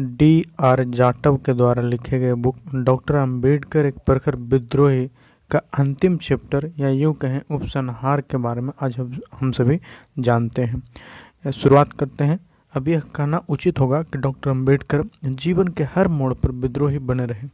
[0.00, 5.10] D R Jatav के द्वारा लिखे गए बुक डॉक्टर अंबेडकर एक प्रखर विद्रोही
[5.50, 8.96] का अंतिम चैप्टर या यूँ कहें उपसंहार के बारे में आज
[9.40, 9.80] हम सभी
[10.18, 12.40] जानते हैं। शुरुआत करते हैं।
[12.76, 17.26] अब यह कहना उचित होगा कि डॉक्टर अंबेडकर जीवन के हर मोड़ पर विद्रोही बने
[17.26, 17.48] रहे।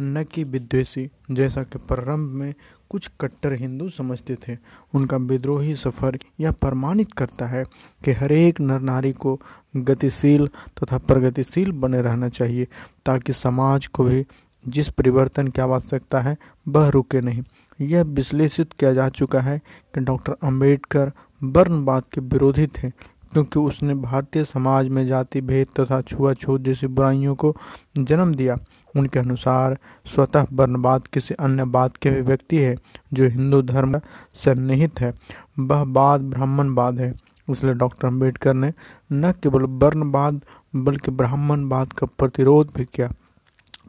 [0.00, 2.54] न कि विद्वेषी, जैसा कि प्रारंभ में
[2.94, 4.56] कुछ कट्टर हिंदू समझते थे।
[4.94, 7.64] उनका विद्रोही सफ़र यह प्रमाणित करता है
[8.02, 9.38] कि हर एक नर नारी को
[9.76, 10.46] गतिशील
[10.78, 12.66] तथा प्रगतिशील बने रहना चाहिए,
[13.06, 14.24] ताकि समाज को भी
[14.64, 16.36] जिस परिवर्तन की आवश्यकता है,
[16.68, 17.42] वह रुके नहीं।
[17.80, 19.58] यह विश्लेषित किया जा चुका है
[19.94, 26.00] कि डॉक्टर अंबेडकर वर्णवाद के विरोधी थे, क्योंकि उसने भारतीय समाज में जाति भेद तथा
[26.02, 27.54] छुआछूत जैसी बुराइयों को
[27.98, 28.56] जन्म दिया।
[28.96, 29.76] उनके अनुसार
[30.06, 32.76] स्वतः वर्णवाद किसी अन्य बात के व्यक्ति है
[33.12, 34.00] जो हिंदू धर्म
[34.34, 35.12] सन्निहित है।
[35.58, 37.12] वह बाद ब्राह्मणवाद है,
[37.48, 38.72] इसलिए डॉक्टर अंबेडकर ने
[39.12, 40.40] न केवल वर्णवाद
[40.76, 43.10] बल्कि ब्राह्मणवाद का प्रतिरोध भी किया।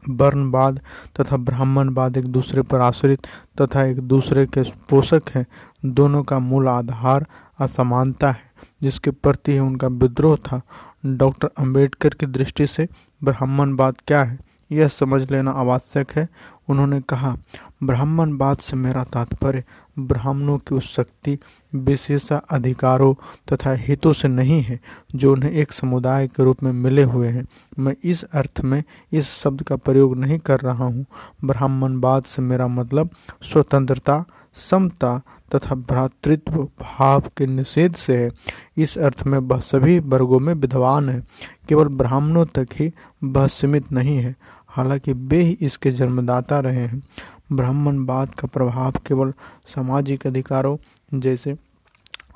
[0.08, 0.80] वर्णवाद
[1.16, 3.26] तथा ब्राह्मणवाद एक दूसरे पर आश्रित
[3.60, 5.46] तथा एक दूसरे के पोषक हैं,
[5.84, 7.26] दोनों का मूल आधार
[7.58, 8.50] असमानता है,
[8.82, 10.60] जिसके प्रति उनका विद्रोह था।
[11.06, 12.88] डॉक्टर अंबेडकर की दृष्टि से
[13.24, 14.38] ब्राह्मणवाद क्या है?
[14.72, 16.28] यह समझ लेना आवश्यक है।
[16.68, 17.36] उन्होंने कहा,
[17.82, 19.64] ब्राह्मण ब्राह्मणवाद से मेरा तात्पर्य,
[19.98, 21.38] ब्राह्मणों की उस शक्ति,
[21.74, 23.14] विशेष, अधिकारों
[23.52, 24.80] तथा हितों से नहीं है,
[25.14, 27.46] जो उन्हें एक समुदाय के रूप में मिले हुए हैं।
[27.78, 31.06] मैं इस अर्थ में इस शब्द का प्रयोग नहीं कर रहा हूँ।
[31.44, 33.10] ब्राह्मणवाद से मेरा मतलब
[33.42, 35.22] स्वतंत्रता, समता
[35.54, 38.30] तथा भ्रातृत्व, भाव के निषेध से है।
[38.76, 41.22] इस अर्थ में वह सभी वर्गों में विद्वान है।
[41.68, 42.92] केवल ब्राह्मणों तक ही
[43.24, 44.36] वह सीमित नहीं है।
[44.76, 47.02] हालाँकि वे ही इसके जन्मदाता रहे हैं।
[47.52, 49.32] ब्राह्मणवाद का प्रभाव केवल
[49.66, 50.76] सामाजिक अधिकारों
[51.20, 51.56] जैसे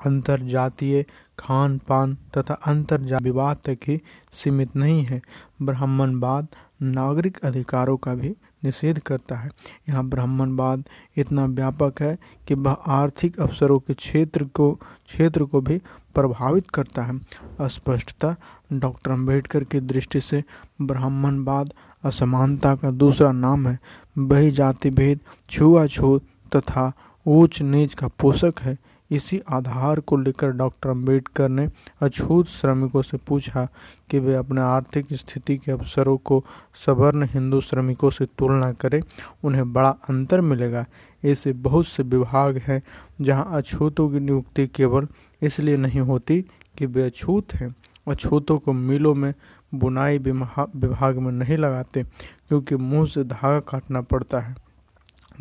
[0.05, 1.05] अंतर जातीय
[1.39, 3.99] खान पान तथा अंतर विवाद तक ही
[4.31, 5.21] सीमित नहीं है।
[5.61, 6.47] ब्राह्मणवाद
[6.81, 9.49] नागरिक अधिकारों का भी निषेध करता है।
[9.89, 10.83] यहाँ ब्राह्मणवाद
[11.17, 12.17] इतना व्यापक है
[12.47, 15.77] कि वह आर्थिक अवसरों के क्षेत्र को क्षेत्र को भी
[16.15, 18.35] प्रभावित करता है। स्पष्टता
[18.73, 20.43] डॉक्टर अंबेडकर की दृष्टि से
[20.81, 21.73] ब्राह्मणवाद
[22.03, 23.79] असमानता का दूसरा नाम है।
[24.17, 25.19] वही जाति भेद
[25.49, 26.25] छुआछूत
[26.55, 26.91] तथा
[27.25, 28.77] ऊंच नीच का पोषक है।
[29.11, 31.67] इसी आधार को लेकर डॉक्टर अंबेडकर ने
[32.01, 33.67] अछूत श्रमिकों से पूछा
[34.09, 36.43] कि वे अपने आर्थिक स्थिति के अवसरों को
[36.85, 39.01] सवर्ण हिंदू श्रमिकों से तुलना करें,
[39.43, 40.85] उन्हें बड़ा अंतर मिलेगा।
[41.25, 42.81] ऐसे बहुत से विभाग हैं
[43.21, 45.07] जहाँ अछूतों की नियुक्ति केवल
[45.41, 46.41] इसलिए नहीं होती
[46.77, 47.75] कि वे अछूत हैं।
[48.07, 49.33] अछूतों को मिलों में
[49.73, 54.55] बुनाई विभाग में नहीं लगाते, क्योंकि मुँह से धागा काटना पड़ता है,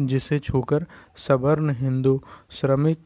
[0.00, 0.86] जिसे छूकर
[1.18, 2.20] सवर्ण हिंदू
[2.50, 2.98] श्रमिक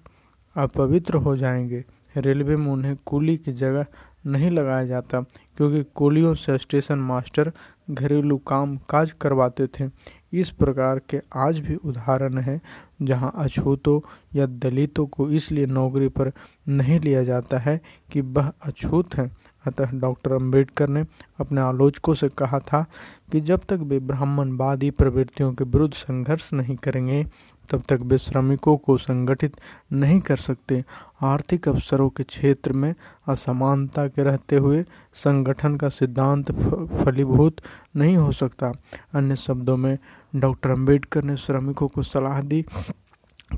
[0.56, 1.84] अपवित्र हो जाएँगे।
[2.16, 3.86] रेलवे में उन्हें कूली की जगह
[4.26, 5.20] नहीं लगाया जाता,
[5.56, 7.52] क्योंकि कुलियों से स्टेशन मास्टर
[7.90, 9.88] घरेलू काम काज करवाते थे।
[10.32, 12.60] इस प्रकार के आज भी उदाहरण हैं,
[13.02, 14.00] जहाँ अछूतों
[14.34, 16.32] या दलितों को इसलिए नौकरी पर
[16.68, 17.80] नहीं लिया जाता है
[18.12, 19.30] कि वह अछूत हैं।
[19.66, 21.04] अतः डॉक्टर अंबेडकर ने
[21.41, 22.84] अपने आलोचकों से कहा था
[23.32, 27.25] कि जब तक वे ब्राह्मणवादी प्रवृत्तियों के विरुद्ध संघर्ष नहीं करेंगे,
[27.70, 29.56] तब तक वे श्रमिकों को संगठित
[29.92, 30.84] नहीं कर सकते।
[31.22, 32.94] आर्थिक अवसरों के क्षेत्र में
[33.28, 36.52] असमानता के रहते हुए संगठन का सिद्धांत
[37.04, 37.60] फलीभूत
[37.96, 38.72] नहीं हो सकता।
[39.14, 39.98] अन्य शब्दों में,
[40.36, 42.64] डॉक्टर अंबेडकर ने श्रमिकों को सलाह दी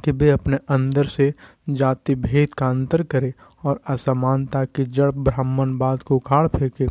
[0.05, 1.35] कि वे अपने अंदर से
[1.71, 3.33] जाति भेद का अंतर करें
[3.67, 6.87] और असमानता की जड़ ब्राह्मणवाद को उखाड़ फेंके।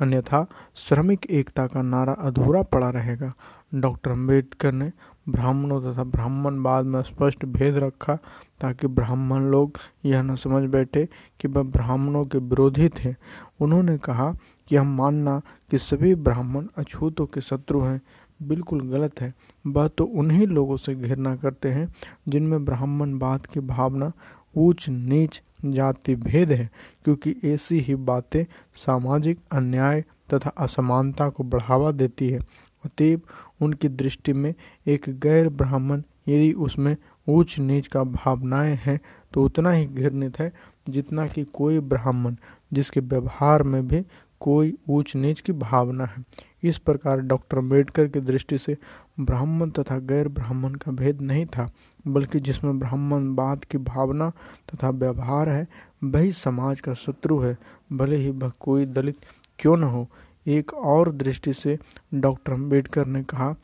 [0.00, 0.46] अन्यथा
[0.76, 3.32] श्रमिक एकता का नारा अधूरा पड़ा रहेगा।
[3.74, 4.90] डॉक्टर अंबेडकर ने
[5.28, 8.14] ब्राह्मणों तथा ब्राह्मणवाद में स्पष्ट भेद रखा
[8.60, 11.08] ताकि ब्राह्मण लोग यह न समझ बैठे
[11.40, 13.14] कि वह ब्राह्मणों के विरोधी थे।
[13.60, 14.32] उन्होंने कहा
[14.68, 15.40] कि हम मानना
[15.70, 18.00] कि सभी ब्राह्मण अछूतों के शत्रु हैं,
[18.42, 19.32] बिल्कुल गलत है।
[19.66, 21.88] वह तो उन्हीं लोगों से घृणा करते हैं
[22.28, 24.12] जिनमें ब्राह्मणवाद की भावना
[24.54, 26.68] ऊंच नीच जाति भेद है,
[27.04, 28.44] क्योंकि ऐसी ही बातें
[28.76, 30.04] सामाजिक अन्याय
[30.34, 32.38] तथा असमानता को बढ़ावा देती है।
[32.84, 33.20] अतएव
[33.60, 34.52] उनकी दृष्टि में
[34.86, 36.96] एक गैर ब्राह्मण यदि उसमें
[37.28, 38.98] ऊंच नीच का भावनाएँ हैं
[39.32, 40.52] तो उतना ही घृणित है
[40.88, 42.36] जितना कि कोई ब्राह्मण,
[42.72, 44.04] जिसके व्यवहार में भी
[44.40, 46.24] कोई ऊंच नीच की भावना है।
[46.62, 48.76] इस प्रकार डॉक्टर अंबेडकर की दृष्टि से
[49.20, 51.70] ब्राह्मण तथा गैर ब्राह्मण का भेद नहीं था।
[52.08, 54.30] बल्कि जिसमें ब्राह्मणवाद की भावना
[54.68, 55.66] तथा व्यवहार है,
[56.04, 57.56] वही समाज का शत्रु है।
[57.92, 59.16] भले ही वह कोई दलित
[59.58, 60.08] क्यों न हो,
[60.46, 61.78] एक और दृष्टि से
[62.14, 63.54] डॉक्टर अंबेडकर ने कहा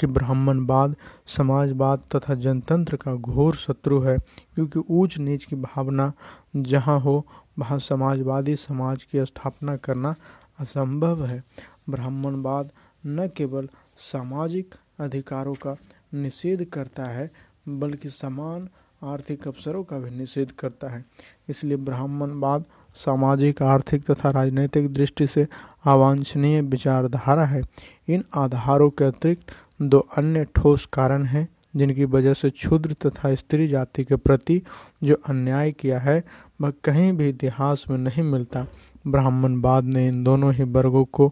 [0.00, 0.94] कि ब्राह्मणवाद
[1.26, 4.18] समाजवाद तथा जनतंत्र का घोर शत्रु है,
[4.54, 6.12] क्योंकि ऊंच नीच की भावना
[6.56, 7.26] जहाँ हो,
[7.58, 10.14] वहाँ समाजवादी समाज की स्थापना करना
[10.60, 11.42] असंभव है।
[11.90, 12.70] ब्राह्मणवाद
[13.06, 15.76] न केवल सामाजिक अधिकारों का
[16.14, 17.30] निषेध करता है
[17.68, 18.68] बल्कि समान
[19.04, 21.04] आर्थिक अवसरों का भी निषेध करता है।
[21.48, 22.64] इसलिए ब्राह्मणवाद
[22.94, 25.46] सामाजिक, आर्थिक तथा राजनीतिक दृष्टि से
[25.84, 27.62] अवांछनीय विचारधारा है।
[28.08, 29.52] इन आधारों के अतिरिक्त
[29.82, 34.62] दो अन्य ठोस कारण हैं, जिनकी वजह से क्षुद्र तथा स्त्री जाति के प्रति
[35.04, 36.24] जो अन्याय किया है,
[36.60, 38.66] वह कहीं भी इतिहास में नहीं मिलता।
[39.06, 41.28] ब्राह्मणवाद ने इन दोनों ही वर्गों को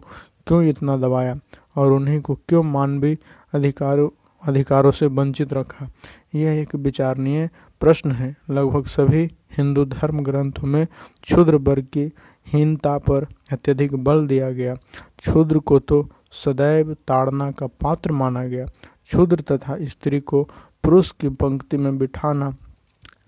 [0.47, 1.35] क्यों इतना दबाया
[1.75, 3.17] और उन्हीं को क्यों मानवीय
[3.53, 4.09] अधिकारों
[4.47, 5.89] अधिकारों से वंचित रखा?
[6.35, 7.49] यह एक विचारणीय
[7.79, 9.23] प्रश्न है। लगभग सभी
[9.57, 10.85] हिंदू धर्म ग्रंथों में
[11.23, 12.11] क्षुद्र वर्ग की
[12.47, 14.73] हीनता पर अत्यधिक बल दिया गया।
[15.17, 20.43] क्षुद्र को तो सदैव ताड़ना का पात्र माना गया। क्षुद्र तथा स्त्री को
[20.83, 22.55] पुरुष की पंक्ति में बिठाना,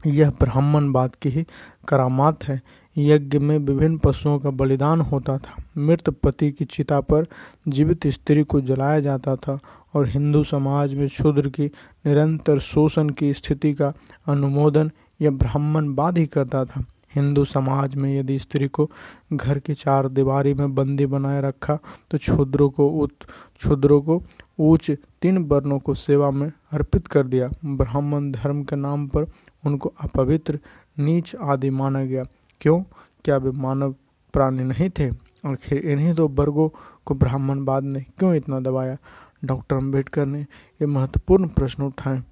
[0.07, 1.45] यह ब्राह्मणवाद की ही
[1.87, 2.61] करामात है।
[2.97, 7.25] यज्ञ में विभिन्न पशुओं का बलिदान होता था। मृत पति की चिता पर
[7.67, 9.59] जीवित स्त्री को जलाया जाता था।
[9.93, 11.65] और हिंदू समाज में शूद्र की
[12.05, 13.93] निरंतर शोषण की स्थिति का
[14.27, 14.91] अनुमोदन
[15.21, 16.83] यह ब्राह्मणवाद ही करता था।
[17.15, 18.89] हिंदू समाज में यदि स्त्री को
[19.33, 21.77] घर की चार दीवारी में बंदी बनाए रखा
[22.11, 24.21] तो क्षुद्रों को क्षुद्रों को
[24.59, 24.91] उच्च
[25.21, 29.25] तीन वर्णों को सेवा में अर्पित कर दिया। ब्राह्मण धर्म के नाम पर
[29.65, 30.59] उनको अपवित्र,
[30.99, 32.23] नीच आदि माना गया।
[32.61, 32.81] क्यों?
[33.25, 33.95] क्या वे मानव
[34.33, 35.09] प्राणी नहीं थे?
[35.45, 36.69] आखिर इन्हीं दो वर्गों
[37.05, 38.97] को ब्राह्मणवाद ने क्यों इतना दबाया?
[39.45, 42.23] डॉक्टर अंबेडकर ने ये महत्वपूर्ण प्रश्न उठाए।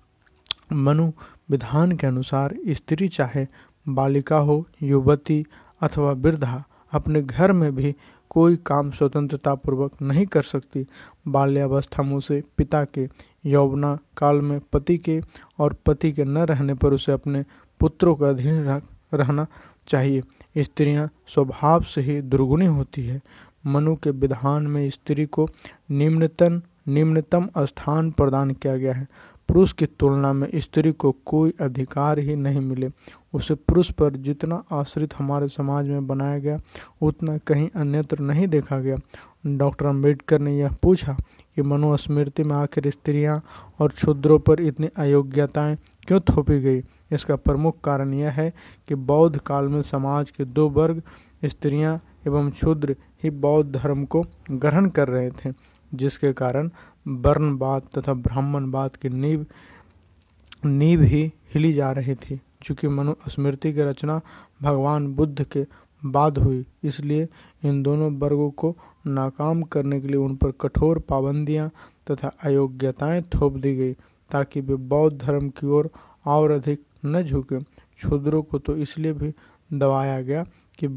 [0.73, 1.11] मनु,
[1.49, 3.47] विधान के अनुसार स्त्री चाहे
[3.89, 5.45] बालिका हो, युवती
[5.81, 7.95] अथवा वृद्धा, अपने घर में भी
[8.29, 10.85] कोई काम स्वतंत्रता पूर्वक नहीं कर सकती।
[11.27, 13.09] बाल्यावस्था में उसे पिता के
[13.45, 15.21] यौवना काल में पति के
[15.59, 17.45] और पति के न रहने पर उसे अपने
[17.79, 18.81] पुत्रों का अधीन
[19.13, 19.47] रहना
[19.87, 20.23] चाहिए।
[20.57, 23.21] स्त्रियाँ स्वभाव से ही दुर्गुणी होती है।
[23.65, 25.49] मनु के विधान में स्त्री को
[25.91, 29.07] निम्नतम निम्नतम स्थान प्रदान किया गया है।
[29.47, 32.89] पुरुष की तुलना में स्त्री को कोई अधिकार ही नहीं मिले।
[33.33, 36.57] उसे पुरुष पर जितना आश्रित हमारे समाज में बनाया गया,
[37.01, 38.97] उतना कहीं अन्यत्र नहीं देखा गया।
[39.47, 41.17] डॉक्टर अंबेडकर ने यह पूछा
[41.55, 43.41] कि मनुस्मृति में आखिर स्त्रियाँ
[43.79, 45.77] और क्षुद्रों पर इतनी अयोग्यताएँ
[46.07, 46.83] क्यों थोपी गई?
[47.11, 48.53] इसका प्रमुख कारण यह है
[48.87, 51.01] कि बौद्ध काल में समाज के दो वर्ग,
[51.45, 56.69] स्त्रियाँ एवं क्षुद्र ही बौद्ध धर्म को ग्रहण कर रहे थे। जिसके कारण
[57.07, 59.45] वर्णवाद तथा ब्राह्मणवाद की नींव
[60.65, 64.19] नींव ही हिली जा रही थी, चूँकि मनुस्मृति की रचना
[64.61, 65.65] भगवान बुद्ध के
[66.03, 67.27] बाद हुई। इसलिए
[67.63, 68.75] इन दोनों वर्गों को
[69.07, 71.69] नाकाम करने के लिए उन पर कठोर पाबंदियाँ
[72.11, 73.93] तथा अयोग्यताएँ थोप दी गई,
[74.31, 75.89] ताकि वे बौद्ध धर्म की ओर
[76.25, 79.33] और अधिक न झुके। क्षुद्रों को तो इसलिए भी
[79.71, 80.43] दबाया गया
[80.79, 80.87] कि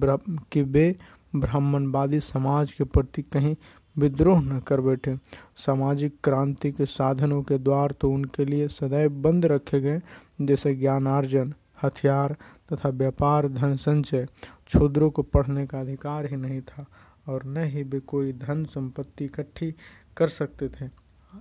[0.52, 0.94] कि वे
[1.36, 3.54] ब्राह्मणवादी समाज के प्रति कहीं
[3.98, 5.16] विद्रोह न कर बैठे।
[5.56, 10.00] सामाजिक क्रांति के साधनों के द्वार तो उनके लिए सदैव बंद रखे गए,
[10.40, 11.52] जैसे ज्ञानार्जन,
[11.82, 12.36] हथियार
[12.72, 14.26] तथा व्यापार धन संचय।
[14.66, 16.86] क्षुद्रों को पढ़ने का अधिकार ही नहीं था
[17.28, 19.74] और न ही वे कोई धन संपत्ति इकट्ठी
[20.16, 20.88] कर सकते थे।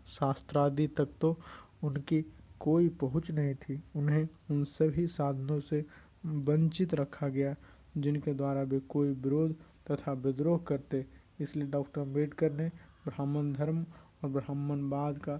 [0.07, 1.38] शास्त्रादि तक तो
[1.83, 2.21] उनकी
[2.59, 5.86] कोई पहुँच नहीं थी। उन्हें उन सभी साधनों से
[6.25, 7.56] वंचित रखा गया,
[7.98, 9.56] जिनके द्वारा वे कोई विरोध
[9.92, 11.06] तथा विद्रोह करते
[11.39, 12.67] इसलिए डॉक्टर अंबेडकर ने
[13.07, 13.85] ब्राह्मण धर्म
[14.23, 15.39] और ब्राह्मणवाद का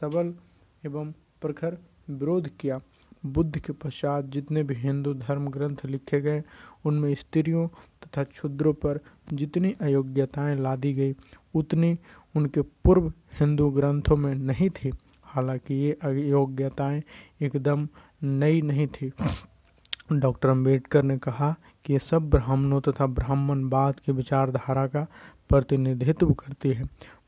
[0.00, 0.34] सबल
[0.86, 1.78] एवं प्रखर
[2.10, 2.80] विरोध किया।
[3.26, 6.42] बुद्ध के पश्चात जितने भी हिंदू धर्म ग्रंथ लिखे गए,
[6.84, 9.00] उनमें स्त्रियों तथा क्षुद्रों पर
[9.32, 11.14] जितनी अयोग्यताएँ लादी गई,
[11.54, 11.98] उतनी
[12.36, 14.92] उनके पूर्व हिंदू ग्रंथों में नहीं थी।
[15.22, 17.02] हालाँकि ये अयोग्यताएँ
[17.42, 17.88] एकदम
[18.22, 19.12] नई नहीं थी।
[20.12, 21.56] डॉक्टर अंबेडकर ने कहा
[21.88, 25.06] कि ये सब ब्राह्मणों तथा ब्राह्मणवाद की विचारधारा का
[25.50, 26.84] प्रतिनिधित्व करती है।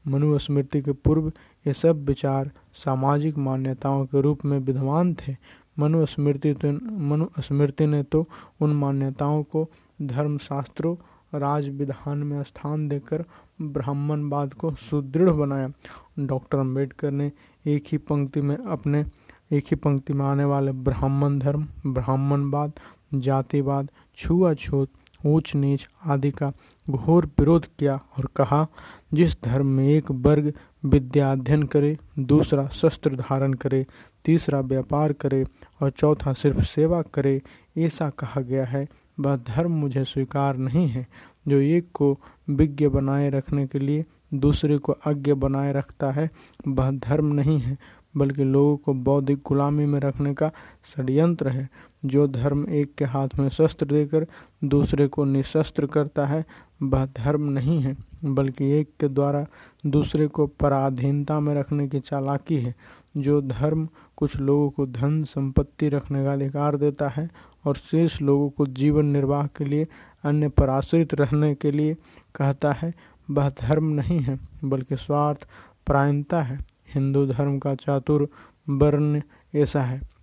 [0.09, 1.29] मनुस्मृति के पूर्व
[1.67, 2.51] ये सब विचार
[2.85, 5.37] सामाजिक मान्यताओं के रूप में विद्वान थे।
[5.79, 6.73] मनुस्मृति तो
[7.09, 8.27] मनुस्मृति ने तो
[8.61, 9.67] उन मान्यताओं को
[10.03, 10.95] धर्मशास्त्रों
[11.35, 13.25] राज विधान में स्थान देकर
[13.63, 15.71] ब्राह्मणवाद को सुदृढ़ बनाया।
[16.19, 17.31] डॉक्टर अंबेडकर ने
[17.67, 19.05] एक ही पंक्ति में अपने
[19.53, 22.73] एक ही पंक्ति में आने वाले ब्राह्मण धर्म ब्राह्मणवाद
[23.15, 23.91] जातिवाद
[24.21, 24.89] छुआछूत
[25.27, 26.53] ऊंच नीच आदि का
[26.91, 28.67] घोर विरोध किया और कहा,
[29.15, 30.53] जिस धर्म में एक वर्ग
[30.85, 33.87] विद्या अध्ययन करे, दूसरा शस्त्र धारण करे,
[34.25, 35.45] तीसरा व्यापार करे
[35.83, 37.43] और चौथा सिर्फ़ सेवा करे,
[37.79, 38.89] ऐसा कहा गया है,
[39.21, 41.07] वह धर्म मुझे स्वीकार नहीं है,
[41.49, 42.19] जो एक को
[42.51, 46.31] विज्ञ बनाए रखने के लिए दूसरे को अज्ञ बनाए रखता है,
[46.69, 47.79] वह धर्म नहीं है,
[48.17, 50.51] बल्कि लोगों को बौद्धिक गुलामी में रखने का
[50.85, 51.69] षड्यंत्र है।
[52.05, 54.27] जो धर्म एक के हाथ में शस्त्र देकर
[54.65, 56.45] दूसरे को निशस्त्र करता है,
[56.83, 59.47] वह धर्म नहीं है, बल्कि एक के द्वारा
[59.87, 62.75] दूसरे को पराधीनता में रखने की चालाकी है।
[63.17, 67.31] जो धर्म कुछ लोगों को धन, संपत्ति रखने का अधिकार देता है
[67.65, 69.87] और शेष लोगों को जीवन निर्वाह के लिए,
[70.25, 71.95] अन्य पर आश्रित रहने के लिए
[72.35, 72.95] कहता है,
[73.31, 75.49] वह धर्म नहीं है, बल्कि स्वार्थ,
[75.87, 76.59] परायणता है।
[76.95, 78.29] हिंदू धर्म का चातुर
[78.69, 79.23] वर्ण
[79.55, 80.20] ऐसा है।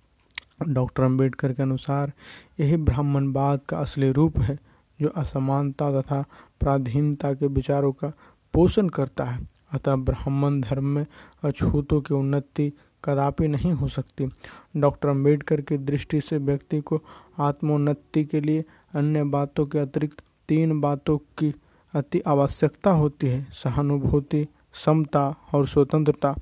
[0.67, 2.11] डॉक्टर अंबेडकर के अनुसार,
[2.59, 4.59] यही ब्राह्मणवाद का असली रूप है,
[5.01, 6.21] जो असमानता तथा
[6.59, 8.11] प्राधीनता के विचारों का
[8.53, 11.05] पोषण करता है। अतः ब्राह्मण धर्म में
[11.43, 12.73] अछूतों की उन्नति
[13.05, 14.29] कदापि नहीं हो सकती।
[14.77, 17.01] डॉक्टर अंबेडकर की दृष्टि से व्यक्ति को
[17.39, 21.53] आत्मोन्नति के लिए अन्य बातों के अतिरिक्त तीन बातों की
[21.93, 24.47] अति आवश्यकता होती है, सहानुभूति,
[24.85, 26.35] समता और स्वतंत्रता।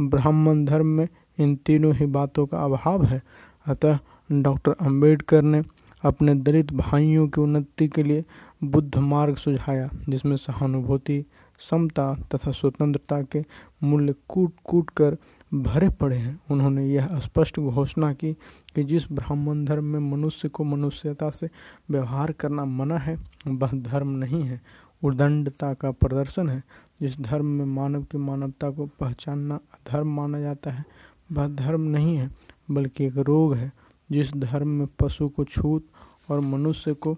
[0.00, 3.22] ब्राह्मण धर्म में इन तीनों ही बातों का अभाव है।
[3.66, 3.98] अतः
[4.32, 5.62] डॉक्टर अंबेडकर ने
[6.02, 8.24] अपने दलित भाइयों की उन्नति के लिए
[8.64, 11.24] बुद्ध मार्ग सुझाया, जिसमें सहानुभूति,
[11.70, 13.44] समता तथा स्वतंत्रता के
[13.82, 15.16] मूल्य कूट कूट कर
[15.54, 18.32] भरे पड़े हैं। उन्होंने यह स्पष्ट घोषणा की
[18.74, 21.50] कि जिस ब्राह्मण धर्म में मनुष्य को मनुष्यता से
[21.90, 24.60] व्यवहार करना मना है, वह धर्म नहीं है।
[25.04, 26.62] उदंडता का प्रदर्शन है।
[27.00, 29.56] जिस धर्म में मानव की मानवता को पहचानना
[29.92, 30.84] धर्म माना जाता है
[31.32, 32.30] वह धर्म नहीं है,
[32.70, 33.72] बल्कि एक रोग है,
[34.10, 35.86] जिस धर्म में पशु को छूत
[36.30, 37.16] और मनुष्य को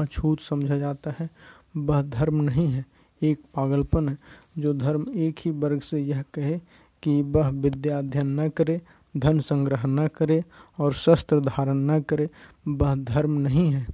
[0.00, 1.30] अछूत समझा जाता है।
[1.76, 2.84] वह धर्म नहीं है,
[3.22, 4.18] एक पागलपन है,
[4.58, 6.60] जो धर्म एक ही वर्ग से यह कहे
[7.02, 8.80] कि वह विद्या अध्ययन न करे,
[9.16, 10.44] धन संग्रह न करे
[10.78, 12.28] और शस्त्र धारण न करे।
[12.68, 13.86] वह धर्म नहीं है,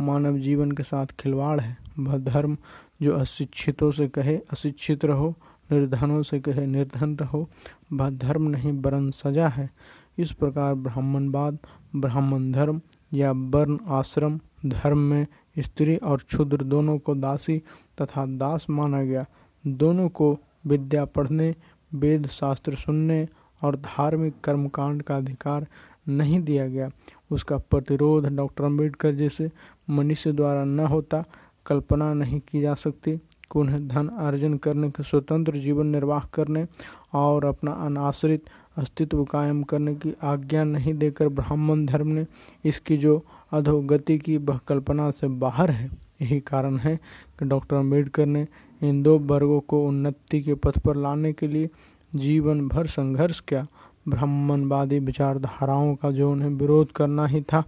[0.00, 2.56] मानव जीवन के साथ खिलवाड़ है। वह धर्म
[3.02, 5.34] जो अशिक्षितों से कहे, अशिक्षित रहो
[5.72, 7.48] निर्धनों से कहे, निर्धन रहो,
[7.92, 9.70] वह धर्म नहीं, वरन सजा है।
[10.18, 11.58] इस प्रकार ब्राह्मणवाद
[11.96, 12.80] ब्राह्मण धर्म
[13.14, 15.26] या वर्ण आश्रम, धर्म में
[15.58, 17.62] स्त्री और क्षुद्र दोनों को दासी
[18.02, 19.26] तथा दास माना गया।
[19.66, 21.54] दोनों को विद्या पढ़ने,
[21.94, 23.28] वेद शास्त्र सुनने
[23.62, 25.66] और धार्मिक कर्मकांड का अधिकार
[26.08, 26.90] नहीं दिया गया।
[27.30, 29.50] उसका प्रतिरोध डॉक्टर अंबेडकर जैसे
[29.90, 31.24] मनुष्य द्वारा न होता,
[31.66, 33.18] कल्पना नहीं की जा सकती।
[33.54, 36.66] कि उन्हें धन अर्जन करने के स्वतंत्र जीवन निर्वाह करने
[37.14, 38.44] और अपना अनाश्रित
[38.78, 42.26] अस्तित्व कायम करने की आज्ञा नहीं देकर ब्राह्मण धर्म ने
[42.64, 45.90] इसकी जो अधोगति की वह कल्पना से बाहर है,
[46.22, 46.96] यही कारण है
[47.38, 48.46] कि डॉक्टर अंबेडकर ने
[48.82, 51.68] इन दो वर्गों को उन्नति के पथ पर लाने के लिए
[52.16, 53.66] जीवन भर संघर्ष किया।
[54.08, 57.62] ब्राह्मणवादी विचारधाराओं का जो उन्हें विरोध करना ही था,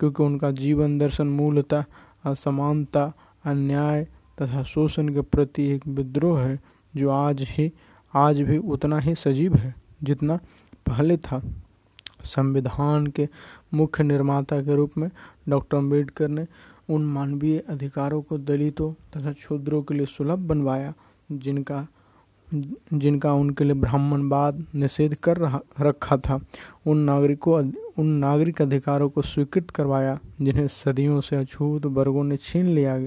[0.00, 1.84] क्योंकि उनका जीवन दर्शन मूलतः
[2.24, 3.12] असमानता,
[3.44, 4.06] अन्याय
[4.42, 6.60] तथा शोषण के प्रति एक विद्रोह है,
[6.96, 7.72] जो आज ही,
[8.14, 10.36] आज भी उतना ही सजीव है, जितना
[10.86, 11.42] पहले था।
[12.24, 13.28] संविधान के
[13.74, 15.10] मुख्य निर्माता के रूप में
[15.48, 16.46] डॉक्टर अंबेडकर ने
[16.90, 20.94] उन मानवीय अधिकारों को दलितों तथा क्षुद्रों के लिए सुलभ बनवाया,
[21.32, 21.86] जिनका
[22.94, 26.40] जिनका उनके लिए ब्राह्मणवाद निषेध कर रहा, रखा था।
[26.86, 32.66] उन नागरिकों, उन नागरिक अधिकारों को स्वीकृत करवाया, जिन्हें सदियों से अछूत वर्गों ने छीन
[32.66, 32.98] लिया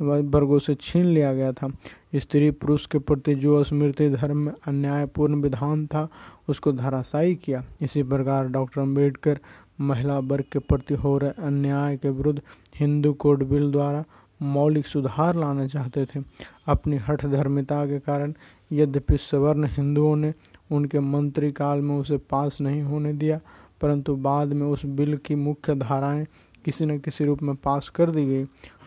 [0.00, 1.68] वर्गों से छीन लिया गया था।
[2.16, 6.08] स्त्री पुरुष के प्रति जो स्मृति धर्म में अन्यायपूर्ण विधान था,
[6.48, 9.38] उसको धराशायी किया। इसी प्रकार डॉक्टर अंबेडकर
[9.80, 12.40] महिला वर्ग के प्रति हो रहे अन्याय के विरुद्ध
[12.76, 14.04] हिंदू कोड बिल द्वारा
[14.42, 16.20] मौलिक सुधार लाना चाहते थे।
[16.66, 18.32] अपनी हठ धर्मिता के कारण
[18.72, 20.32] यद्यपि सवर्ण हिंदुओं ने
[20.70, 23.40] उनके मंत्री काल में उसे पास नहीं होने दिया,
[23.80, 26.26] परंतु बाद में उस बिल की मुख्य धाराएँ
[26.64, 28.44] किसी न किसी रूप में पास कर दी गई।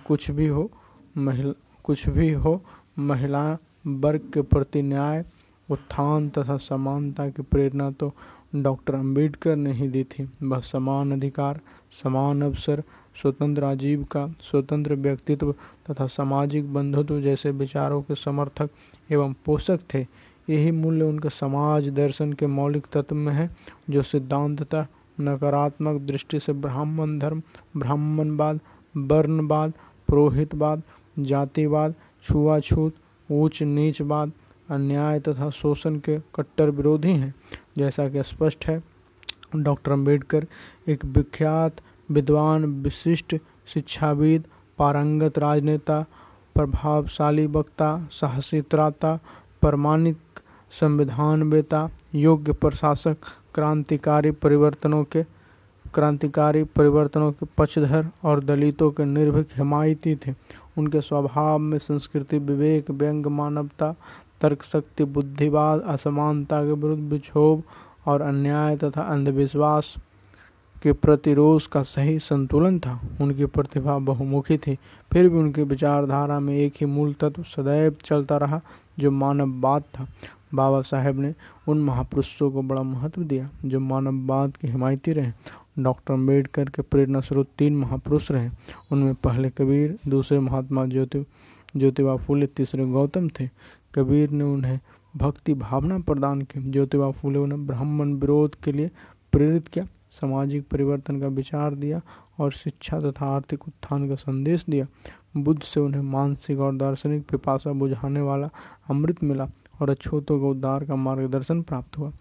[0.08, 0.72] कुछ भी हो
[1.18, 1.54] महिला,
[1.84, 2.62] कुछ भी हो,
[3.00, 5.26] महिला वर्ग के प्रति न्याय,
[5.72, 8.12] उत्थान तथा समानता की प्रेरणा तो
[8.56, 11.60] डॉक्टर अंबेडकर ने ही दी थी। वह समान अधिकार,
[12.04, 12.84] समान अवसर,
[13.22, 15.52] स्वतंत्र आजीविका स्वतंत्र व्यक्तित्व
[15.90, 18.70] तथा सामाजिक बंधुत्व जैसे विचारों के समर्थक
[19.12, 20.02] एवं पोषक थे।
[20.50, 23.50] यही मूल्य उनके समाज दर्शन के मौलिक तत्व में है,
[23.90, 24.86] जो सिद्धांततः
[25.22, 27.42] नकारात्मक दृष्टि से ब्राह्मण धर्म,
[27.78, 28.60] ब्राह्मणवाद,
[28.98, 29.74] वर्णवाद,
[30.08, 30.84] पुरोहितवाद
[31.20, 32.96] जातिवाद, छुआछूत
[33.32, 34.32] ऊंच नीचवाद
[34.70, 37.34] अन्याय तथा शोषण के कट्टर विरोधी हैं।
[37.78, 38.84] जैसा कि स्पष्ट है,
[39.56, 40.46] डॉक्टर अंबेडकर
[40.88, 41.72] एक विख्यात,
[42.12, 43.36] विद्वान, विशिष्ट,
[43.68, 44.44] शिक्षाविद,
[44.78, 46.06] पारंगत राजनेता,
[46.56, 49.20] प्रभावशाली वक्ता साहसी त्राता
[49.62, 50.18] प्रमाणिक
[50.72, 53.18] संविधान बेता योग्य प्रशासक,
[53.56, 55.24] क्रांतिकारी परिवर्तनों के,
[55.94, 60.32] क्रांतिकारी परिवर्तनों के पक्षधर और दलितों के निर्भीक हिमायती थे।
[60.78, 63.96] उनके स्वभाव में संस्कृति, विवेक, व्यंग, मानवता
[64.42, 67.64] तर्क शक्ति बुद्धिवाद, असमानता के विरुद्ध विक्षोभ
[68.06, 69.96] और अन्याय तथा अंधविश्वास
[70.84, 74.78] के प्रतिरोध का सही संतुलन था। उनकी प्रतिभा बहुमुखी थी।
[75.14, 78.62] फिर भी उनकी विचारधारा में एक ही मूल तत्व सदैव चलता रहा,
[79.00, 80.08] जो मानववाद था।
[80.54, 81.36] बाबा साहेब ने
[81.68, 85.32] उन महापुरुषों को बड़ा महत्व दिया, जो मानववाद के हिमायती रहे
[85.80, 88.50] डॉक्टर अंबेडकर के प्रेरणा स्रोत तीन महापुरुष रहे।
[88.92, 91.26] उनमें पहले कबीर, दूसरे महात्मा ज्योति
[91.78, 93.48] ज्योतिबा फूले तीसरे गौतम थे।
[93.96, 94.80] कबीर ने उन्हें
[95.18, 98.90] भक्ति भावना प्रदान की। ज्योतिबा फूले उन्हें ब्राह्मण विरोध के लिए
[99.32, 102.02] प्रेरित किया, सामाजिक परिवर्तन का विचार दिया
[102.40, 104.88] और शिक्षा तथा आर्थिक उत्थान का संदेश दिया।
[105.38, 108.50] बुद्ध से उन्हें मानसिक और दार्शनिक पिपासा बुझाने वाला
[108.90, 109.48] अमृत मिला
[109.82, 112.12] और अछूतों को उद्धार का मार्गदर्शन प्राप्त हुआ।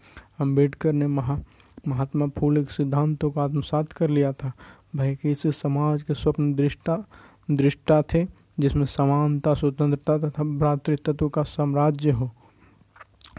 [0.41, 1.39] अंबेडकर ने महा
[1.89, 4.53] महात्मा फूले के सिद्धांतों को आत्मसात कर लिया था।
[4.97, 7.05] वह किसी समाज के स्वप्न दृष्टा
[7.51, 8.27] दृष्टा थे,
[8.61, 12.31] जिसमें समानता, स्वतंत्रता तथा भ्रातृत्व का साम्राज्य हो।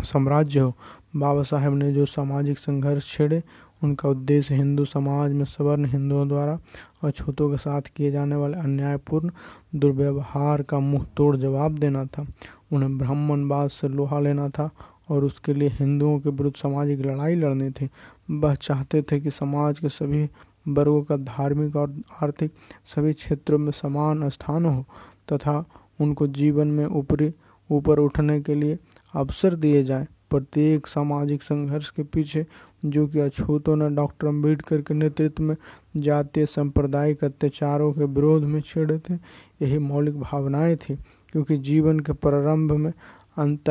[0.03, 0.73] साम्राज्य हो।
[1.15, 3.43] बाबा साहेब ने जो सामाजिक संघर्ष छेड़े,
[3.83, 6.59] उनका उद्देश्य हिंदू समाज में सवर्ण हिंदुओं द्वारा
[7.03, 9.31] अछूतों के साथ किए जाने वाले अन्यायपूर्ण
[9.75, 12.25] दुर्व्यवहार का मुँह तोड़ जवाब देना था।
[12.73, 14.69] उन्हें ब्राह्मणवाद से लोहा लेना था
[15.09, 17.89] और उसके लिए हिंदुओं के विरुद्ध सामाजिक लड़ाई लड़नी थी।
[18.31, 20.23] वह चाहते थे कि समाज के सभी
[20.67, 22.51] वर्गों का धार्मिक और आर्थिक
[22.85, 24.85] सभी क्षेत्रों में समान स्थान हो
[25.33, 25.65] तथा
[26.01, 27.31] उनको जीवन में ऊपरी,
[27.69, 28.77] ऊपर उठने के लिए
[29.13, 32.45] अवसर दिए जाए। प्रत्येक सामाजिक संघर्ष के पीछे
[32.85, 35.55] जो कि अछूतों ने डॉक्टर अंबेडकर के नेतृत्व में
[35.97, 39.13] जातीय सांप्रदायिक अत्याचारों के विरोध में छेड़े थे,
[39.61, 40.95] यही मौलिक भावनाएँ थी,
[41.31, 42.91] क्योंकि जीवन के प्रारंभ में
[43.37, 43.69] अंत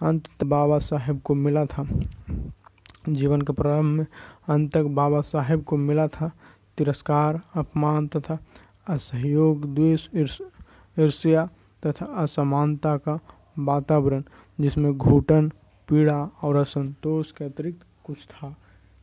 [0.00, 1.86] अंत बाबा साहेब को मिला था।
[3.08, 4.06] जीवन के प्रारंभ में
[4.48, 6.30] अंत तक बाबा साहेब को मिला था।
[6.78, 8.38] तिरस्कार, अपमान तथा
[8.88, 11.48] असहयोग, द्वेष ईर्ष्या
[11.82, 13.18] तथा असमानता का
[13.58, 14.22] वातावरण,
[14.58, 15.48] जिसमें घुटन,
[15.88, 18.54] पीड़ा और असंतोष के अतिरिक्त कुछ था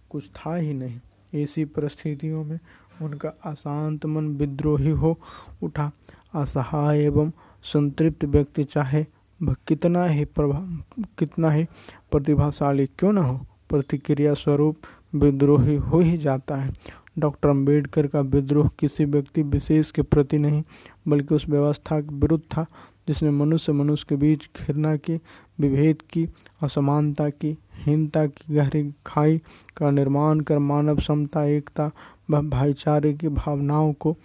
[0.10, 1.00] कुछ था ही नहीं।
[1.36, 2.60] ऐसी परिस्थितियों में
[3.02, 5.18] उनका अशांत मन विद्रोही हो
[5.64, 5.92] उठा।
[6.36, 7.32] असहाय एवं
[7.64, 9.06] संतृप्त व्यक्ति चाहे
[9.42, 11.66] कितना ही प्रभाव कितना ही
[12.12, 14.78] प्रतिभाशाली क्यों न हो प्रतिक्रिया स्वरूप
[15.16, 16.74] विद्रोही हो ही जाता है।
[17.20, 20.64] डॉक्टर अंबेडकर का विद्रोह किसी व्यक्ति विशेष के प्रति नहीं,
[21.08, 22.66] बल्कि उस व्यवस्था के विरुद्ध था,
[23.08, 25.20] जिसने मनुष्य मनुष्य के बीच घृणा की,
[25.60, 26.28] विभेद की,
[26.62, 29.42] असमानता की, हीनता की, गहरी खाई
[29.78, 31.92] का निर्माण कर मानव समता, एकता
[32.30, 34.18] व भाईचारे की भावनाओं को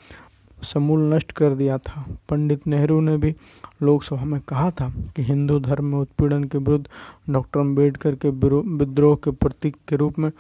[0.65, 3.35] समूल नष्ट कर दिया था। पंडित नेहरू ने भी
[3.83, 6.89] लोकसभा में कहा था कि हिंदू धर्म में उत्पीड़न के विरुद्ध
[7.31, 10.31] डॉक्टर अंबेडकर के विद्रोह के प्रतीक के रूप में,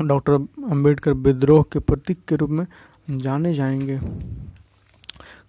[0.00, 0.32] डॉक्टर
[0.70, 2.66] अंबेडकर विद्रोह के प्रतीक के रूप में
[3.10, 4.00] जाने जाएँगे।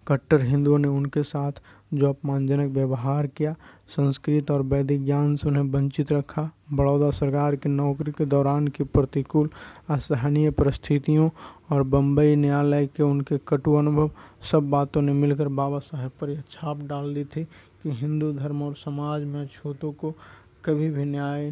[0.07, 1.51] कट्टर हिंदुओं ने उनके साथ
[1.93, 3.55] जो अपमानजनक व्यवहार किया,
[3.89, 8.83] संस्कृत और वैदिक ज्ञान से उन्हें वंचित रखा। बड़ौदा सरकार की नौकरी के दौरान की
[8.83, 9.49] प्रतिकूल,
[9.89, 11.29] असहनीय परिस्थितियों
[11.71, 14.11] और बम्बई न्यायालय के उनके कटु अनुभव,
[14.51, 17.43] सब बातों ने मिलकर बाबा साहेब पर यह छाप डाल दी थी
[17.83, 20.11] कि हिंदू धर्म और समाज में छूतों को
[20.65, 21.51] कभी भी न्याय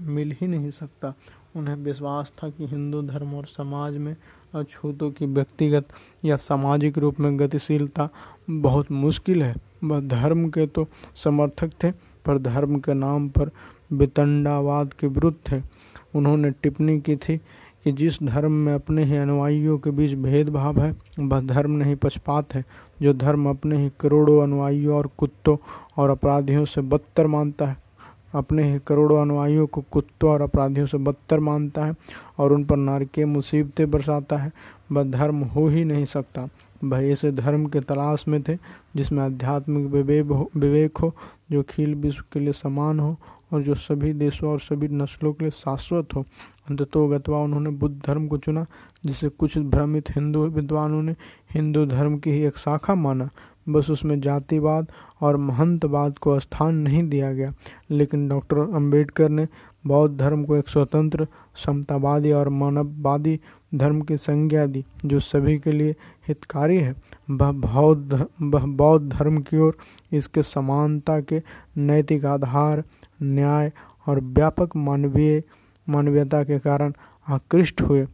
[0.00, 1.14] मिल ही नहीं सकता।
[1.56, 4.16] उन्हें विश्वास था कि हिंदू धर्म और समाज में
[4.54, 5.88] अछूतों की व्यक्तिगत
[6.24, 8.08] या सामाजिक रूप में गतिशीलता
[8.48, 11.90] बहुत मुश्किल है। वह धर्म के तो समर्थक थे,
[12.26, 13.50] पर धर्म के नाम पर
[13.92, 15.62] वितंडावाद के विरुद्ध थे।
[16.14, 17.36] उन्होंने टिप्पणी की थी
[17.84, 22.54] कि जिस धर्म में अपने ही अनुयायियों के बीच भेदभाव है, वह धर्म नहीं पक्षपात
[22.54, 22.64] है।
[23.02, 25.56] जो धर्म अपने ही करोड़ों अनुयायियों और कुत्तों
[25.96, 27.76] और अपराधियों से बदतर मानता है,
[28.34, 31.94] अपने ही करोड़ों अनुयायियों को कुत्तों और अपराधियों से बदतर मानता है
[32.38, 34.52] और उन पर नारकीय मुसीबतें बरसाता है,
[34.92, 36.48] वह धर्म हो ही नहीं सकता।
[36.84, 38.58] वह ऐसे धर्म के तलाश में थे,
[38.96, 41.14] जिसमें आध्यात्मिक विवेक हो विवेक हो,
[41.50, 43.16] जो खील विश्व के लिए समान हो,
[43.52, 46.24] और जो सभी देशों और सभी नस्लों के लिए शाश्वत हो।
[46.70, 48.66] अंततोगतवा उन्होंने बुद्ध धर्म को चुना,
[49.06, 51.14] जिसे कुछ भ्रमित हिंदू विद्वानों ने
[51.54, 53.30] हिंदू धर्म की ही एक शाखा माना।
[53.68, 54.86] बस उसमें जातिवाद
[55.20, 57.54] और महंतवाद को स्थान नहीं दिया गया।
[57.90, 59.48] लेकिन डॉक्टर अंबेडकर ने
[59.86, 61.26] बौद्ध धर्म को एक स्वतंत्र,
[61.66, 63.40] समतावादी और मानववादी
[63.74, 65.96] धर्म की संज्ञा दी, जो सभी के लिए
[66.28, 66.94] हितकारी है।
[67.30, 69.76] वह बौद्ध बौद्ध धर्म की ओर
[70.12, 71.42] इसके समानता के
[71.76, 72.82] नैतिक आधार,
[73.22, 73.72] न्याय
[74.06, 75.42] और व्यापक मानवीय,
[75.88, 76.92] मानवीयता के कारण
[77.28, 78.06] आकृष्ट हुए।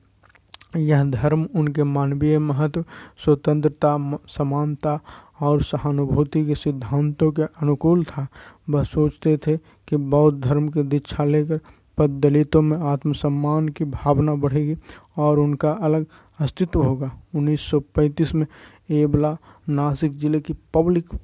[0.76, 2.84] यह धर्म उनके मानवीय महत्व,
[3.18, 4.98] स्वतंत्रता, समानता
[5.40, 8.26] और सहानुभूति के सिद्धांतों के अनुकूल था।
[8.70, 11.60] वह सोचते थे कि बौद्ध धर्म की दीक्षा लेकर
[11.98, 14.76] पद दलितों में आत्मसम्मान की भावना बढ़ेगी
[15.16, 16.06] और उनका अलग
[16.38, 18.46] अस्तित्व होगा। 1935 में
[18.90, 19.36] एबला
[19.68, 21.14] नासिक ज़िले की पब्लिक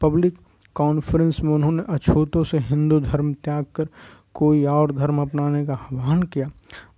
[0.00, 0.38] पब्लिक
[0.76, 3.88] कॉन्फ्रेंस में उन्होंने अछूतों से हिंदू धर्म त्याग कर
[4.34, 6.50] कोई और धर्म अपनाने का आह्वान किया।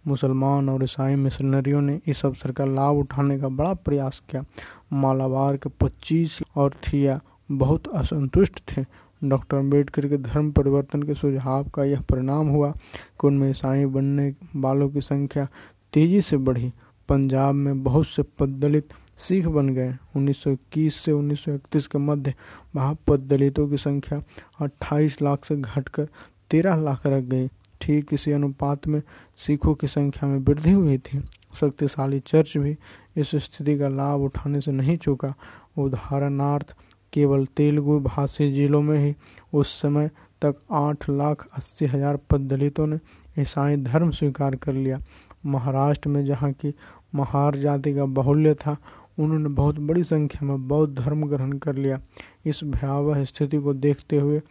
[0.06, 4.44] मुसलमान और ईसाई मिशनरियों ने इस अवसर का लाभ उठाने का बड़ा प्रयास किया।
[4.92, 8.84] मालाबार के 25 और थिया बहुत असंतुष्ट थे।
[9.22, 14.34] डॉक्टर अंबेडकर के धर्म परिवर्तन के सुझाव का यह परिणाम हुआ कि उनमें ईसाई बनने
[14.56, 15.46] वालों की संख्या
[15.92, 16.72] तेज़ी से बढ़ी
[17.08, 22.34] पंजाब में बहुत से पद दलित सिख बन गए। 1921 से 1931 के मध्य
[22.76, 24.20] वहाँ पद दलितों की संख्या
[24.60, 26.08] 28 लाख से घटकर
[26.50, 27.48] 13 लाख रह गई।
[27.80, 29.02] ठीक इसी अनुपात में
[29.38, 31.20] सिखों की संख्या में वृद्धि हुई थी।
[31.60, 32.76] शक्तिशाली चर्च भी
[33.16, 35.34] इस स्थिति का लाभ उठाने से नहीं चूका।
[35.78, 36.74] उदाहरणार्थ,
[37.12, 39.14] केवल तेलुगु भाषी जिलों में ही
[39.52, 40.10] उस समय
[40.42, 42.98] तक आठ लाख अस्सी हज़ार पद दलितों ने
[43.38, 45.00] ईसाई धर्म स्वीकार कर लिया।
[45.46, 46.74] महाराष्ट्र में जहाँ की
[47.14, 48.76] महार जाति का बाहुल्य था।
[49.18, 52.00] उन्होंने बहुत बड़ी संख्या में बौद्ध धर्म ग्रहण कर लिया।
[52.46, 54.42] इस भयावह स्थिति को देखते हुए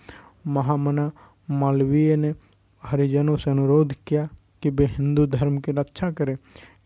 [0.48, 1.12] महामना
[1.50, 2.34] मालवीय ने
[2.84, 4.30] हरिजनों से अनुरोध किया
[4.62, 6.38] कि वे हिंदू धर्म की रक्षा करें।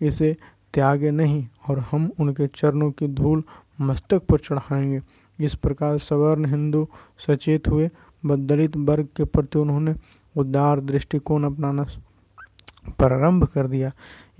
[0.01, 0.37] इसे
[0.73, 3.43] त्यागे नहीं और हम उनके चरणों की धूल
[3.81, 5.01] मस्तक पर चढ़ाएँगे।
[5.39, 6.87] इस प्रकार सवर्ण हिंदू
[7.27, 7.89] सचेत हुए।
[8.25, 9.95] व दलित वर्ग के प्रति उन्होंने
[10.37, 11.85] उदार दृष्टिकोण अपनाना
[12.97, 13.91] प्रारंभ कर दिया।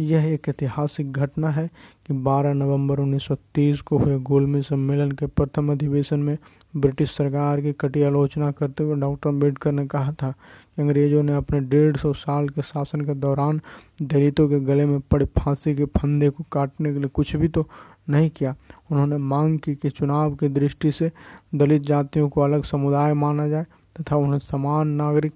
[0.01, 1.67] यह एक ऐतिहासिक घटना है
[2.07, 6.37] कि 12 नवंबर 1930 को हुए गोलमेज सम्मेलन के प्रथम अधिवेशन में
[6.77, 11.35] ब्रिटिश सरकार की कटी आलोचना करते हुए डॉक्टर अंबेडकर ने कहा था कि अंग्रेज़ों ने
[11.35, 13.61] अपने डेढ़ सौ साल के शासन के दौरान
[14.01, 17.67] दलितों के गले में पड़े फांसी के फंदे को काटने के लिए कुछ भी तो
[18.09, 18.55] नहीं किया।
[18.91, 21.11] उन्होंने मांग की कि चुनाव की दृष्टि से
[21.55, 25.33] दलित जातियों को अलग समुदाय माना जाए तथा उन्हें समान नागरिक,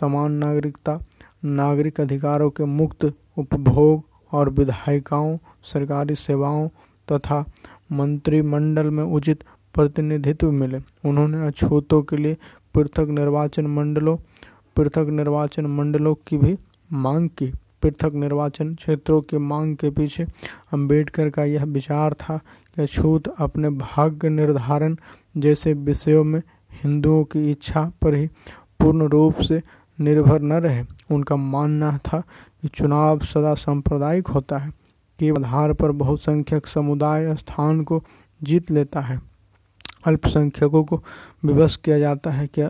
[0.00, 0.98] समान नागरिकता
[1.42, 3.04] नागरिक अधिकारों के मुक्त
[3.38, 6.68] उपभोग और विधायिकाओं, सरकारी सेवाओं
[7.08, 7.44] तथा
[7.92, 12.36] मंत्रिमंडल में उचित प्रतिनिधित्व मिले। उन्होंने अछूतों के लिए
[12.74, 14.16] पृथक निर्वाचन मंडलों,
[14.76, 16.56] पृथक निर्वाचन मंडलों की भी
[16.92, 20.24] मांग की। पृथक निर्वाचन क्षेत्रों की मांग के पीछे
[20.72, 24.96] अंबेडकर का यह विचार था कि अछूत अपने भाग्य निर्धारण
[25.36, 26.40] जैसे विषयों में
[26.84, 28.26] हिंदुओं की इच्छा पर ही
[28.80, 29.62] पूर्ण रूप से
[30.00, 32.20] निर्भर न रहे। उनका मानना था
[32.62, 34.70] कि चुनाव सदा सांप्रदायिक होता है।
[35.18, 38.04] के आधार पर बहुसंख्यक समुदाय स्थान को
[38.42, 39.20] जीत लेता है।
[40.06, 41.04] अल्पसंख्यकों को
[41.44, 42.68] विवश किया जाता है कि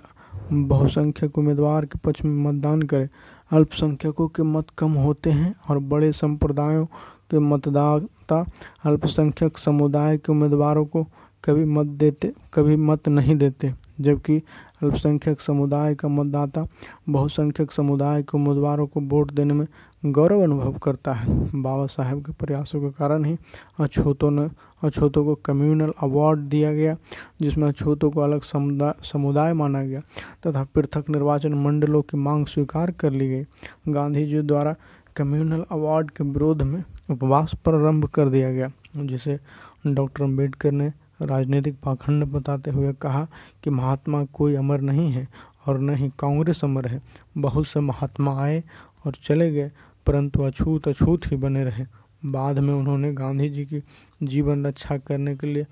[0.53, 3.09] बहुसंख्यक उम्मीदवार के पक्ष में मतदान करें।
[3.53, 6.87] अल्पसंख्यकों के मत कम होते हैं और बड़े संप्रदायों
[7.31, 8.45] के मतदाता
[8.87, 11.07] अल्पसंख्यक समुदाय के उम्मीदवारों को
[11.45, 14.43] कभी मत देते, कभी मत नहीं देते, जबकि
[14.83, 16.67] अल्पसंख्यक समुदाय का मतदाता
[17.09, 19.67] बहुसंख्यक समुदाय के उम्मीदवारों को वोट देने में
[20.07, 23.37] गौरव अनुभव करता है। बाबा साहेब के प्रयासों के कारण ही
[23.81, 24.49] अछूतों ने,
[24.83, 26.97] अछूतों को कम्युनल अवार्ड दिया गया,
[27.41, 30.01] जिसमें अछूतों को अलग समुदाय समुदाय माना गया
[30.47, 34.75] तथा पृथक निर्वाचन मंडलों की मांग स्वीकार कर ली गई। गांधी जी द्वारा
[35.17, 39.39] कम्युनल अवार्ड के विरोध में उपवास प्रारंभ कर दिया गया, जिसे
[39.87, 43.27] डॉक्टर अंबेडकर ने राजनीतिक पाखंड बताते हुए कहा
[43.65, 45.27] कि महात्मा कोई अमर नहीं है
[45.67, 47.01] और न ही कांग्रेस अमर है।
[47.39, 48.63] बहुत से महात्मा आए
[49.07, 49.71] और चले गए,
[50.07, 51.85] परंतु अछूत अछूत ही बने रहे।
[52.25, 53.83] बाद में उन्होंने गांधी जी की
[54.23, 55.67] जीवन रक्षा करने के लिए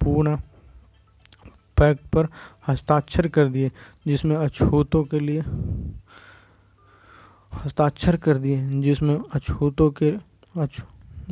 [0.00, 0.36] पूर्ण
[1.76, 2.28] पैक पर
[2.68, 3.70] हस्ताक्षर कर दिए,
[4.06, 5.40] जिसमें अछूतों के लिए
[7.52, 10.10] हस्ताक्षर कर दिए, जिसमें अछूतों के
[10.60, 10.82] अछ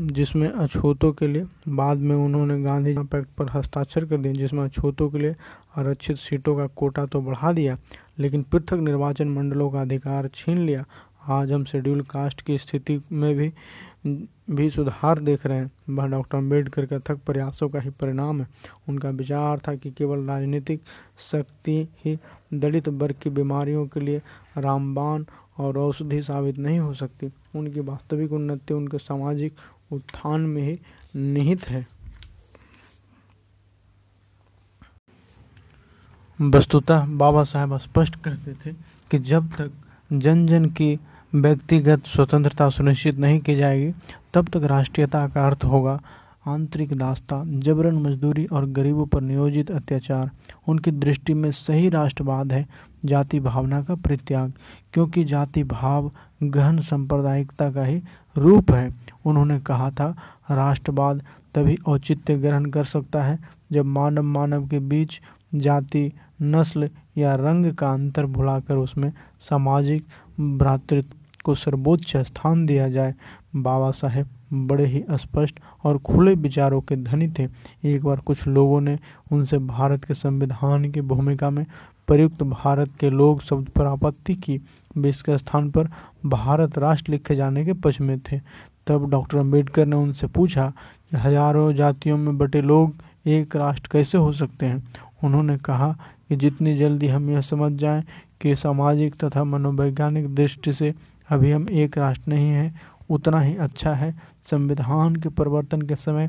[0.01, 5.09] जिसमें अछूतों के लिए, बाद में उन्होंने गांधी पैक्ट पर हस्ताक्षर कर दिए, जिसमें अछूतों
[5.11, 5.35] के लिए
[5.77, 7.77] आरक्षित सीटों का कोटा तो बढ़ा दिया,
[8.19, 10.85] लेकिन पृथक निर्वाचन मंडलों का अधिकार छीन लिया।
[11.29, 13.53] आज हम शेड्यूल कास्ट की स्थिति में भी
[14.51, 18.47] भी सुधार देख रहे हैं। वह डॉक्टर अंबेडकर के अथक प्रयासों का ही परिणाम है।
[18.89, 20.81] उनका विचार था कि केवल राजनीतिक
[21.31, 22.19] शक्ति ही
[22.55, 24.23] दलित वर्ग की बीमारियों के लिए
[24.59, 25.27] रामबान
[25.59, 29.53] और औषधि साबित नहीं हो सकती। उनकी वास्तविक उन्नति, उनके सामाजिक
[29.93, 30.79] उत्थान में
[31.17, 31.87] निहित है।
[36.41, 38.77] वस्तुतः बाबा साहेब स्पष्ट करते थे
[39.11, 39.71] कि जब तक
[40.13, 40.99] जन जन की
[41.35, 43.93] व्यक्तिगत स्वतंत्रता सुनिश्चित नहीं की जाएगी,
[44.35, 46.01] तब तक राष्ट्रीयता का अर्थ होगा
[46.47, 50.31] आंतरिक दास्ता, जबरन मजदूरी और गरीबों पर नियोजित अत्याचार।
[50.69, 52.67] उनकी दृष्टि में सही राष्ट्रवाद है,
[53.05, 54.53] जाति भावना का परित्याग,
[54.93, 58.03] क्योंकि जाति भाव गहन सांप्रदायिकता का ही
[58.37, 58.91] रूप है।
[59.25, 60.09] उन्होंने कहा था,
[60.51, 61.23] राष्ट्रवाद
[61.55, 63.39] तभी औचित्य ग्रहण कर सकता है
[63.73, 65.21] जब मानव मानव के बीच
[65.55, 70.05] जाति, नस्ल या रंग का अंतर भुलाकर उसमें सामाजिक
[70.41, 73.15] भ्रातृत्व को सर्वोच्च स्थान दिया जाए।
[73.57, 77.49] बाबा साहेब बड़े ही स्पष्ट और खुले विचारों के धनी थे।
[77.85, 78.99] एक बार कुछ लोगों ने
[79.33, 81.67] उनसे भारत के संविधान की भूमिका में
[82.11, 84.59] प्रयुक्त भारत के लोग शब्द पर आपत्ति की
[84.99, 85.89] वे इसके स्थान पर
[86.27, 88.39] भारत राष्ट्र लिखे जाने के पक्ष में थे।
[88.87, 90.67] तब डॉक्टर अंबेडकर ने उनसे पूछा
[91.11, 94.83] कि हज़ारों जातियों में बटे लोग एक राष्ट्र कैसे हो सकते हैं?
[95.25, 95.93] उन्होंने कहा
[96.29, 98.03] कि जितनी जल्दी हम यह समझ जाएँ
[98.41, 100.93] कि सामाजिक तथा मनोवैज्ञानिक दृष्टि से
[101.29, 104.15] अभी हम एक राष्ट्र नहीं हैं, उतना ही अच्छा है।
[104.51, 106.29] संविधान के परिवर्तन के समय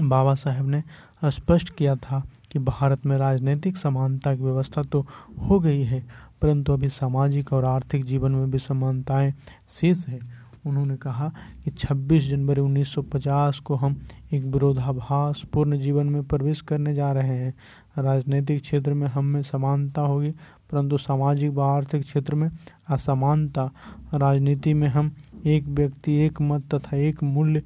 [0.00, 0.82] बाबा साहेब ने
[1.24, 5.06] स्पष्ट किया था कि भारत में राजनीतिक समानता की व्यवस्था तो
[5.48, 6.00] हो गई है,
[6.42, 9.32] परंतु अभी सामाजिक और आर्थिक जीवन में भी समानताएँ
[9.68, 10.18] शेष है।
[10.66, 11.28] उन्होंने कहा
[11.64, 13.96] कि 26 जनवरी 1950 को हम
[14.32, 17.54] एक विरोधाभास पूर्ण जीवन में प्रवेश करने जा रहे हैं।
[17.98, 20.30] राजनीतिक क्षेत्र में हम में समानता होगी,
[20.70, 22.50] परंतु सामाजिक व आर्थिक क्षेत्र में
[22.88, 23.70] असमानता।
[24.14, 25.12] राजनीति में हम
[25.46, 27.62] एक व्यक्ति, एक मत तथा एक मूल्य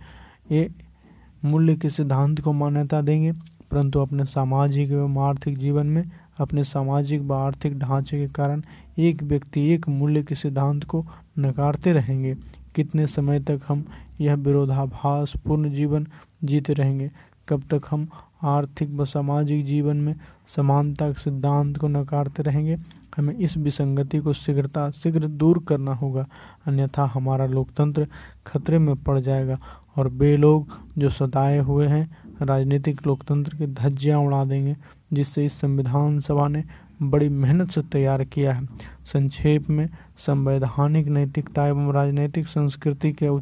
[1.45, 3.33] मूल्य के सिद्धांत को मान्यता देंगे।
[3.71, 8.63] परंतु अपने सामाजिक एवं आर्थिक जीवन में, अपने सामाजिक व आर्थिक ढांचे के कारण
[8.99, 11.07] एक व्यक्ति एक मूल्य के सिद्धांत को
[11.39, 12.37] नकारते रहेंगे।
[12.75, 13.85] कितने समय तक हम
[14.21, 16.07] यह विरोधाभास पूर्ण जीवन
[16.45, 17.11] जीते रहेंगे?
[17.49, 18.09] कब तक हम
[18.43, 20.15] आर्थिक व सामाजिक जीवन में
[20.57, 22.79] समानता के सिद्धांत को नकारते रहेंगे?
[23.17, 26.27] हमें इस विसंगति को शीघ्रता, शीघ्र दूर करना होगा।
[26.67, 28.07] अन्यथा हमारा लोकतंत्र
[28.47, 29.59] खतरे में पड़ जाएगा
[29.97, 34.77] और वे लोग जो सताए हुए हैं राजनीतिक लोकतंत्र की धज्जियाँ उड़ा देंगे,
[35.13, 36.65] जिससे इस संविधान सभा ने
[37.03, 38.67] बड़ी मेहनत से तैयार किया है।
[39.07, 43.39] संक्षेप में, संवैधानिक नैतिकता एवं राजनीतिक संस्कृति के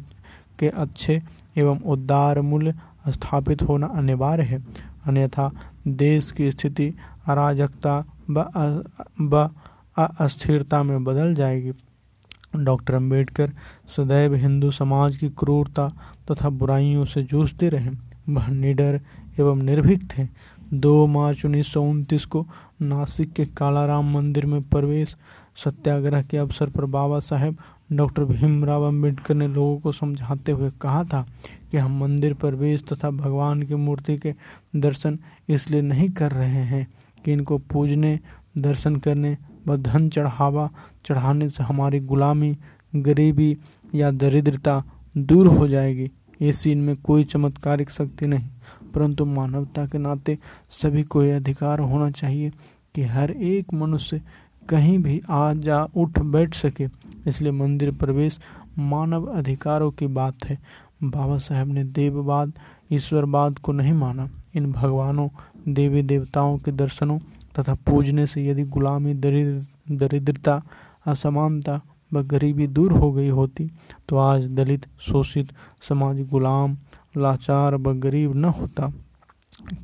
[0.59, 1.21] के अच्छे
[1.57, 2.73] एवं उदार मूल्य
[3.09, 4.63] स्थापित होना अनिवार्य है।
[5.05, 5.51] अन्यथा,
[5.87, 6.93] देश की स्थिति
[7.27, 8.03] अराजकता
[9.21, 9.49] व
[10.19, 11.71] अस्थिरता में बदल जाएगी।
[12.55, 13.51] डॉक्टर अंबेडकर
[13.87, 15.87] सदैव हिंदू समाज की क्रूरता
[16.31, 17.91] तथा बुराइयों से जूझते रहे।
[18.29, 18.99] वह निडर
[19.39, 20.27] एवं निर्भीक थे।
[20.73, 22.45] दो मार्च उन्नीस सौ उनतीस को
[22.81, 25.15] नासिक के कालाराम मंदिर में प्रवेश
[25.63, 27.57] सत्याग्रह के अवसर पर बाबा साहेब
[27.91, 31.25] डॉक्टर भीमराव अंबेडकर ने लोगों को समझाते हुए कहा था
[31.71, 34.33] कि हम मंदिर प्रवेश तथा भगवान की मूर्ति के
[34.75, 35.17] दर्शन
[35.49, 36.87] इसलिए नहीं कर रहे हैं
[37.25, 38.19] कि इनको पूजने,
[38.57, 39.37] दर्शन करने
[39.67, 40.69] व धन चढ़ावा
[41.05, 42.55] चढ़ाने से हमारी गुलामी,
[42.95, 43.57] गरीबी
[43.95, 44.83] या दरिद्रता
[45.17, 46.09] दूर हो जाएगी।
[46.41, 48.47] इस इनमें कोई चमत्कारिक शक्ति नहीं,
[48.95, 50.37] परंतु मानवता के नाते
[50.71, 52.51] सभी को यह अधिकार होना चाहिए
[52.95, 54.21] कि हर एक मनुष्य
[54.69, 56.87] कहीं भी आ जा उठ बैठ सके।
[57.27, 58.39] इसलिए मंदिर प्रवेश
[58.79, 60.57] मानव अधिकारों की बात है।
[61.03, 62.51] बाबा साहेब ने देववाद,
[62.91, 65.27] ईश्वरवाद को नहीं माना। इन भगवानों,
[65.67, 67.17] देवी देवताओं के दर्शनों
[67.59, 70.61] तथा पूजने से यदि गुलामी, दरिद्र, दरिद्रता,
[71.07, 71.79] असमानता
[72.13, 73.69] व गरीबी दूर हो गई होती
[74.09, 76.77] तो आज दलित, शोषित, समाज गुलाम,
[77.17, 78.91] लाचार व गरीब न होता।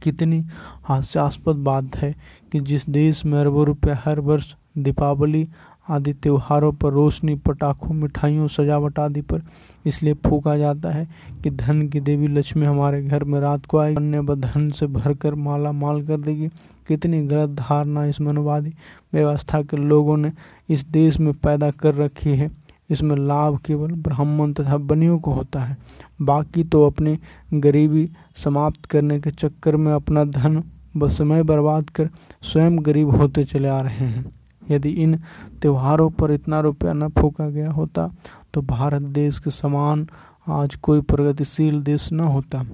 [0.04, 0.44] कितनी
[0.84, 2.16] हास्यास्पद बात है
[2.52, 5.48] कि जिस देश में अरबों रुपये हर वर्ष दीपावली
[5.90, 9.42] आदि त्योहारों पर रोशनी, पटाखों, मिठाइयों, सजावट आदि पर
[9.86, 11.08] इसलिए फूका जाता है
[11.44, 15.36] कि धन की देवी लक्ष्मी हमारे घर में रात को आएगी। अन्य धन से भरकर
[15.36, 16.48] माला माल कर देगी।
[16.88, 18.74] कितनी गलत धारणा इस मनोवादी
[19.16, 20.32] व्यवस्था के लोगों ने
[20.70, 22.50] इस देश में पैदा कर रखी है।
[22.90, 25.78] इसमें लाभ केवल ब्राह्मण तथा बनियों को होता है।
[26.22, 27.18] बाकी तो अपनी
[27.54, 30.64] गरीबी समाप्त करने के चक्कर में अपना धन
[30.98, 32.10] व समय बर्बाद कर
[32.42, 34.32] स्वयं गरीब होते चले आ रहे हैं।
[34.72, 35.16] यदि इन
[35.62, 38.10] त्योहारों पर इतना रुपया न फूका गया होता
[38.54, 40.08] तो भारत देश के समान
[40.50, 42.66] आज कोई प्रगतिशील देश न होता।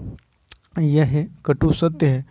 [0.79, 2.25] यह कटु सत्य है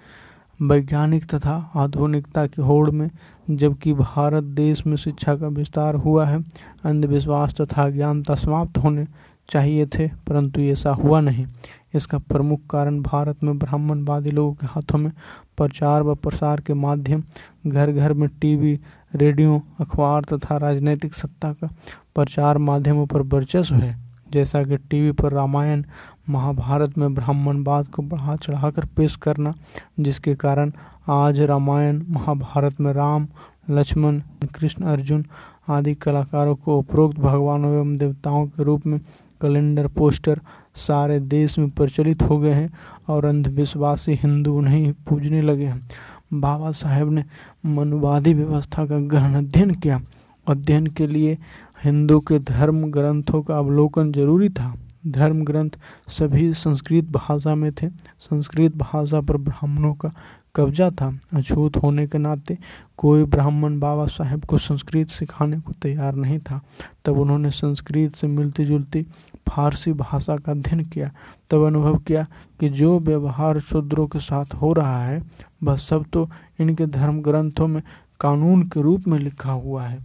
[0.62, 3.10] वैज्ञानिक तथा आधुनिकता की होड़ में,
[3.50, 6.44] जबकि भारत देश में शिक्षा का विस्तार हुआ है,
[6.84, 9.06] अंधविश्वास तथा ज्ञानता समाप्त होने
[9.48, 11.46] चाहिए थे, परंतु ऐसा हुआ नहीं।
[11.94, 15.12] इसका प्रमुख कारण भारत में ब्राह्मणवादी लोगों के हाथों में
[15.56, 17.22] प्रचार व प्रसार के माध्यम
[17.66, 18.80] घर घर में टीवी,
[19.14, 21.68] रेडियो, अखबार तथा राजनीतिक सत्ता का
[22.14, 25.84] प्रचार माध्यमों पर वर्चस्व है। जैसा कि टीवी पर रामायण
[26.30, 29.54] महाभारत में ब्राह्मणवाद को बढ़ा चढ़ाकर पेश करना,
[30.00, 30.72] जिसके कारण
[31.08, 33.26] आज रामायण, महाभारत में राम,
[33.70, 34.20] लक्ष्मण,
[34.54, 35.24] कृष्ण अर्जुन
[35.68, 38.98] आदि कलाकारों को उपरोक्त भगवानों एवं देवताओं के रूप में
[39.42, 40.40] कैलेंडर, पोस्टर
[40.76, 42.70] सारे देश में प्रचलित हो गए हैं
[43.08, 45.88] और अंधविश्वासी हिंदू उन्हें पूजने लगे हैं।
[46.32, 47.24] बाबा साहेब ने
[47.66, 50.00] मनुवादी व्यवस्था का गहन अध्ययन किया।
[50.46, 51.38] अध्ययन के लिए
[51.84, 54.74] हिंदू के धर्म ग्रंथों का अवलोकन ज़रूरी था।
[55.06, 55.70] धर्म ग्रंथ
[56.08, 57.88] सभी संस्कृत भाषा में थे।
[58.20, 60.12] संस्कृत भाषा पर ब्राह्मणों का
[60.56, 62.58] कब्जा था। अछूत होने के नाते
[62.96, 66.60] कोई ब्राह्मण बाबा साहेब को संस्कृत सिखाने को तैयार नहीं था।
[67.04, 69.06] तब उन्होंने संस्कृत से मिलती जुलती
[69.48, 71.10] फारसी भाषा का अध्ययन किया।
[71.50, 72.26] तब अनुभव किया
[72.60, 75.22] कि जो व्यवहार शूद्रों के साथ हो रहा है,
[75.62, 77.82] वह सब तो इनके धर्म ग्रंथों में
[78.20, 79.98] कानून के रूप में लिखा हुआ है।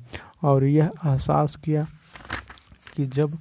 [0.44, 1.86] और यह एहसास किया
[2.96, 3.38] कि जब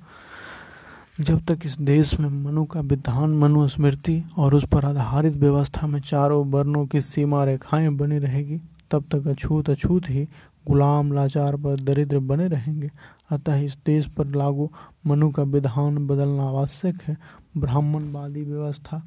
[1.21, 6.01] जब तक इस देश में मनु का विधान मनुस्मृति और उस पर आधारित व्यवस्था में
[6.01, 10.25] चारों वर्णों की सीमा रेखाएँ बनी रहेगी, तब तक अछूत अछूत ही
[10.67, 12.91] गुलाम लाचार पर दरिद्र बने रहेंगे।
[13.31, 14.71] अतः इस देश पर लागू
[15.07, 17.17] मनु का विधान बदलना आवश्यक है।
[17.57, 19.03] ब्राह्मणवादी व्यवस्था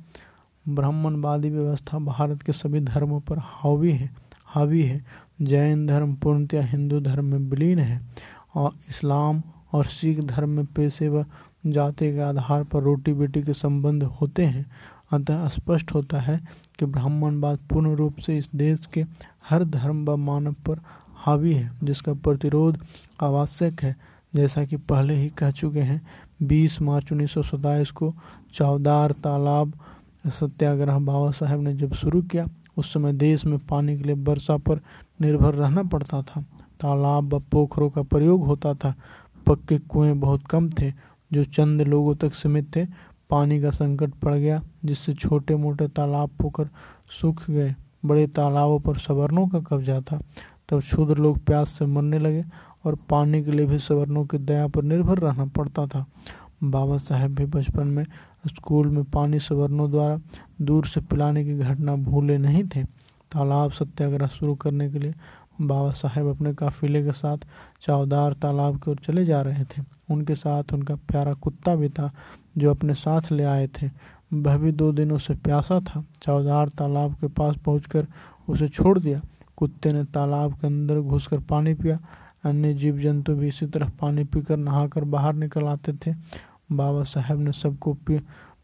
[0.69, 4.09] ब्राह्मणवादी व्यवस्था भारत के सभी धर्मों पर हावी है
[4.45, 5.05] हावी है।
[5.41, 8.01] जैन धर्म पूर्णतया हिंदू धर्म में विलीन है।
[8.55, 9.43] और इस्लाम
[9.73, 11.25] और सिख धर्म में पेशेवर
[11.71, 14.65] जाति के आधार पर रोटी बेटी के संबंध होते हैं।
[15.11, 16.41] अतः स्पष्ट होता है
[16.79, 19.05] कि ब्राह्मणवाद पूर्ण रूप से इस देश के
[19.49, 20.79] हर धर्म व मानव पर
[21.15, 22.77] हावी है, जिसका प्रतिरोध
[23.21, 23.97] आवश्यक है।
[24.35, 26.07] जैसा कि पहले ही कह चुके हैं
[26.43, 28.13] 20 मार्च उन्नीस सौ सताइस को
[28.53, 29.73] चौदार तालाब
[30.27, 34.57] सत्याग्रह बाबा साहेब ने जब शुरू किया, उस समय देश में पानी के लिए वर्षा
[34.57, 34.79] पर
[35.21, 36.41] निर्भर रहना पड़ता था।
[36.79, 38.95] तालाब व पोखरों का प्रयोग होता था।
[39.47, 40.91] पक्के कुएँ बहुत कम थे
[41.33, 42.85] जो चंद लोगों तक सीमित थे,
[43.29, 46.69] पानी का संकट पड़ गया, जिससे छोटे मोटे तालाब पोखर
[47.21, 50.21] सूख गए। बड़े तालाबों पर सवर्णों का कब्जा था।
[50.69, 52.45] तब क्षुद्र लोग प्यास से मरने लगे
[52.85, 56.05] और पानी के लिए भी सवर्णों की दया पर निर्भर रहना पड़ता था।
[56.63, 58.05] बाबा साहेब भी बचपन में
[58.47, 60.19] स्कूल में पानी सवर्णों द्वारा
[60.61, 62.83] दूर से पिलाने की घटना भूले नहीं थे।
[63.31, 65.13] तालाब सत्याग्रह शुरू करने के लिए
[65.61, 67.37] बाबा साहेब अपने काफिले के साथ
[67.81, 72.11] चावदार तालाब की ओर चले जा रहे थे। उनके साथ उनका प्यारा कुत्ता भी था
[72.57, 73.89] जो अपने साथ ले आए थे।
[74.33, 78.07] वह भी दो दिनों से प्यासा था। चौदार तालाब के पास पहुंचकर
[78.49, 79.21] उसे छोड़ दिया।
[79.57, 81.99] कुत्ते ने तालाब के अंदर घुसकर पानी पिया।
[82.45, 86.15] अन्य जीव जंतु भी इसी तरह पानी पीकर नहाकर बाहर निकल आते थे।
[86.71, 88.19] बाबा साहेब ने सबको पी,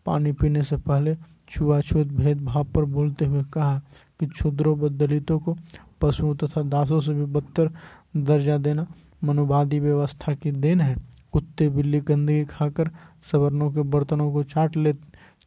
[0.06, 1.18] पानी पीने से पहले
[1.50, 3.82] छुआछूत भेदभाव पर बोलते हुए कहा
[4.20, 5.58] कि क्षुद्रों व दलितों को
[6.04, 7.72] पशुओं तथा दासों से भी बदतर
[8.18, 8.86] दर्जा देना
[9.24, 10.96] मनुवादी व्यवस्था की देन है।
[11.34, 12.90] कुत्ते, बिल्ली, गंदगी खाकर
[13.32, 14.94] सवर्णों के बर्तनों को चाट ले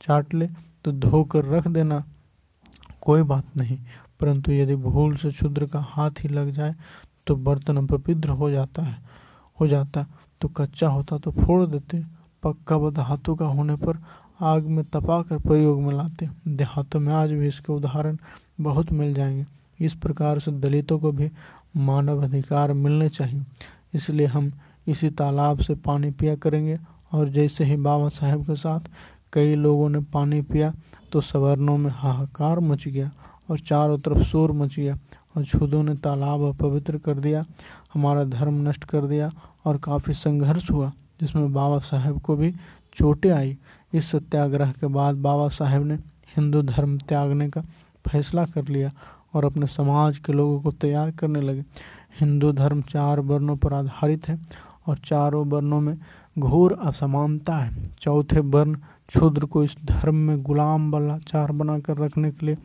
[0.00, 0.48] चाट ले
[0.84, 2.02] तो धोकर रख देना
[3.00, 3.78] कोई बात नहीं।
[4.20, 6.74] परंतु यदि भूल से क्षुद्र का हाथ ही लग जाए
[7.26, 8.96] तो बर्तन अपवित्र हो जाता है,
[9.60, 10.06] हो जाता
[10.40, 12.02] तो कच्चा होता तो फोड़ देते।
[12.42, 13.98] पक्का व धातु का होने पर
[14.40, 18.16] आग में तपा कर प्रयोग में लाते। देहातों में आज भी इसके उदाहरण
[18.60, 19.44] बहुत मिल जाएँगे।
[19.80, 21.30] इस प्रकार से दलितों को भी
[21.76, 23.42] मानव अधिकार मिलने चाहिए।
[23.94, 24.52] इसलिए हम
[24.86, 26.78] इसी तालाब से पानी पिया करेंगे
[27.12, 28.80] और जैसे ही बाबा साहेब के साथ
[29.32, 30.72] कई लोगों ने पानी पिया
[31.12, 33.10] तो सवर्णों में हाहाकार मच गया
[33.50, 34.96] और चारों तरफ़ शोर मच गया
[35.36, 37.44] और छुदों ने तालाब अपवित्र कर दिया,
[37.94, 39.30] हमारा धर्म नष्ट कर दिया
[39.64, 42.52] और काफ़ी संघर्ष हुआ, जिसमें बाबा साहेब को भी
[42.94, 43.56] चोटें आई।
[43.94, 45.94] इस सत्याग्रह के बाद बाबा साहेब ने
[46.36, 47.60] हिंदू धर्म त्यागने का
[48.06, 48.90] फैसला कर लिया
[49.36, 51.64] और अपने समाज के लोगों को तैयार करने लगे।
[52.20, 54.38] हिंदू धर्म चार वर्णों पर आधारित है
[54.86, 55.96] और चारों वर्णों में
[56.38, 58.74] घोर असमानता है। चौथे वर्ण,
[59.08, 62.56] क्षुद्र को इस धर्म में गुलाम वाला चार बनाकर रखने के लिए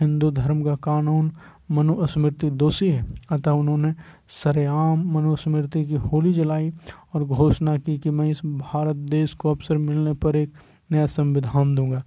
[0.00, 1.30] हिंदू धर्म का कानून
[1.70, 3.92] मनुस्मृति दोषी है। अतः उन्होंने
[4.44, 6.72] सरेआम मनुस्मृति की होली जलाई
[7.14, 10.52] और घोषणा की कि मैं इस भारत देश को अवसर मिलने पर एक
[10.92, 12.02] नया संविधान दूँगा।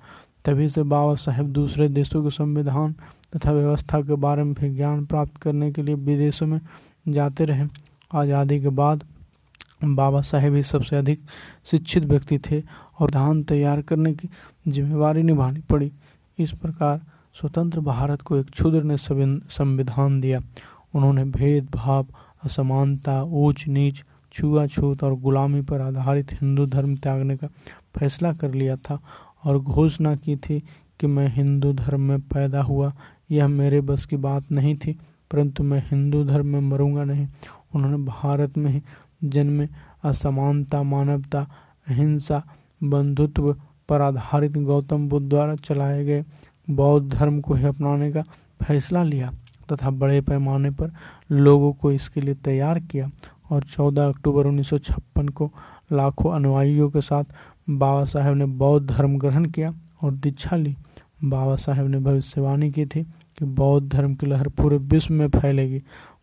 [0.45, 2.95] तभी से बाबा साहेब दूसरे देशों के संविधान
[3.33, 6.59] तथा व्यवस्था के बारे में भी ज्ञान प्राप्त करने के लिए विदेशों में
[7.07, 7.67] जाते रहे।
[8.11, 9.03] आज़ादी के बाद
[9.85, 11.19] बाबा साहेब ही सबसे अधिक
[11.65, 12.61] शिक्षित व्यक्ति थे
[12.99, 14.29] और धान तैयार करने की
[14.67, 15.91] जिम्मेवारी निभानी पड़ी।
[16.37, 17.01] इस प्रकार
[17.35, 20.41] स्वतंत्र भारत को एक क्षुद्र ने संविधान दिया।
[20.95, 22.05] उन्होंने भेदभाव,
[22.43, 27.47] असमानता ऊंच नीच छुआछूत और गुलामी पर आधारित हिंदू धर्म त्यागने का
[27.97, 28.99] फैसला कर लिया था
[29.45, 30.59] और घोषणा की थी
[30.99, 32.91] कि मैं हिंदू धर्म में पैदा हुआ
[33.31, 34.97] यह मेरे बस की बात नहीं थी,
[35.31, 37.27] परंतु मैं हिंदू धर्म में मरूँगा नहीं।
[37.75, 38.81] उन्होंने भारत में ही
[39.23, 39.67] जन्मे,
[40.03, 41.47] असमानता, मानवता,
[41.87, 42.43] अहिंसा,
[42.83, 43.53] बंधुत्व
[43.89, 46.23] पर आधारित गौतम बुद्ध द्वारा चलाए गए
[46.69, 48.23] बौद्ध धर्म को ही अपनाने का
[48.63, 49.31] फैसला लिया
[49.71, 50.91] तथा बड़े पैमाने पर
[51.31, 53.09] लोगों को इसके लिए तैयार किया
[53.51, 55.51] और 14 अक्टूबर 1956 को
[55.91, 57.23] लाखों अनुयायियों के साथ
[57.69, 59.73] बाबा साहेब ने बौद्ध धर्म ग्रहण किया
[60.03, 60.75] और दीक्षा ली।
[61.23, 63.05] बाबा साहेब ने भविष्यवाणी की थी
[63.39, 65.81] कि बौद्ध धर्म की लहर पूरे विश्व में फैलेगी।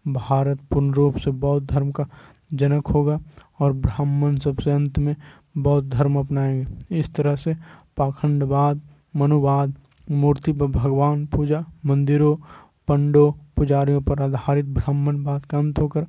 [0.08, 2.06] भारत पूर्ण रूप से बौद्ध धर्म का
[2.54, 3.20] जनक होगा
[3.60, 5.16] और ब्राह्मण सबसे अंत में
[5.58, 7.56] बौद्ध धर्म अपनाएँगे। इस तरह से
[7.96, 8.80] पाखंडवाद,
[9.16, 9.74] मनुवाद,
[10.10, 12.36] मूर्ति व भगवान पूजा, मंदिरों,
[12.88, 16.06] पंडों, पुजारियों पर आधारित ब्राह्मणवाद का अंत होकर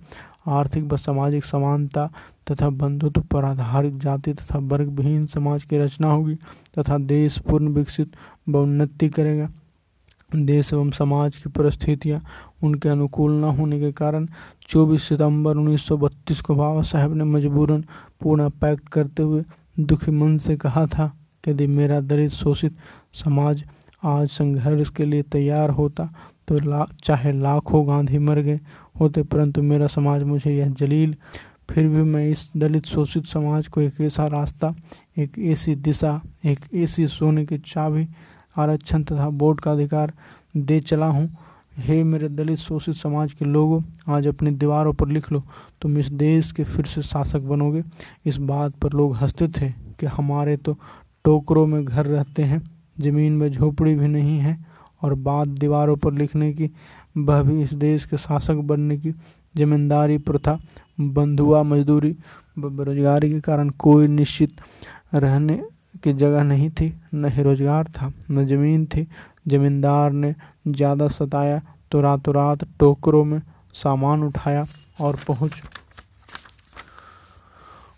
[0.47, 2.11] आर्थिक व सामाजिक समानता
[2.51, 6.35] तथा बंधुत्व पर आधारित जाति तथा वर्ग विहीन समाज की रचना होगी
[6.79, 8.11] तथा देश पूर्ण विकसित
[8.49, 9.49] व उन्नति करेगा।
[10.35, 12.21] देश एवं समाज की परिस्थितियाँ
[12.63, 14.27] उनके अनुकूल न होने के कारण
[14.69, 17.81] 24 सितंबर 1932 को बाबा साहेब ने मजबूरन
[18.21, 19.43] पूर्ण पैक्ट करते हुए
[19.79, 21.07] दुखी मन से कहा था
[21.43, 22.75] कि यदि मेरा दलित शोषित
[23.13, 23.63] समाज
[24.03, 26.13] आज संघर्ष के लिए तैयार होता
[26.47, 28.59] तो ला, चाहे लाखों गांधी मर गए
[28.99, 31.15] होते, परंतु मेरा समाज मुझे यह जलील।
[31.69, 34.75] फिर भी मैं इस दलित शोषित समाज को एक ऐसा रास्ता,
[35.17, 38.07] एक ऐसी दिशा, एक ऐसी सोने की चाबी
[38.57, 40.13] आरक्षण तथा वोट का अधिकार
[40.57, 41.29] दे चला हूँ।
[41.77, 45.43] हे मेरे दलित शोषित समाज के लोगों, आज अपनी दीवारों पर लिख लो।
[45.81, 47.83] तुम इस देश के फिर से शासक बनोगे।
[48.25, 50.77] इस बात पर लोग हँसते थे कि हमारे तो
[51.25, 52.61] टोकरों में घर रहते हैं,
[52.99, 54.57] ज़मीन में झोपड़ी भी नहीं है,
[55.01, 56.69] और बात दीवारों पर लिखने की,
[57.17, 59.13] वह भी इस देश के शासक बनने की
[59.55, 60.59] जमींदारी प्रथा,
[60.99, 62.15] बंधुआ मजदूरी
[62.59, 64.55] बेरोजगारी के कारण कोई निश्चित
[65.13, 65.61] रहने
[65.97, 69.07] की जगह नहीं थी, न ही रोज़गार था, न ज़मीन थी।
[69.47, 70.33] जमींदार ने
[70.67, 73.41] ज़्यादा सताया तो रातों रात टोकरों में
[73.75, 74.65] सामान उठाया
[75.01, 75.61] और पहुँच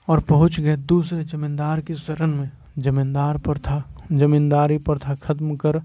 [0.07, 5.55] और पहुँच गए दूसरे जमींदार की शरण में। जमींदार पर था, जमींदारी पर था। खत्म
[5.55, 5.81] कर,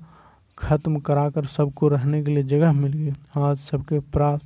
[0.58, 3.98] खत्म कराकर सबको रहने के लिए जगह मिल गई। आज सबके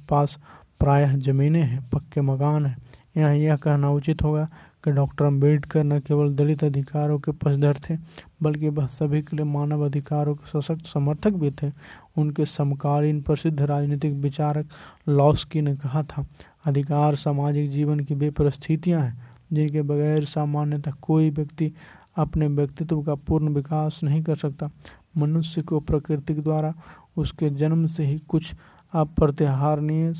[0.09, 0.39] पास
[0.81, 2.77] प्रायः ज़मीनें हैं, पक्के मकान हैं।
[3.17, 4.49] यहाँ यह कहना उचित होगा
[4.85, 7.97] कि डॉक्टर अंबेडकर न केवल दलित अधिकारों के पसधर थे,
[8.43, 11.71] बल्कि वह सभी के लिए मानव अधिकारों के सशक्त समर्थक भी थे।
[12.17, 14.69] उनके समकालीन प्रसिद्ध राजनीतिक विचारक
[15.09, 16.27] लॉस्की ने कहा था,
[16.67, 21.73] अधिकार सामाजिक जीवन की वे परिस्थितियाँ हैं, जिनके बगैर सामान्यतः कोई व्यक्ति
[22.17, 24.71] अपने व्यक्तित्व का पूर्ण विकास नहीं कर सकता।
[25.17, 26.75] मनुष्य को प्रकृति द्वारा
[27.17, 28.55] उसके जन्म से ही कुछ
[28.93, 30.13] अप्रत्याहारणीय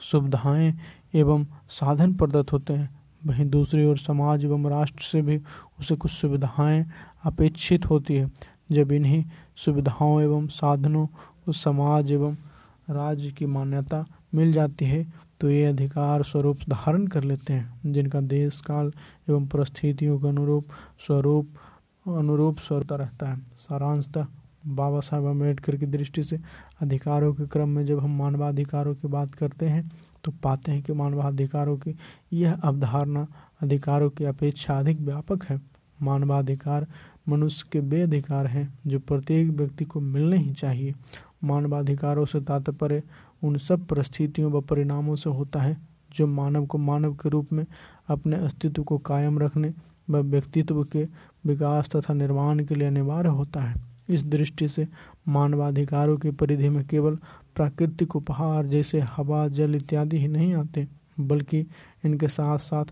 [0.00, 0.72] सुविधाएँ
[1.14, 5.40] एवं साधन प्रदत्त होते हैं। वहीं दूसरी ओर समाज एवं राष्ट्र से भी
[5.80, 6.84] उसे कुछ सुविधाएँ
[7.24, 8.30] अपेक्षित होती है।
[8.72, 9.24] जब इन्हीं
[9.56, 12.34] सुविधाओं एवं साधनों को समाज एवं
[12.90, 14.04] राज्य की मान्यता
[14.34, 15.06] मिल जाती है
[15.40, 18.92] तो ये अधिकार स्वरूप धारण कर लेते हैं, जिनका देश काल
[19.30, 20.64] एवं परिस्थितियों के अनुरूप
[21.06, 21.48] स्वरूप,
[22.06, 24.26] अनुरूप स्वरता रहता है। सारांशतः,
[24.66, 26.38] बाबा साहब अंबेडकर की दृष्टि से
[26.82, 29.90] अधिकारों के क्रम में जब हम मानवाधिकारों की बात करते हैं
[30.24, 31.94] तो पाते हैं कि मानवाधिकारों की
[32.32, 33.26] यह अवधारणा
[33.62, 35.60] अधिकारों की अपेक्षा अधिक व्यापक है।
[36.02, 36.86] मानवाधिकार
[37.28, 40.94] मनुष्य के वे अधिकार हैं जो प्रत्येक व्यक्ति को मिलने ही चाहिए।
[41.44, 43.02] मानवाधिकारों से तात्पर्य
[43.42, 45.76] उन सब परिस्थितियों व परिणामों से होता है
[46.14, 47.64] जो मानव को मानव के रूप में
[48.08, 49.72] अपने अस्तित्व को कायम रखने
[50.10, 51.06] व व्यक्तित्व के
[51.46, 53.74] विकास तथा निर्माण के लिए अनिवार्य होता है।
[54.08, 54.86] इस दृष्टि से
[55.28, 57.18] मानवाधिकारों की परिधि में केवल
[57.56, 60.86] प्राकृतिक उपहार जैसे हवा, जल इत्यादि ही नहीं आते,
[61.20, 61.66] बल्कि
[62.04, 62.84] इनके साथ साथ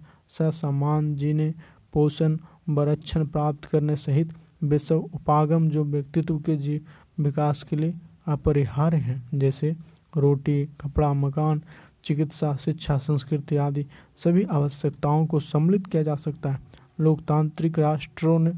[0.52, 1.54] समान जीने,
[1.92, 2.36] पोषण
[2.68, 4.32] वरक्षण प्राप्त करने सहित
[4.62, 7.94] वे सब उपागम जो व्यक्तित्व के जीव विकास के लिए
[8.26, 9.76] अपरिहार्य हैं, जैसे
[10.16, 11.62] रोटी, कपड़ा, मकान,
[12.04, 13.86] चिकित्सा, शिक्षा, संस्कृति आदि।
[14.18, 16.60] सभी आवश्यकताओं को सम्मिलित किया जा सकता है।
[17.00, 18.52] लोकतांत्रिक राष्ट्रों ने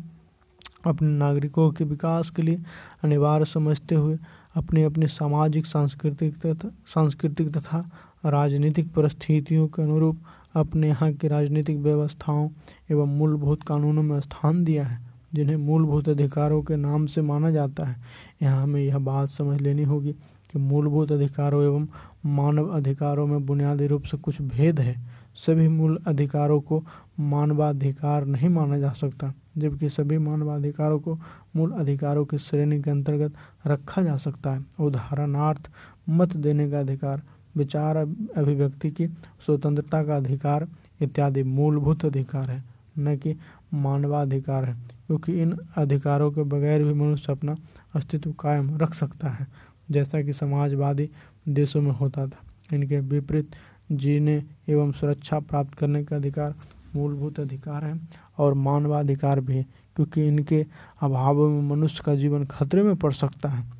[0.86, 2.62] अपने नागरिकों के विकास के लिए
[3.04, 4.18] अनिवार्य समझते हुए
[4.56, 7.78] अपनी अपने सामाजिक, सांस्कृतिक तथा सांस्कृतिक तथा
[8.26, 10.18] राजनीतिक परिस्थितियों के अनुरूप
[10.54, 12.48] अपने यहाँ की राजनीतिक व्यवस्थाओं
[12.90, 14.98] एवं मूलभूत कानूनों में स्थान दिया है,
[15.34, 17.96] जिन्हें मूलभूत अधिकारों के नाम से माना जाता है।
[18.42, 21.86] यहाँ हमें यह बात समझ लेनी होगी कि मूलभूत अधिकारों एवं
[22.26, 24.96] मानव अधिकारों में बुनियादी रूप से कुछ भेद है।
[25.36, 26.82] सभी मूल अधिकारों को
[27.20, 31.18] मानवाधिकार नहीं माना जा सकता, जबकि सभी मानवाधिकारों को
[31.56, 33.32] मूल अधिकारों की श्रेणी के अंतर्गत
[33.66, 35.70] रखा जा सकता है। उदाहरणार्थ,
[36.08, 37.22] मत देने का अधिकार,
[37.56, 39.06] विचार अभिव्यक्ति की
[39.46, 40.66] स्वतंत्रता का अधिकार
[41.00, 42.62] इत्यादि मूलभूत अधिकार है,
[42.98, 43.36] न कि
[43.74, 44.74] मानवाधिकार है,
[45.06, 47.56] क्योंकि इन अधिकारों के बगैर भी मनुष्य अपना
[47.94, 49.46] अस्तित्व कायम रख सकता है,
[49.90, 51.08] जैसा कि समाजवादी
[51.48, 52.42] देशों में होता था।
[52.72, 53.50] इनके विपरीत
[53.92, 56.54] जीने एवं सुरक्षा प्राप्त करने का अधिकार
[56.96, 57.98] मूलभूत अधिकार है
[58.38, 59.62] और मानवाधिकार भी
[59.96, 60.64] क्योंकि इनके
[61.00, 63.72] अभाव में मनुष्य का जीवन खतरे में पड़ सकता है।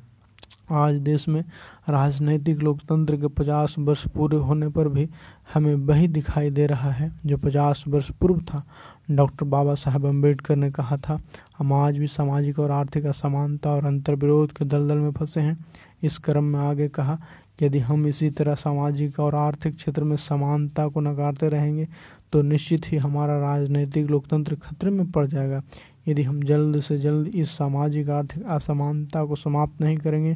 [0.71, 1.43] आज देश में
[1.89, 5.07] राजनैतिक लोकतंत्र के पचास वर्ष पूरे होने पर भी
[5.53, 8.63] हमें वही दिखाई दे रहा है, जो पचास वर्ष पूर्व था।
[9.11, 11.19] डॉक्टर बाबा साहेब अंबेडकर ने कहा था,
[11.57, 15.57] हम आज भी सामाजिक और आर्थिक असमानता और अंतर विरोध के दलदल में फंसे हैं।
[16.03, 17.19] इस क्रम में आगे कहा
[17.61, 21.87] यदि हम इसी तरह सामाजिक और आर्थिक क्षेत्र में समानता को नकारते रहेंगे
[22.33, 25.61] तो निश्चित ही हमारा राजनीतिक लोकतंत्र खतरे में पड़ जाएगा।
[26.07, 30.35] यदि हम जल्द से जल्द इस सामाजिक, आर्थिक असमानता को समाप्त नहीं करेंगे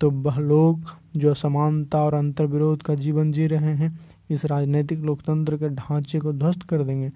[0.00, 3.98] तो वह लोग जो असमानता और अंतर विरोध का जीवन जी रहे हैं,
[4.30, 7.10] इस राजनीतिक लोकतंत्र के ढांचे को ध्वस्त कर देंगे,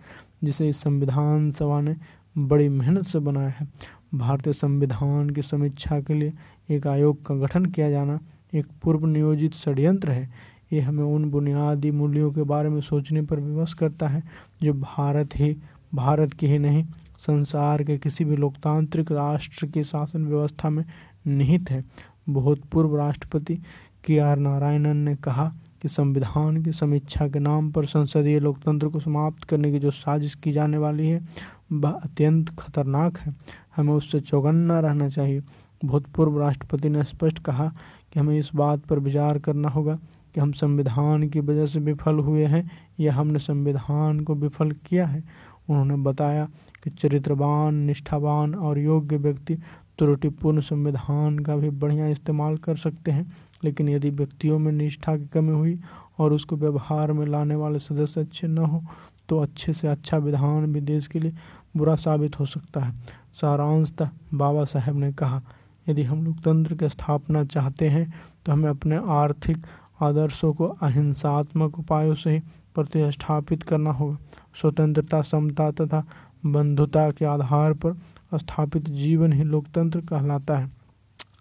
[0.44, 1.94] जिसे इस संविधान सभा ने
[2.38, 3.68] बड़ी मेहनत से बनाया है।
[4.14, 6.32] भारतीय संविधान की समीक्षा के लिए
[6.70, 8.18] एक आयोग का गठन किया जाना
[8.54, 10.30] एक पूर्व नियोजित षड्यंत्र है।
[10.72, 14.22] ये हमें उन बुनियादी मूल्यों के बारे में सोचने पर विवश करता है,
[14.62, 15.56] जो भारत ही,
[15.94, 16.84] भारत के ही नहीं,
[17.18, 20.84] संसार के किसी भी लोकतांत्रिक राष्ट्र की शासन व्यवस्था में
[21.26, 21.84] निहित है।
[22.28, 23.58] भूतपूर्व राष्ट्रपति
[24.04, 29.00] के आर नारायणन ने कहा कि संविधान की समीक्षा के नाम पर संसदीय लोकतंत्र को
[29.00, 31.28] समाप्त करने की जो साजिश की जाने वाली है,
[31.72, 33.34] वह अत्यंत खतरनाक है।
[33.76, 35.42] हमें उससे चौगन्ना रहना चाहिए।
[35.84, 37.72] भूतपूर्व राष्ट्रपति ने स्पष्ट कहा
[38.12, 39.98] कि हमें इस बात पर विचार करना होगा
[40.34, 45.06] कि हम संविधान की वजह से विफल हुए हैं या हमने संविधान को विफल किया
[45.06, 45.22] है।
[45.70, 46.48] उन्होंने बताया
[46.84, 49.54] कि चरित्रवान, निष्ठावान और योग्य व्यक्ति
[49.98, 53.32] त्रुटिपूर्ण संविधान का भी बढ़िया इस्तेमाल कर सकते हैं,
[53.64, 55.78] लेकिन यदि व्यक्तियों में निष्ठा की कमी हुई
[56.18, 58.82] और उसको व्यवहार में लाने वाले सदस्य अच्छे न हो
[59.28, 61.32] तो अच्छे से अच्छा विधान भी देश के लिए
[61.76, 62.92] बुरा साबित हो सकता है।
[63.40, 65.40] सारांशतः बाबा साहेब ने कहा
[65.88, 68.12] यदि हम लोकतंत्र की स्थापना चाहते हैं
[68.46, 69.66] तो हमें अपने आर्थिक
[70.00, 72.40] आदर्शों को अहिंसात्मक उपायों से
[72.74, 74.16] प्रतिष्ठापित करना होगा।
[74.60, 76.04] स्वतंत्रता, समता तथा
[76.46, 77.94] बंधुता के आधार पर
[78.34, 80.70] स्थापित जीवन ही लोकतंत्र कहलाता है।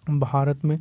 [0.10, 0.80] भारत में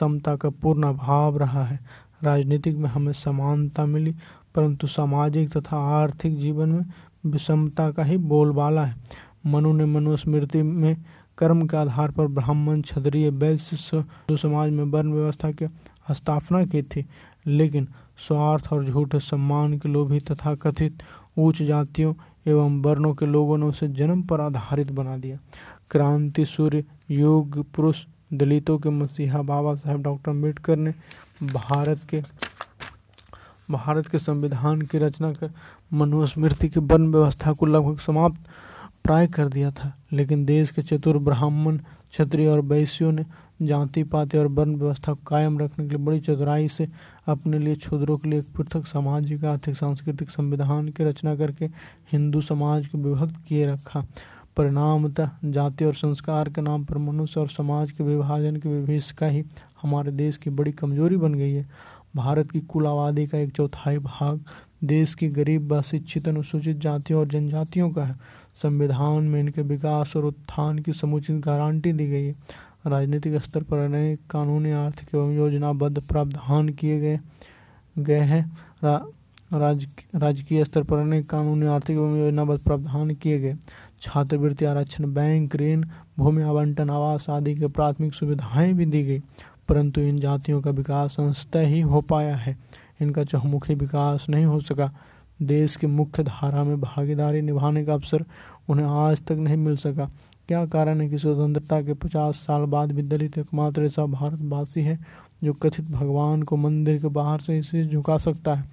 [0.00, 1.78] समता का पूर्ण अभाव रहा है।
[2.24, 4.14] राजनीतिक में हमें समानता मिली,
[4.54, 6.84] परंतु सामाजिक तथा आर्थिक जीवन में
[7.26, 8.96] विषमता का ही बोलबाला है।
[9.46, 10.96] मनु ने मनुस्मृति में
[11.38, 13.76] कर्म के आधार पर ब्राह्मण, क्षत्रिय, वैश्य
[14.36, 15.66] समाज में वर्ण व्यवस्था की
[16.10, 17.04] स्थापना की थी,
[17.46, 21.02] लेकिन स्वार्थ और झूठे सम्मान के लोभी तथा कथित
[21.38, 22.14] उच्च जातियों
[22.46, 25.38] एवं वर्णों के लोगों ने उसे जन्म पर आधारित बना दिया।
[25.90, 30.94] क्रांति, सूर्य, योग, पुरुष, दलितों के मसीहा बाबा साहेब डॉक्टर अंबेडकर ने
[31.42, 32.22] भारत के
[33.70, 35.50] भारत के संविधान की रचना कर
[35.92, 38.40] मनुस्मृति की वर्ण व्यवस्था को लगभग समाप्त
[39.04, 43.24] प्राय कर दिया था, लेकिन देश के चतुर ब्राह्मण, क्षत्रिय और वैश्यों ने
[43.62, 46.88] जाति पाति और वर्ण व्यवस्था को कायम रखने के लिए बड़ी चतुराई से
[47.26, 51.64] अपने लिए क्षुद्रों के लिए एक पृथक सामाजिक, आर्थिक, सांस्कृतिक संविधान की रचना करके
[52.12, 54.06] हिंदू समाज को विभक्त किए रखा।
[54.56, 59.44] परिणामतः जाति और संस्कार के नाम पर मनुष्य और समाज के विभाजन की विभिषका ही
[59.82, 61.66] हमारे देश की बड़ी कमज़ोरी बन गई है।
[62.16, 64.44] भारत की कुल आबादी का एक चौथाई भाग
[64.84, 68.16] देश की गरीब व शिक्षित अनुसूचित जातियों और जनजातियों का है।
[68.56, 72.34] संविधान में इनके विकास और उत्थान की समुचित गारंटी दी गई है।
[72.86, 77.18] राजनीतिक स्तर पर अनेक कानूनी, आर्थिक एवं योजनाबद्ध प्रावधान किए गए
[77.98, 78.50] गए हैं।
[80.14, 83.54] राजकीय स्तर पर अनेक कानूनी, आर्थिक एवं योजनाबद्ध प्रावधान किए गए।
[84.02, 85.84] छात्रवृत्ति, आरक्षण, बैंक, ऋण,
[86.18, 89.20] भूमि आवंटन, आवास आदि के प्राथमिक सुविधाएँ भी दी गई,
[89.68, 92.56] परंतु इन जातियों का विकास अंशतः ही हो पाया है।
[93.02, 94.90] इनका चहुमुखी विकास नहीं हो सका।
[95.42, 98.24] देश की मुख्य धारा में भागीदारी निभाने का अवसर
[98.68, 100.10] उन्हें आज तक नहीं मिल सका।
[100.48, 104.98] क्या कारण है कि स्वतंत्रता के पचास साल बाद भी दलित एकमात्र ऐसा भारतवासी है
[105.44, 108.64] जो कथित भगवान को मंदिर के बाहर से इसे झुका सकता है?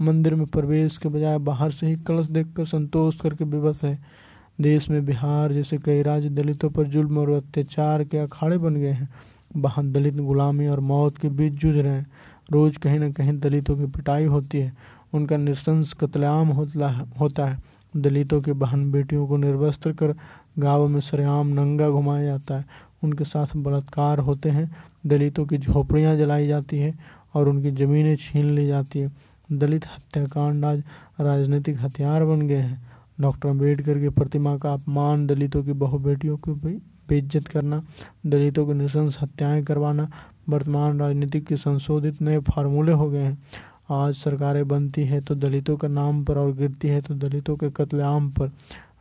[0.00, 3.98] मंदिर में प्रवेश के बजाय बाहर से ही कलश देखकर संतोष करके विवश है।
[4.60, 8.90] देश में बिहार जैसे कई राज्य दलितों पर जुल्म और अत्याचार के अखाड़े बन गए
[8.90, 9.08] हैं।
[9.56, 12.06] वहाँ दलित गुलामी और मौत के बीच जूझ रहे हैं।
[12.52, 17.58] रोज कहीं ना कहीं दलितों की पिटाई होती है। उनका निशंस कतलेआम होता है।
[17.96, 20.14] दलितों के बहन बेटियों को निर्वस्त्र कर
[20.58, 22.64] गाँव में सरेआम नंगा घुमाया जाता है।
[23.04, 24.70] उनके साथ बलात्कार होते हैं।
[25.06, 26.94] दलितों की झोपड़ियाँ जलाई जाती है
[27.34, 29.12] और उनकी ज़मीनें छीन ली जाती है।
[29.52, 30.82] दलित हत्याकांड आज
[31.20, 32.82] राजनीतिक हथियार बन गए हैं।
[33.20, 36.52] डॉक्टर अंबेडकर की प्रतिमा का अपमान दलितों की बहु बेटियों की
[37.08, 37.82] बेइज्जत करना,
[38.26, 40.08] दलितों को निशंस हत्याएँ करवाना,
[40.48, 43.38] वर्तमान राजनीति के संशोधित नए फार्मूले हो गए हैं।
[43.90, 47.70] आज सरकारें बनती है तो दलितों के नाम पर और गिरती है तो दलितों के
[47.70, 48.50] कत्लेआम पर।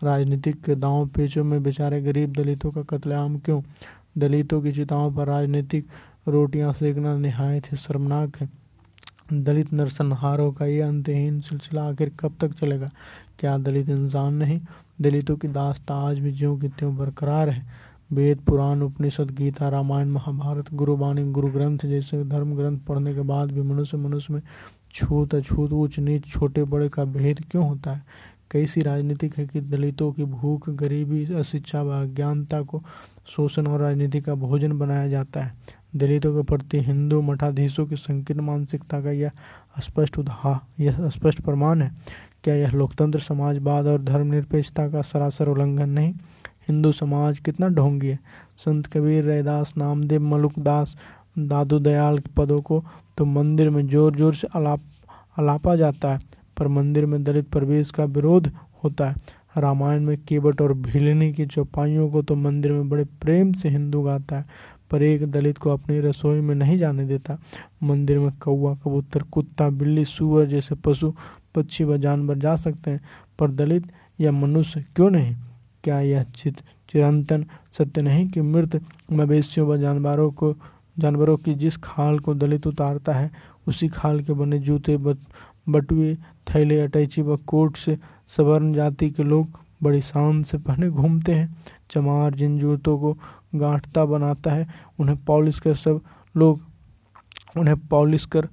[0.03, 3.61] राजनीतिक दांव पेचों में बेचारे गरीब दलितों का कत्लेआम क्यों?
[4.17, 5.87] दलितों की चिताओं पर राजनीतिक
[6.27, 8.49] रोटियाँ सेकना नहायत ही शर्मनाक है।
[9.33, 12.91] दलित नरसंहारों का ये अंतहीन सिलसिला आखिर कब तक चलेगा?
[13.39, 14.61] क्या दलित इंसान नहीं?
[15.01, 20.07] दलितों की दास्ता आज भी ज्यों की त्यों बरकरार है। वेद, पुराण, उपनिषद, गीता, रामायण,
[20.07, 24.41] महाभारत, गुरुबाणी गुरु ग्रंथ जैसे धर्म ग्रंथ पढ़ने के बाद भी मनुष्य मनुष्य में
[24.95, 28.03] छूत अछूत, ऊंच नीच, छोटे बड़े का भेद क्यों होता है?
[28.51, 32.83] कैसी राजनीतिक है कि दलितों की भूख, गरीबी, अशिक्षा व अज्ञानता को
[33.27, 35.53] शोषण और राजनीति का भोजन बनाया जाता है?
[35.95, 39.31] दलितों के प्रति हिंदू मठाधीशों की संकीर्ण मानसिकता का यह
[39.79, 41.91] स्पष्ट उदाह, यह स्पष्ट प्रमाण है।
[42.43, 46.13] क्या यह लोकतंत्र, समाजवाद और धर्मनिरपेक्षता का सरासर उल्लंघन नहीं?
[46.67, 48.19] हिंदू समाज कितना ढोंगी है?
[48.57, 50.97] संत कबीर, रैदास, नामदेव, मलुकदास
[51.35, 52.83] दादू दयाल के पदों को
[53.17, 54.79] तो मंदिर में ज़ोर ज़ोर से अलाप,
[55.37, 56.19] अलापा जाता है,
[56.57, 58.51] पर मंदिर में दलित प्रवेश का विरोध
[58.83, 59.15] होता है।
[59.57, 64.01] रामायण में केवट और भिलनी की चौपाइयों को तो मंदिर में बड़े प्रेम से हिंदू
[64.01, 64.45] गाता है,
[64.91, 67.37] पर एक दलित को अपनी रसोई में नहीं जाने देता।
[67.83, 71.13] मंदिर में कौवा, कबूतर, कुत्ता, बिल्ली, सुअर जैसे पशु,
[71.55, 73.01] पक्षी व जानवर जा सकते हैं,
[73.39, 75.35] पर दलित या मनुष्य क्यों नहीं?
[75.83, 76.55] क्या यह चित,
[76.89, 78.81] चिरंतन सत्य नहीं कि मृत,
[79.11, 80.51] मवेशियों व जानवरों को
[80.99, 83.31] जानवरों की जिस खाल को दलित उतारता है,
[83.67, 84.97] उसी खाल के बने जूते
[85.69, 87.97] बटुए, थैले, अटैची व कोट से
[88.37, 89.47] सवर्ण जाति के लोग
[89.83, 91.57] बड़ी शान से पहने घूमते हैं।
[91.89, 93.17] चमार जिन जूतों को
[93.55, 94.67] गांठता बनाता है,
[94.99, 96.01] उन्हें पॉलिश कर सब
[96.37, 96.59] लोग,
[97.57, 98.47] उन्हें पॉलिश कर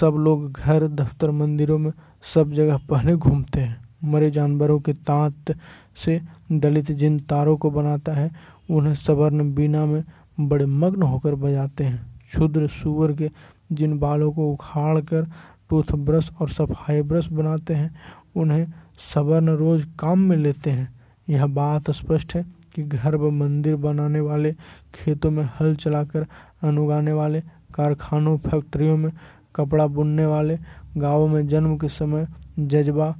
[0.00, 1.92] सब लोग घर, दफ्तर, मंदिरों में
[2.34, 5.56] सब जगह पहने घूमते हैं। मरे जानवरों के तांत
[5.96, 6.20] से
[6.52, 8.30] दलित जिन तारों को बनाता है,
[8.70, 10.04] उन्हें सवर्ण बीना में
[10.40, 13.30] बड़े मग्न होकर बजाते हैं। क्षुद्र सुअर के
[13.72, 15.26] जिन बालों को उखाड़ कर
[15.70, 17.94] टूथब्रश और सफ़ाई ब्रश बनाते हैं,
[18.36, 18.66] उन्हें
[19.14, 20.94] सवर्ण रोज काम में लेते हैं।
[21.28, 24.52] यह बात स्पष्ट है कि घर व मंदिर बनाने वाले,
[24.94, 26.26] खेतों में हल चलाकर
[26.62, 27.40] अनुगाने वाले,
[27.74, 29.12] कारखानों, फैक्ट्रियों में
[29.56, 30.58] कपड़ा बुनने वाले,
[30.96, 32.26] गाँवों में जन्म के समय
[32.58, 33.16] जज्बा,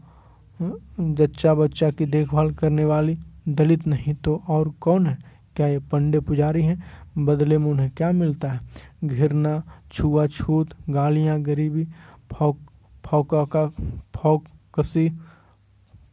[1.01, 5.19] जच्चा बच्चा की देखभाल करने वाली दलित नहीं तो और कौन है?
[5.57, 6.83] क्या ये पंडे पुजारी हैं?
[7.19, 8.61] बदले में उन्हें क्या मिलता है?
[9.05, 9.63] घिरना,
[9.93, 11.89] छुआछूत, गालियाँ, गरीबी,
[12.33, 12.59] फौक,
[13.05, 13.67] फौका का
[14.17, 14.45] फौक
[14.79, 15.13] कसी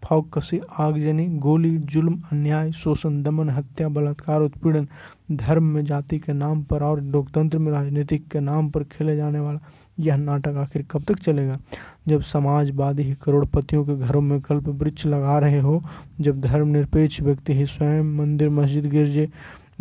[0.04, 4.88] फौक कसी आगजनी, गोली, जुल्म, अन्याय, शोषण, दमन, हत्या, बलात्कार, उत्पीड़न,
[5.32, 9.39] धर्म में जाति के नाम पर और लोकतंत्र में राजनीतिक के नाम पर खेले जाने
[9.39, 9.60] वाला
[9.99, 11.60] यह नाटक आखिर कब तक चलेगा?
[12.08, 15.82] जब समाजवादी ही करोड़पतियों के घरों में कल्प वृक्ष लगा रहे हो,
[16.22, 19.30] जब धर्मनिरपेक्ष व्यक्ति ही स्वयं मंदिर, मस्जिद, गिरजे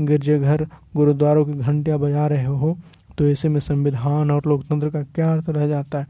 [0.00, 2.76] गिरजेघर गुरुद्वारों की घंटियाँ बजा रहे हो
[3.18, 6.06] तो ऐसे में संविधान और लोकतंत्र का क्या अर्थ रह जाता है?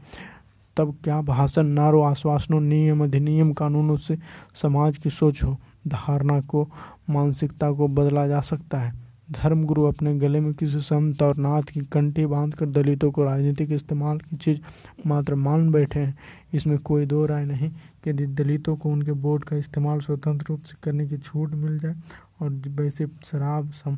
[0.77, 4.17] तब क्या भाषण नारो आश्वासनों, नियम अधिनियम कानूनों से
[4.55, 6.67] समाज की सोच हो, धारणा को,
[7.09, 8.93] मानसिकता को बदला जा सकता है?
[9.31, 14.17] धर्मगुरु अपने गले में किसी संत और नाथ की कंठी बांधकर दलितों को राजनीतिक इस्तेमाल
[14.17, 14.59] की चीज़
[15.07, 16.17] मात्र मान बैठे हैं।
[16.53, 17.69] इसमें कोई दो राय नहीं
[18.03, 21.79] कि यदि दलितों को उनके वोट का इस्तेमाल स्वतंत्र रूप से करने की छूट मिल
[21.79, 21.95] जाए
[22.41, 23.95] और वैसे शराब, सम,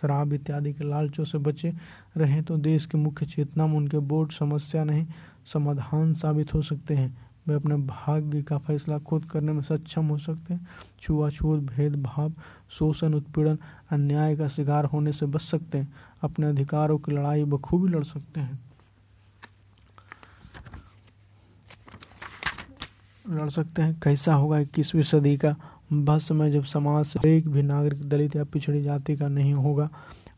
[0.00, 1.72] शराब इत्यादि के लालचों से बचे
[2.16, 5.06] रहें तो देश के मुख्य चेतना में उनके बोर्ड समस्या नहीं,
[5.46, 10.18] समाधान साबित हो सकते हैं। वे अपने भाग्य का फैसला खुद करने में सक्षम हो
[10.18, 10.68] सकते हैं।
[11.00, 12.32] छुआछूत भेदभाव,
[12.70, 13.58] शोषण, उत्पीड़न,
[13.90, 18.40] अन्याय का शिकार होने से बच सकते हैं। अपने अधिकारों की लड़ाई बखूबी लड़ सकते
[18.40, 18.60] हैं।
[23.30, 25.56] लड़ सकते हैं। कैसा होगा इक्कीसवीं सदी का
[25.92, 29.88] बस समय जब समाज से एक भी नागरिक दलित या पिछड़ी जाति का नहीं होगा,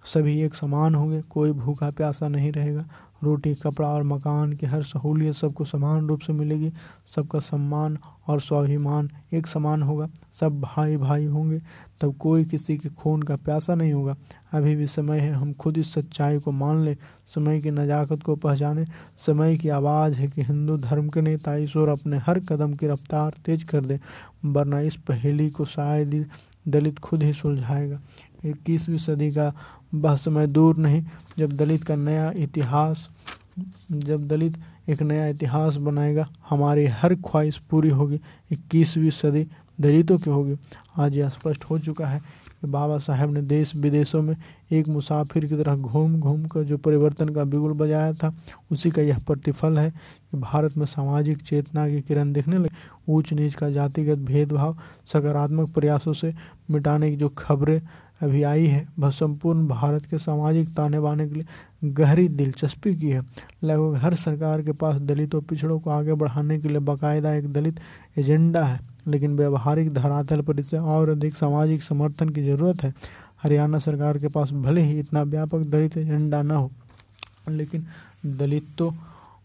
[0.05, 2.85] सभी एक समान होंगे, कोई भूखा प्यासा नहीं रहेगा।
[3.23, 6.73] रोटी, कपड़ा और मकान की हर सहूलियत सबको समान रूप से मिलेगी।
[7.07, 7.99] सबका सम्मान
[8.29, 11.61] और स्वाभिमान एक समान होगा। सब भाई भाई होंगे,
[12.01, 14.17] तब कोई किसी के खून का प्यासा नहीं होगा।
[14.53, 16.97] अभी भी समय है, हम खुद इस सच्चाई को मान लें।
[17.27, 18.85] समय की नज़ाकत को पहचाने।
[19.17, 23.35] समय की आवाज़ है कि हिंदू धर्म के नेता ईश्वर अपने हर कदम की रफ्तार
[23.45, 24.01] तेज कर दे,
[24.45, 26.27] वरना इस पहेली को शायद
[26.69, 28.01] दलित खुद ही सुलझाएगा।
[28.45, 29.53] इक्कीसवीं सदी का
[29.95, 31.05] वह समय दूर नहीं।
[31.39, 33.09] जब दलित का नया इतिहास,
[33.93, 34.57] जब दलित
[34.89, 38.21] एक नया इतिहास बनाएगा, हमारी हर ख्वाहिश पूरी होगी।
[38.53, 39.47] इक्कीसवीं सदी
[39.81, 40.57] दलितों की होगी।
[40.97, 42.19] आज यह स्पष्ट हो चुका है
[42.61, 44.37] कि बाबा साहेब ने देश विदेशों में
[44.73, 48.35] एक मुसाफिर की तरह घूम घूम कर जो परिवर्तन का बिगुल बजाया था,
[48.73, 52.75] उसी का यह प्रतिफल है कि भारत में सामाजिक चेतना की किरण दिखने लगी।
[53.09, 56.35] ऊंच नीच का जातिगत भेदभाव सकारात्मक प्रयासों से
[56.71, 57.81] मिटाने की जो खबरें
[58.25, 63.11] अभी आई है। वह संपूर्ण भारत के सामाजिक ताने बाने के लिए गहरी दिलचस्पी की
[63.11, 63.23] है।
[63.65, 67.81] लगभग हर सरकार के पास दलितों पिछड़ों को आगे बढ़ाने के लिए बाकायदा एक दलित
[68.19, 72.93] एजेंडा है, लेकिन व्यवहारिक धरातल पर इसे और अधिक सामाजिक समर्थन की ज़रूरत है।
[73.43, 76.71] हरियाणा सरकार के पास भले ही इतना व्यापक दलित एजेंडा न हो,
[77.51, 77.87] लेकिन
[78.29, 78.83] दलित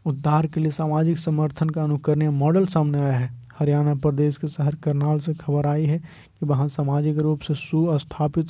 [0.06, 4.76] उद्धार के लिए सामाजिक समर्थन का अनुकरणीय मॉडल सामने आया है। हरियाणा प्रदेश के शहर
[4.76, 8.48] करनाल से खबर आई है कि वहाँ सामाजिक रूप से सुस्थापित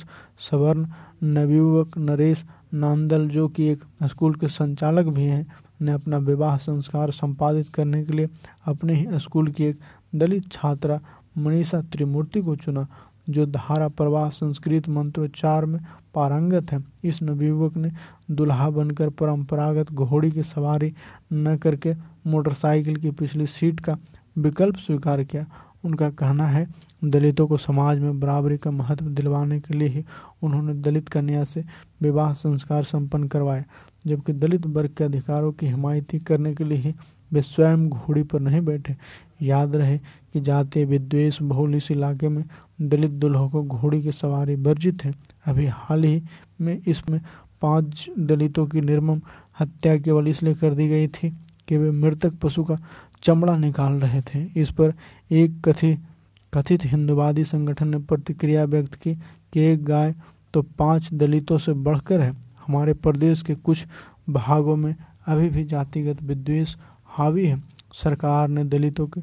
[0.50, 0.86] सवर्ण
[1.22, 2.44] नवयुवक नरेश
[2.74, 5.46] नांदल, जो कि एक स्कूल के संचालक भी हैं,
[5.80, 8.28] ने अपना विवाह संस्कार संपादित करने के लिए
[8.66, 9.78] अपने ही स्कूल की एक
[10.14, 11.00] दलित छात्रा
[11.38, 12.86] मनीषा त्रिमूर्ति को चुना,
[13.28, 15.80] जो धारा प्रवाह संस्कृत मंत्रोच्चार में
[16.14, 17.90] पारंगत है। इस नवयुवक ने
[18.30, 20.92] दुल्हा बनकर परंपरागत घोड़ी की सवारी
[21.32, 21.94] न करके
[22.26, 23.96] मोटरसाइकिल की पिछली सीट का
[24.36, 25.46] विकल्प स्वीकार किया।
[25.84, 26.66] उनका कहना है,
[27.04, 30.04] दलितों को समाज में बराबरी का महत्व दिलवाने के लिए ही
[30.42, 31.64] उन्होंने दलित कन्या से
[32.02, 33.64] विवाह संस्कार संपन्न करवाए,
[34.06, 36.94] जबकि दलित वर्ग के अधिकारों की हिमायती करने के लिए ही
[37.32, 38.96] वे स्वयं घोड़ी पर नहीं बैठे।
[39.42, 42.44] याद रहे कि जातीय विद्वेष बहुल इस इलाके में
[42.80, 45.14] दलित दुल्हों को घोड़ी की सवारी वर्जित है।
[45.46, 46.22] अभी हाल ही
[46.60, 47.20] में इसमें
[47.62, 49.20] पाँच दलितों की निर्मम
[49.60, 51.30] हत्या केवल इसलिए कर दी गई थी
[51.68, 52.78] कि वे मृतक पशु का
[53.22, 54.92] चमड़ा निकाल रहे थे। इस पर
[55.30, 56.06] एक कथित
[56.52, 59.14] कथित हिंदुवादी संगठन ने प्रतिक्रिया व्यक्त की
[59.52, 60.14] कि एक गाय
[60.54, 62.32] तो पाँच दलितों से बढ़कर है।
[62.66, 63.86] हमारे प्रदेश के कुछ
[64.30, 64.94] भागों में
[65.26, 66.74] अभी भी जातिगत विद्वेष
[67.08, 67.62] हावी है।
[67.94, 69.20] सरकार ने दलितों के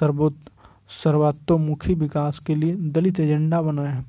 [0.00, 0.36] सर्वोत
[1.02, 4.04] सर्वात्मोमुखी विकास के लिए दलित एजेंडा बनाया है,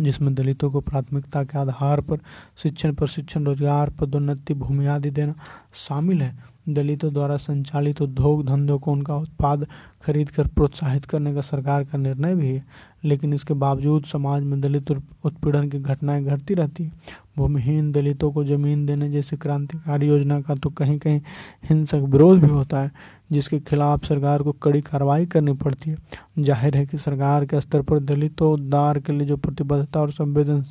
[0.00, 2.18] जिसमें दलितों को प्राथमिकता के आधार पर
[2.62, 5.34] शिक्षण, प्रशिक्षण, रोज़गार, पदोन्नति, भूमि आदि देना
[5.78, 6.36] शामिल है।
[6.66, 9.66] दलितों द्वारा संचालित उद्योग धंधों को उनका उत्पाद
[10.04, 12.64] खरीद कर प्रोत्साहित करने का सरकार का निर्णय भी है।
[13.04, 14.90] लेकिन इसके बावजूद समाज में दलित
[15.24, 16.92] उत्पीड़न की घटनाएँ घटती रहती हैं।
[17.36, 21.20] भूमिहीन दलितों को ज़मीन देने जैसी क्रांतिकारी योजना का तो कहीं कहीं
[21.70, 22.90] हिंसक विरोध भी होता है।
[23.32, 25.96] जिसके खिलाफ सरकार को कड़ी कार्रवाई करनी पड़ती है।
[26.38, 30.62] ज़ाहिर है कि सरकार के स्तर पर दलितों उद्धार के लिए जो प्रतिबद्धता और संवेदन,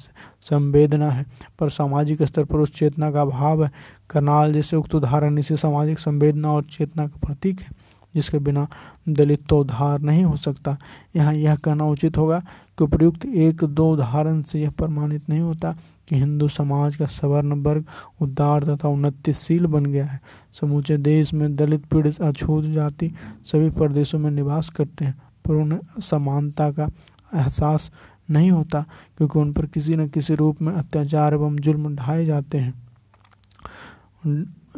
[0.49, 1.25] संवेदना है,
[1.59, 3.71] पर सामाजिक स्तर पर उस चेतना का अभाव है।
[4.09, 7.69] करनाल जैसे उक्त उदाहरण इसी सामाजिक संवेदना और चेतना का प्रतीक है,
[8.13, 8.67] जिसके बिना
[9.09, 10.77] दलित तो उद्धार नहीं हो सकता।
[11.15, 12.39] यहाँ यह कहना उचित होगा
[12.77, 15.75] कि उपयुक्त एक दो उदाहरण से यह प्रमाणित नहीं होता
[16.11, 17.85] कि हिंदू समाज का सवर्ण वर्ग
[18.21, 20.19] उदार तथा उन्नतिशील बन गया है।
[20.61, 23.11] समूचे देश में दलित, पीड़ित, अछूत जाति
[23.45, 25.15] सभी प्रदेशों में निवास करते हैं,
[25.47, 26.87] पर उन्हें समानता का
[27.35, 27.91] एहसास
[28.29, 28.85] नहीं होता,
[29.17, 32.73] क्योंकि उन पर किसी न किसी रूप में अत्याचार एवं जुल्म ढाए जाते हैं।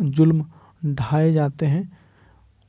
[0.02, 0.46] जुल्म
[0.86, 1.90] ढाए जाते हैं,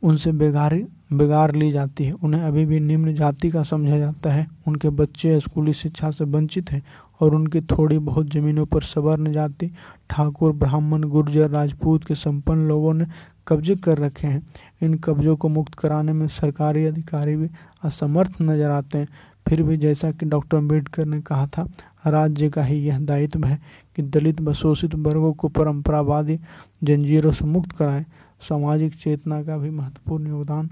[0.02, 4.46] उनसे बेगारी, बेगार ली जाती है। उन्हें अभी भी निम्न जाति का समझा जाता है।
[4.66, 6.82] उनके बच्चे स्कूली शिक्षा से वंचित हैं।
[7.20, 9.70] और उनकी थोड़ी बहुत जमीनों पर सवर्ण जाति,
[10.10, 13.06] ठाकुर, ब्राह्मण, गुर्जर, राजपूत के संपन्न लोगों ने
[13.48, 14.42] कब्जे कर रखे हैं।
[14.82, 17.48] इन कब्जों को मुक्त कराने में सरकारी अधिकारी भी
[17.84, 19.08] असमर्थ नज़र आते हैं।
[19.48, 21.66] फिर भी जैसा कि डॉक्टर अंबेडकर ने कहा था,
[22.06, 23.58] राज्य का ही यह दायित्व है
[23.96, 26.38] कि दलित व शोषित वर्गों को परंपरावादी
[26.84, 28.04] जंजीरों से मुक्त कराएँ।
[28.40, 30.70] सामाजिक चेतना का भी महत्वपूर्ण योगदान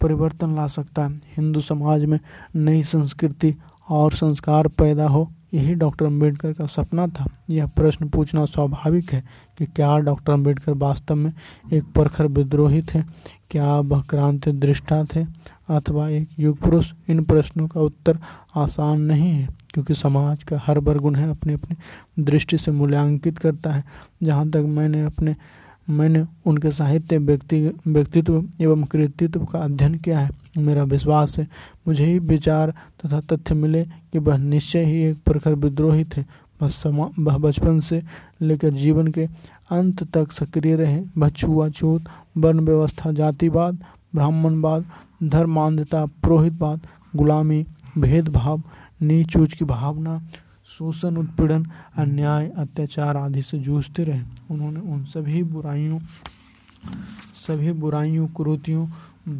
[0.00, 2.18] परिवर्तन ला सकता है। हिंदू समाज में
[2.56, 3.54] नई संस्कृति
[3.88, 9.24] और संस्कार पैदा हो यही डॉक्टर अंबेडकर का सपना था। यह प्रश्न पूछना स्वाभाविक है
[9.58, 11.32] कि क्या डॉक्टर अंबेडकर वास्तव में
[11.72, 13.02] एक प्रखर विद्रोही थे?
[13.50, 15.24] क्या वह क्रांति दृष्टा थे?
[15.68, 16.92] अथवा एक युग पुरुष?
[17.08, 18.18] इन प्रश्नों का उत्तर
[18.56, 21.76] आसान नहीं है, क्योंकि समाज का हर वर्ग उन्हें अपनी अपनी
[22.22, 23.84] दृष्टि से मूल्यांकित करता है।
[24.22, 25.36] जहाँ तक मैंने अपने
[25.90, 31.48] मैंने उनके साहित्य, व्यक्ति, व्यक्तित्व एवं कृतित्व का अध्ययन किया है। मेरा विश्वास है,
[31.88, 32.70] मुझे ही विचार
[33.00, 36.24] तथा तथ्य मिले कि वह निश्चय ही एक प्रखर विद्रोही थे।
[36.62, 38.02] वह बचपन से
[38.42, 39.26] लेकर जीवन के
[39.70, 42.04] अंत तक सक्रिय रहे। वह छुआछूत
[42.36, 43.78] वर्ण व्यवस्था, जातिवाद,
[44.14, 44.84] ब्राह्मणवाद,
[45.22, 46.80] धर्मांधता, पुरोहितवाद,
[47.16, 47.64] गुलामी,
[47.98, 48.62] भेदभाव
[49.02, 50.20] नीच ऊंच की भावना
[50.68, 51.64] शोषण उत्पीड़न,
[51.96, 55.98] अन्याय, अत्याचार आदि से जूझते रहे। उन्होंने उन सभी बुराइयों
[57.46, 58.86] सभी बुराइयों कुरुतियों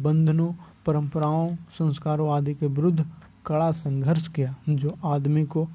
[0.03, 0.51] बंधनों,
[0.85, 3.05] परंपराओं, संस्कारों आदि के विरुद्ध
[3.45, 5.67] कड़ा संघर्ष किया, जो आदमी को,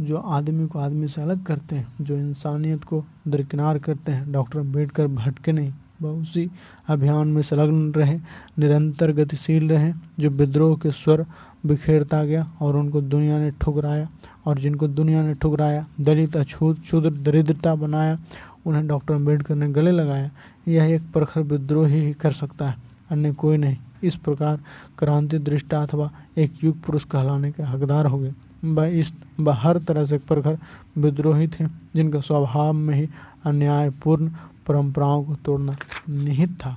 [0.00, 4.58] जो आदमी को आदमी से अलग करते हैं, जो इंसानियत को दरकिनार करते हैं। डॉक्टर
[4.58, 5.72] अंबेडकर भटके नहीं,
[6.02, 6.50] वह उसी
[6.88, 8.18] अभियान में संलग्न रहे,
[8.58, 11.26] निरंतर गतिशील रहे, जो विद्रोह के स्वर
[11.66, 14.08] बिखेरता गया और उनको दुनिया ने ठुकराया
[14.46, 18.18] और जिनको दुनिया ने ठुकराया, दलित, अछूत, क्षुद्र, दरिद्रता बनाया,
[18.66, 20.30] उन्हें डॉक्टर अंबेडकर ने गले लगाया।
[20.68, 22.76] यह एक प्रखर विद्रोही ही कर सकता है,
[23.10, 24.60] अन्य कोई नहीं। इस प्रकार
[24.98, 28.32] क्रांति, दृष्टा अथवा एक युग पुरुष कहलाने के हकदार हो गए।
[28.64, 30.58] वह इस वह हर तरह से प्रखर
[30.98, 33.08] विद्रोही थे, जिनका स्वभाव में ही
[33.44, 34.30] अन्यायपूर्ण
[34.66, 35.76] परंपराओं को तोड़ना
[36.08, 36.76] निहित था।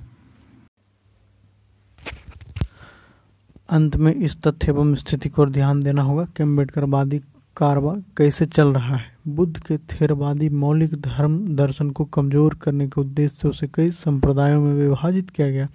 [3.70, 7.20] अंत में इस तथ्य एवं स्थिति को ध्यान देना होगा कि अम्बेडकरवादी
[7.58, 9.12] कारवा कैसे चल रहा है?
[9.28, 14.62] बुद्ध के थेरवादी मौलिक धर्म दर्शन को कमज़ोर करने के उद्देश्य से उसे कई संप्रदायों
[14.62, 15.68] में विभाजित किया गया,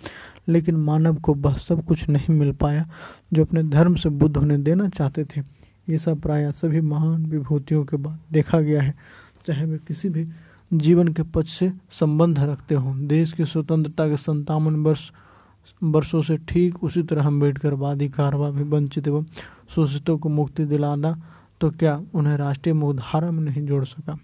[0.48, 2.84] लेकिन मानव को वह सब कुछ नहीं मिल पाया
[3.32, 5.40] जो अपने धर्म से बुद्ध उन्हें देना चाहते थे।
[5.88, 8.94] ये सब प्राय सभी महान विभूतियों के बाद देखा गया है,
[9.46, 10.26] चाहे वे किसी भी
[10.70, 15.10] जीवन के पक्ष से संबंध रखते हों। देश की स्वतंत्रता के संतावन वर्ष,
[15.82, 19.24] वर्षों से ठीक उसी तरह अंबेडकर वादी कारवा भी वंचित एवं
[19.74, 21.16] शोषितों को मुक्ति दिलाना
[21.60, 24.18] तो क्या उन्हें राष्ट्रीय मुखधारा में नहीं जोड़ सका?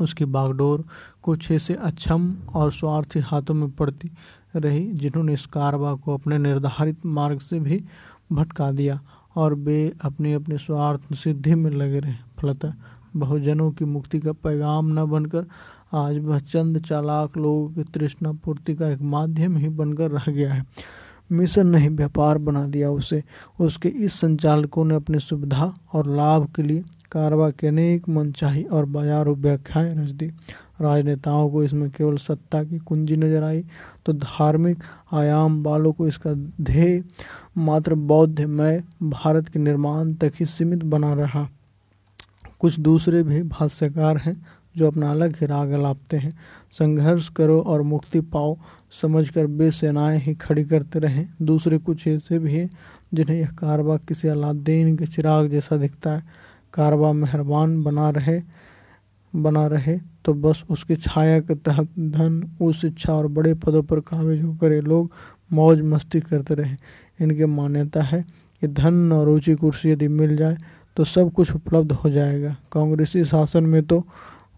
[0.00, 0.84] उसकी बागडोर
[1.22, 4.10] कुछ ऐसे अक्षम और स्वार्थी हाथों में पड़ती
[4.56, 7.84] रही, जिन्होंने इस कारवा को अपने निर्धारित मार्ग से भी
[8.32, 9.00] भटका दिया
[9.36, 12.72] और वे अपने अपने स्वार्थ सिद्धि में लगे रहे। फलतः
[13.16, 15.46] बहुजनों की मुक्ति का पैगाम न बनकर
[15.92, 20.54] आज वह चंद चालाक लोगों की तृष्णा पूर्ति का एक माध्यम ही बनकर रह गया
[20.54, 20.66] है।
[21.30, 23.22] मिशन नहीं, व्यापार बना दिया उसे।
[23.60, 28.84] उसके इस संचालकों ने अपनी सुविधा और लाभ के लिए कारवा के अनेक मनचाही और
[28.86, 30.26] बाजारों व्याख्याएँ रच दी।
[30.80, 33.62] राजनेताओं को इसमें केवल सत्ता की कुंजी नज़र आई
[34.06, 37.02] तो धार्मिक आयाम वालों को इसका ध्येय
[37.58, 41.48] मात्र बौद्धमय भारत के निर्माण तक ही सीमित बना रहा।
[42.60, 44.36] कुछ दूसरे भी भाष्यकार हैं
[44.76, 46.32] जो अपना अलग ही राग लापते हैं।
[46.72, 48.56] संघर्ष करो और मुक्ति पाओ।
[49.02, 52.68] समझकर बे सेनाएँ ही खड़ी करते रहें। दूसरे कुछ ऐसे भी हैं
[53.14, 56.22] जिन्हें यह कारवा किसी अलादीन के चिराग जैसा दिखता है।
[56.74, 58.40] कारवा मेहरबान बना रहे
[59.32, 64.00] बना रहे तो बस उसकी छाया के तहत धन, उस इच्छा और बड़े पदों पर
[64.00, 65.10] काबिज होकर ये लोग
[65.52, 66.76] मौज मस्ती करते रहे।
[67.20, 68.24] इनकी मान्यता है
[68.62, 70.56] कि धन और ऊँची कुर्सी यदि मिल जाए
[70.96, 74.00] तो सब कुछ उपलब्ध हो जाएगा। कांग्रेसी शासन में तो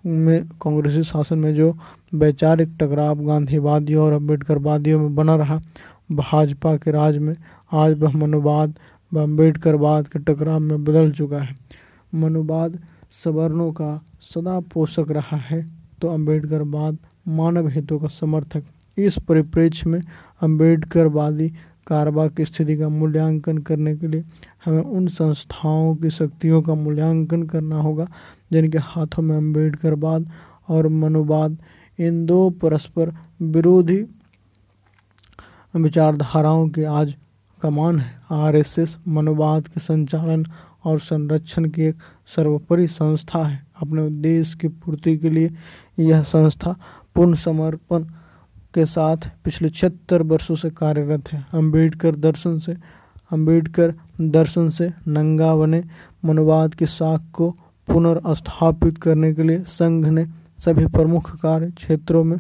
[0.06, 1.72] में कांग्रेसी शासन में जो
[2.14, 5.60] वैचारिक टकराव, गांधीवादियों और अम्बेडकरवादियों में बना रहा,
[6.12, 7.34] भाजपा के राज में
[7.72, 8.74] आज वह मनुवाद
[9.12, 11.54] व अम्बेडकरवाद के टकराव में बदल चुका है।
[12.14, 12.78] मनुवाद
[13.24, 15.66] सवर्णों का सदा पोषक रहा है
[16.00, 16.98] तो अम्बेडकरवाद
[17.28, 18.62] मानव हितों का समर्थक।
[18.96, 20.00] इस परिप्रेक्ष्य में
[20.42, 21.52] अम्बेडकरवादी
[21.86, 24.24] कारवा की स्थिति का मूल्यांकन करने के लिए
[24.64, 28.06] हमें उन संस्थाओं की शक्तियों का मूल्यांकन करना होगा,
[28.52, 30.30] जिनके हाथों में अम्बेडकरवाद
[30.68, 31.58] और मनुवाद,
[31.98, 33.12] इन दो परस्पर
[33.42, 34.04] विरोधी
[35.76, 37.14] विचारधाराओं की आज
[37.62, 40.44] कमान है। आरएसएस मनुवाद के संचालन
[40.84, 45.50] और संरक्षण की एक सर्वोपरि संस्था है। अपने उद्देश्य की पूर्ति के लिए
[45.98, 46.76] यह संस्था
[47.14, 48.04] पूर्ण समर्पण
[48.76, 52.76] के साथ पिछले छिहत्तर वर्षों से कार्यरत है। अंबेडकर दर्शन से,
[53.32, 55.82] अंबेडकर दर्शन से नंगा बने।
[56.24, 57.50] मनुवाद की साख को
[57.88, 60.26] पुनर्स्थापित करने के लिए संघ ने
[60.58, 62.38] सभी प्रमुख कार्य क्षेत्रों में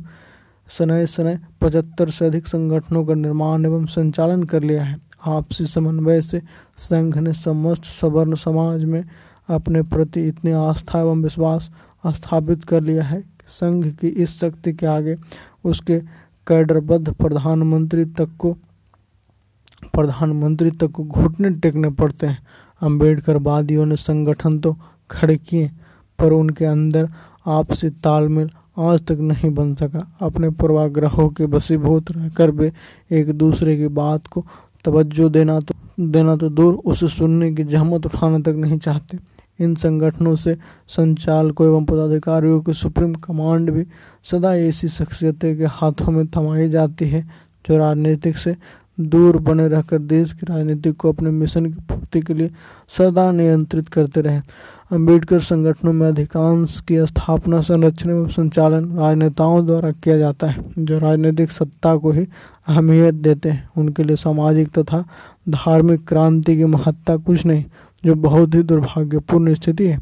[0.68, 6.20] सनय सनय पचहत्तर से अधिक संगठनों का निर्माण एवं संचालन कर लिया है। आपसी समन्वय
[6.20, 6.40] से
[6.78, 9.02] संघ ने समस्त सवर्ण समाज में
[9.48, 11.70] अपने प्रति इतनी आस्था एवं विश्वास
[12.06, 15.16] स्थापित कर लिया है संघ की इस शक्ति के आगे
[15.64, 16.00] उसके
[16.46, 18.52] कैडरबद्ध प्रधानमंत्री तक को
[19.94, 22.38] प्रधानमंत्री तक को घुटने टेकने पड़ते हैं।
[22.82, 24.76] अंबेडकर वादियों ने संगठन तो
[25.10, 25.70] खड़े किए,
[26.18, 27.08] पर उनके अंदर
[27.46, 32.72] आपसी तालमेल आज तक नहीं बन सका। अपने पूर्वाग्रहों के बसीभूत रहकर वे
[33.10, 34.44] एक दूसरे की बात को
[34.84, 39.18] तवज्जो देना तो देना तो दूर, उसे सुनने की जहमत उठाना तक नहीं चाहते।
[39.60, 40.56] इन संगठनों से
[40.88, 43.84] संचालकों एवं पदाधिकारियों की सुप्रीम कमांड भी
[44.24, 47.22] सदा ऐसी शख्सियतें के हाथों में थमाई जाती है,
[47.68, 48.56] जो राजनीतिक से
[49.00, 52.50] दूर बने रहकर देश की राजनीति को अपने मिशन की पूर्ति के लिए
[52.98, 54.40] सदा नियंत्रित करते रहे।
[54.92, 60.98] अंबेडकर संगठनों में अधिकांश की स्थापना संरक्षण एवं संचालन राजनेताओं द्वारा किया जाता है, जो
[60.98, 62.26] राजनीतिक सत्ता को ही
[62.68, 65.04] अहमियत देते हैं। उनके लिए सामाजिक तथा
[65.48, 67.64] धार्मिक क्रांति की महत्ता कुछ नहीं
[68.04, 70.00] जो बहुत ही दुर्भाग्यपूर्ण स्थिति है।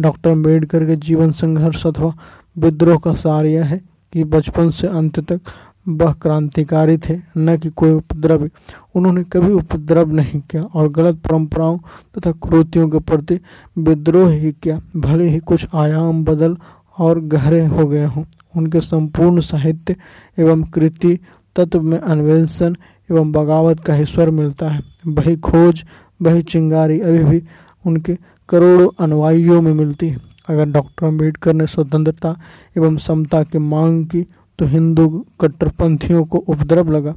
[0.00, 2.14] डॉक्टर अंबेडकर के जीवन संघर्ष अथवा
[2.58, 3.80] विद्रोह का सार यह है
[4.12, 5.40] कि बचपन से अंत तक
[5.88, 8.48] वह क्रांतिकारी थे, न कि कोई उपद्रवी।
[8.94, 11.78] उन्होंने कभी उपद्रव नहीं किया और गलत परंपराओं
[12.16, 13.38] तथा क्रोतियों के प्रति
[13.78, 16.56] विद्रोह ही किया, भले ही कुछ आयाम, बदल
[16.98, 18.24] और गहरे हो गए हों।
[18.56, 19.96] उनके संपूर्ण साहित्य
[20.38, 21.18] एवं कृति,
[21.56, 22.76] तत्व में अन्वेषण
[23.10, 25.84] एवं बगावत का ही स्वर मिलता है। वही खोज
[26.20, 27.42] वही चिंगारी अभी भी
[27.84, 28.16] उनके
[28.48, 32.34] करोड़ों अनुयायियों में मिलती है। अगर डॉक्टर अंबेडकर ने स्वतंत्रता
[32.76, 34.22] एवं समता की मांग की
[34.58, 35.08] तो हिंदू
[35.40, 37.14] कट्टरपंथियों को उपद्रव लगा।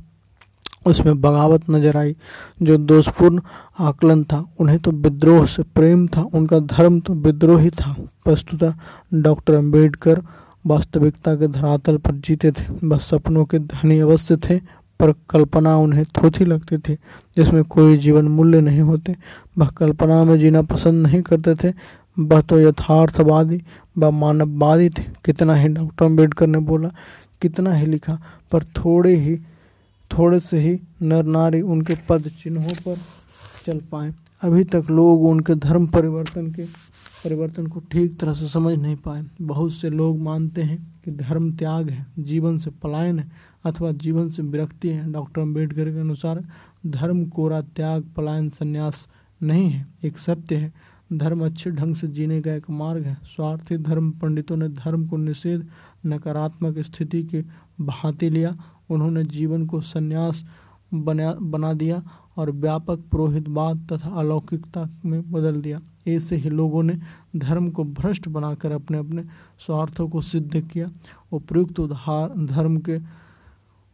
[0.86, 2.16] उसमें बगावत नज़र आई,
[2.62, 3.42] जो दोषपूर्ण
[3.80, 7.96] आकलन था। उन्हें तो विद्रोह से प्रेम था, उनका धर्म तो विद्रोही था।
[8.28, 8.74] वस्तुतः
[9.14, 10.22] डॉक्टर अंबेडकर
[10.66, 14.60] वास्तविकता के धरातल पर जीते थे, बस सपनों के धनी अवश्य थे।
[15.00, 16.94] पर कल्पना उन्हें थोथी लगती थी,
[17.38, 19.16] जिसमें कोई जीवन मूल्य नहीं होते।
[19.58, 21.74] वह कल्पना में जीना पसंद नहीं करते थे।
[22.20, 23.62] वह तो यथार्थवादी
[23.98, 26.90] व मानववादी थे। कितना ही डॉक्टर अंबेडकर ने बोला,
[27.42, 28.20] कितना ही लिखा,
[28.52, 29.38] पर थोड़े ही,
[30.12, 32.98] थोड़े से ही नर नारी उनके पद चिन्हों पर
[33.66, 36.64] चल पाए। अभी तक लोग उनके धर्म परिवर्तन के,
[37.24, 41.52] परिवर्तन को ठीक तरह से समझ नहीं पाए। बहुत से लोग मानते हैं कि धर्म
[41.52, 46.44] त्याग है, जीवन से पलायन है अथवा जीवन से विरक्ति है। डॉक्टर अंबेडकर के अनुसार,
[46.88, 49.10] धर्म, कोरा, त्याग, पलायन, संन्यास
[49.44, 50.74] नहीं है, एक सत्य है।
[51.14, 55.18] धर्म अच्छे ढंग से जीने का एक मार्ग है। स्वार्थी धर्म पंडितों ने धर्म को
[55.18, 55.68] निषेध,
[56.06, 57.44] नकारात्मक स्थिति के
[57.82, 58.58] भांति लिया।
[58.90, 60.46] उन्होंने जीवन को संन्यास
[60.94, 62.04] बना बना दिया
[62.38, 67.00] और व्यापक पुरोहितवाद तथा अलौकिकता में बदल दिया। ऐसे ही लोगों ने
[67.36, 69.24] धर्म को भ्रष्ट बनाकर अपने अपने
[69.60, 70.90] स्वार्थों को सिद्ध किया।
[71.32, 73.00] उपयुक्त उदाहरण धर्म के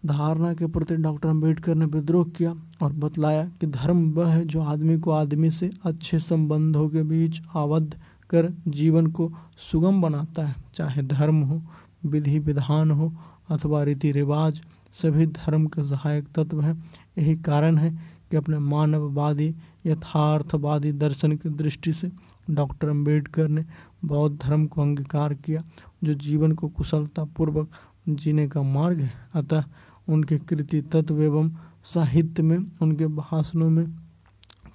[0.06, 4.62] धारणा के प्रति डॉक्टर अंबेडकर ने विद्रोह किया और बतलाया कि धर्म वह है जो
[4.62, 8.00] आदमी को आदमी से अच्छे संबंधों के बीच आबद्ध
[8.30, 11.62] कर जीवन को सुगम बनाता है। चाहे धर्म हो,
[12.06, 13.14] विधि विधान हो
[13.50, 17.90] अथवा रीति रिवाज, सभी धर्म के सहायक तत्व हैं। यही कारण है
[18.32, 22.12] कि अपने मानववादी, यथार्थवादी दर्शन की दृष्टि से
[22.50, 23.66] डॉक्टर अंबेडकर ने
[24.06, 25.64] बौद्ध धर्म को अंगीकार किया,
[26.04, 27.70] जो जीवन को कुशलतापूर्वक
[28.10, 29.64] जीने का मार्ग है। अतः
[30.10, 31.52] उनके कृति तत्व एवं
[31.84, 33.96] साहित्य में, उनके भाषणों में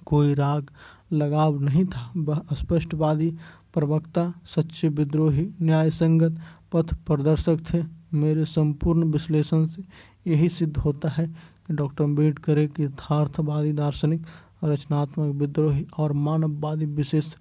[0.05, 0.69] कोई राग
[1.13, 3.37] लगाव नहीं था। वह स्पष्टवादी
[3.73, 6.37] प्रवक्ता, सच्चे विद्रोही न्याय संगत
[6.71, 9.83] पथ प्रदर्शक थे। मेरे संपूर्ण विश्लेषण से
[10.27, 11.27] यही सिद्ध होता है
[11.67, 14.25] कि डॉक्टर अंबेडकर एक यथार्थवादी, दार्शनिक,
[14.63, 17.35] रचनात्मक विद्रोही और मानववादी विशेष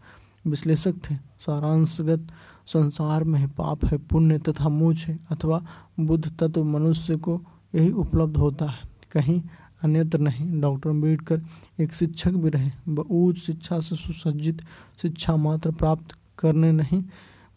[0.46, 2.26] विश्लेषक थे। सारांशगत
[2.66, 5.62] संसार में पाप है, पुण्य तथा मूछ है, अथवा
[6.00, 7.40] बुद्ध तत्व मनुष्य को
[7.74, 9.42] यही उपलब्ध होता है। कहीं
[9.82, 11.42] अन्यत्र नहीं, डॉक्टर अंबेडकर
[11.80, 14.62] एक शिक्षक भी रहे। वह उच्च शिक्षा से सुसज्जित
[15.02, 17.02] शिक्षा मात्र प्राप्त करने नहीं,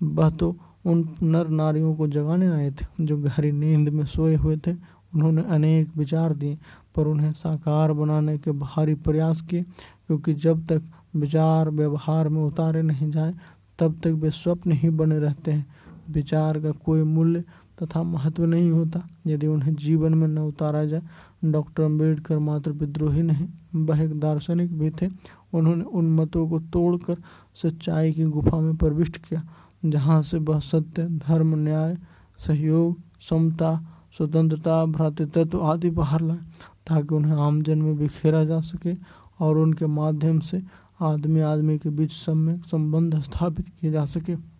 [0.04, 0.56] वह तो
[0.86, 4.74] उन नर नारियों को जगाने आए थे, जो गहरी नींद में सोए हुए थे।
[5.16, 6.58] उन्होंने अनेक विचार दिए,
[6.96, 9.64] पर उन्हें साकार बनाने के भारी प्रयास किए,
[10.08, 10.82] क्योंकि जब तक
[11.16, 13.34] विचार व्यवहार में उतारे नहीं जाए,
[13.80, 15.66] तब तक वे स्वप्न ही बने रहते हैं।
[16.10, 17.44] विचार का कोई मूल्य
[17.82, 21.02] तथा महत्व नहीं होता। यदि उन्हें जीवन में न उतारा जाए,
[21.46, 25.10] डॉक्टर अंबेडकर मात्र विद्रोही नहीं वह एक दार्शनिक भी थे।
[25.54, 27.16] उन्होंने उन मतों को तोड़कर
[27.56, 29.44] सच्चाई की गुफा में प्रविष्ट किया,
[29.86, 31.98] जहाँ से वह सत्य, धर्म, न्याय,
[32.38, 32.98] सहयोग,
[33.30, 36.40] समता, स्वतंत्रता, भ्रातृत्व आदि बाहर लाए,
[36.88, 38.96] ताकि उन्हें आमजन में बिखेरा जा सके
[39.40, 40.62] और उनके माध्यम से
[41.02, 44.53] आदमी आदमी के बीच सम्यक संबंध स्थापित किए जा सके।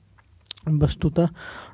[0.68, 1.28] वस्तुतः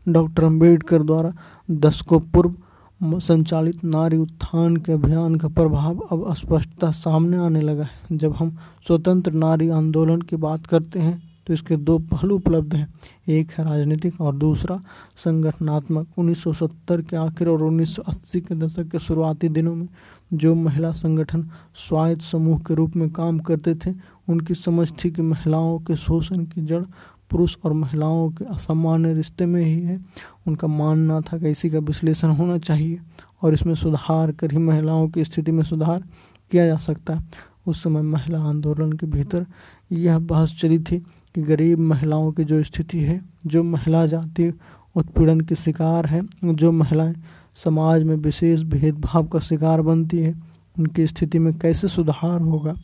[0.09, 1.31] डॉक्टर अंबेडकर द्वारा
[1.71, 8.17] दशकों पूर्व संचालित नारी उत्थान के अभियान का प्रभाव अब स्पष्टता सामने आने लगा है।
[8.17, 12.87] जब हम स्वतंत्र नारी आंदोलन की बात करते हैं तो इसके दो पहलू उपलब्ध हैं।
[13.29, 14.75] एक है राजनीतिक और दूसरा
[15.17, 19.87] संगठनात्मक। 1970 के आखिर और 1980 के दशक के शुरुआती दिनों में
[20.33, 23.93] जो महिला संगठन स्वायत्त समूह के रूप में काम करते थे,
[24.29, 26.83] उनकी समझ थी कि महिलाओं के शोषण की जड़
[27.29, 29.99] पुरुष और महिलाओं के असामान्य रिश्ते में ही है।
[30.47, 32.99] उनका मानना था कि इसी का विश्लेषण होना चाहिए
[33.41, 36.03] और इसमें सुधार कर ही महिलाओं की स्थिति में सुधार
[36.51, 37.25] किया जा सकता है।
[37.67, 39.45] उस समय महिला आंदोलन के भीतर
[39.91, 40.99] यह बहस चली थी
[41.35, 44.53] कि गरीब महिलाओं की जो स्थिति है, जो महिला जाति
[44.95, 47.15] उत्पीड़न के शिकार है, जो महिलाएँ
[47.55, 50.35] समाज में विशेष भेदभाव का शिकार बनती है,
[50.79, 52.75] उनकी स्थिति में कैसे सुधार होगा?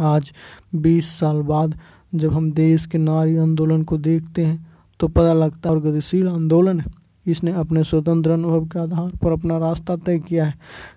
[0.00, 0.32] आज
[0.74, 1.78] 20 साल बाद
[2.12, 4.66] जब हम देश के नारी आंदोलन को देखते हैं
[5.00, 6.86] तो पता लगता है और गतिशील आंदोलन है।
[7.26, 10.54] इसने अपने स्वतंत्र अनुभव के आधार पर अपना रास्ता तय किया है।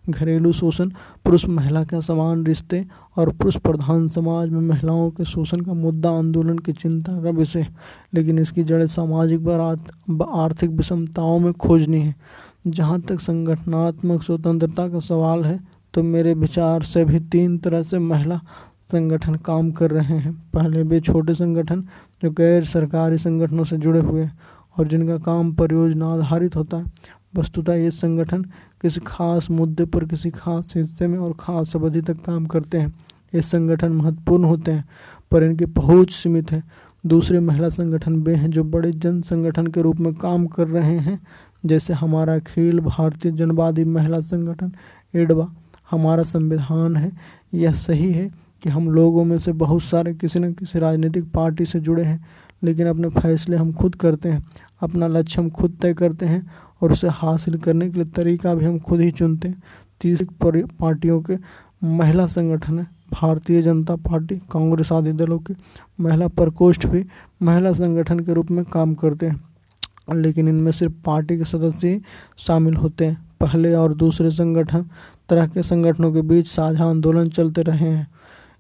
[0.09, 0.89] घरेलू शोषण,
[1.26, 2.86] पुरुष महिला के समान रिश्ते
[3.18, 7.68] और पुरुष प्रधान समाज में महिलाओं के शोषण का मुद्दा आंदोलन की चिंता का विषय
[8.13, 12.16] लेकिन इसकी जड़ें सामाजिक व आर्थिक विषमताओं में खोजनी है।
[12.68, 15.59] जहाँ तक संगठनात्मक स्वतंत्रता का सवाल है
[15.93, 18.39] तो मेरे विचार से भी तीन तरह से महिला
[18.89, 21.81] संगठन काम कर रहे हैं। पहले वे छोटे संगठन
[22.23, 24.38] जो गैर सरकारी संगठनों से जुड़े हुए हैं
[24.77, 26.86] और जिनका काम परियोजना आधारित होता है,
[27.38, 28.43] वस्तुतः ये संगठन
[28.81, 32.93] किसी खास मुद्दे पर किसी खास हिस्से में और खास अवधि तक काम करते हैं।
[33.36, 34.86] ये संगठन महत्वपूर्ण होते हैं,
[35.31, 36.63] पर इनकी पहुँच सीमित है।
[37.03, 40.97] दूसरे महिला संगठन वे हैं जो बड़े जन संगठन के रूप में काम कर रहे
[40.99, 41.19] हैं,
[41.65, 44.71] जैसे हमारा अखिल भारतीय जनवादी महिला संगठन,
[45.15, 45.53] एडवा।
[45.91, 47.11] हमारा संविधान है,
[47.53, 48.29] यह सही है
[48.66, 52.26] कि हम लोगों में से बहुत सारे किसी न किसी राजनीतिक पार्टी से जुड़े हैं,
[52.63, 54.43] लेकिन अपने फैसले हम खुद करते हैं,
[54.82, 56.41] अपना लक्ष्य हम खुद तय करते हैं
[56.82, 59.61] और उसे हासिल करने के लिए तरीका भी हम खुद ही चुनते हैं।
[60.01, 61.38] तीसरी पार्टियों के
[61.84, 65.53] महिला संगठन है, भारतीय जनता पार्टी, कांग्रेस आदि दलों के
[65.99, 67.05] महिला प्रकोष्ठ भी
[67.41, 69.41] महिला संगठन के रूप में काम करते हैं,
[70.16, 72.01] लेकिन इनमें सिर्फ़ पार्टी के सदस्य ही
[72.38, 74.86] शामिल होते हैं। पहले और दूसरे संगठन
[75.30, 78.07] तरह के संगठनों के बीच साझा आंदोलन चलते रहे हैं।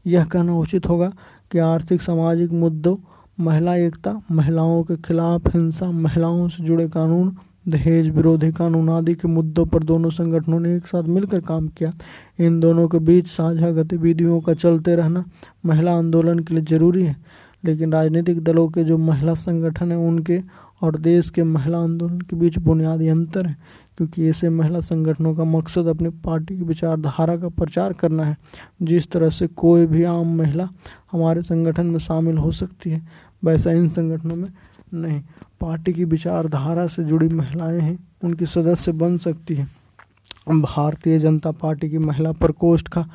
[0.05, 1.11] यह कहना उचित होगा
[1.51, 2.95] कि आर्थिक, सामाजिक मुद्दों,
[3.39, 7.35] महिला एकता, महिलाओं के खिलाफ हिंसा, महिलाओं से जुड़े कानून,
[7.67, 11.91] दहेज विरोधी कानून आदि के मुद्दों पर दोनों संगठनों ने एक साथ मिलकर काम किया।
[12.39, 15.23] इन दोनों के बीच साझा गतिविधियों का चलते रहना
[15.65, 17.15] महिला आंदोलन के लिए ज़रूरी है,
[17.63, 20.41] लेकिन राजनीतिक दलों के जो महिला संगठन हैं, उनके
[20.83, 23.57] और देश के महिला आंदोलन के बीच बुनियादी अंतर है।
[23.97, 28.37] क्योंकि ऐसे महिला संगठनों का मकसद अपनी पार्टी की विचारधारा का प्रचार करना है।
[28.81, 30.69] जिस तरह से कोई भी आम महिला
[31.11, 33.07] हमारे संगठन में शामिल हो सकती है,
[33.43, 34.49] वैसा इन संगठनों में
[34.93, 35.21] नहीं।
[35.61, 39.67] पार्टी की विचारधारा से जुड़ी महिलाएँ हैं, उनकी सदस्य बन सकती है।
[40.49, 43.09] भारतीय जनता पार्टी की महिला प्रकोष्ठ का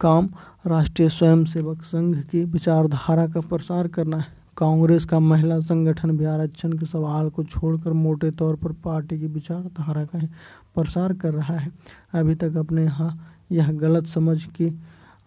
[0.00, 0.28] काम
[0.66, 6.72] राष्ट्रीय स्वयंसेवक संघ की विचारधारा का प्रसार करना है। कांग्रेस का महिला संगठन भी आरक्षण
[6.72, 10.18] के सवाल को छोड़कर मोटे तौर पर पार्टी की विचारधारा का
[10.74, 11.70] प्रसार कर रहा है।
[12.14, 14.66] अभी तक अपने यहाँ यह गलत समझ की,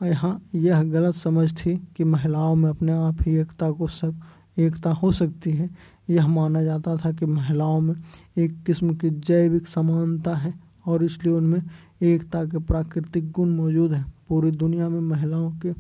[0.02, 4.14] यहाँ यह गलत समझ थी कि महिलाओं में अपने आप ही एकता को सक
[4.58, 5.70] एकता हो सकती है।
[6.10, 7.96] यह माना जाता था कि महिलाओं में
[8.38, 10.54] एक किस्म की जैविक समानता है
[10.86, 11.62] और इसलिए उनमें
[12.02, 15.74] एकता के प्राकृतिक गुण मौजूद हैं। पूरी दुनिया में महिलाओं के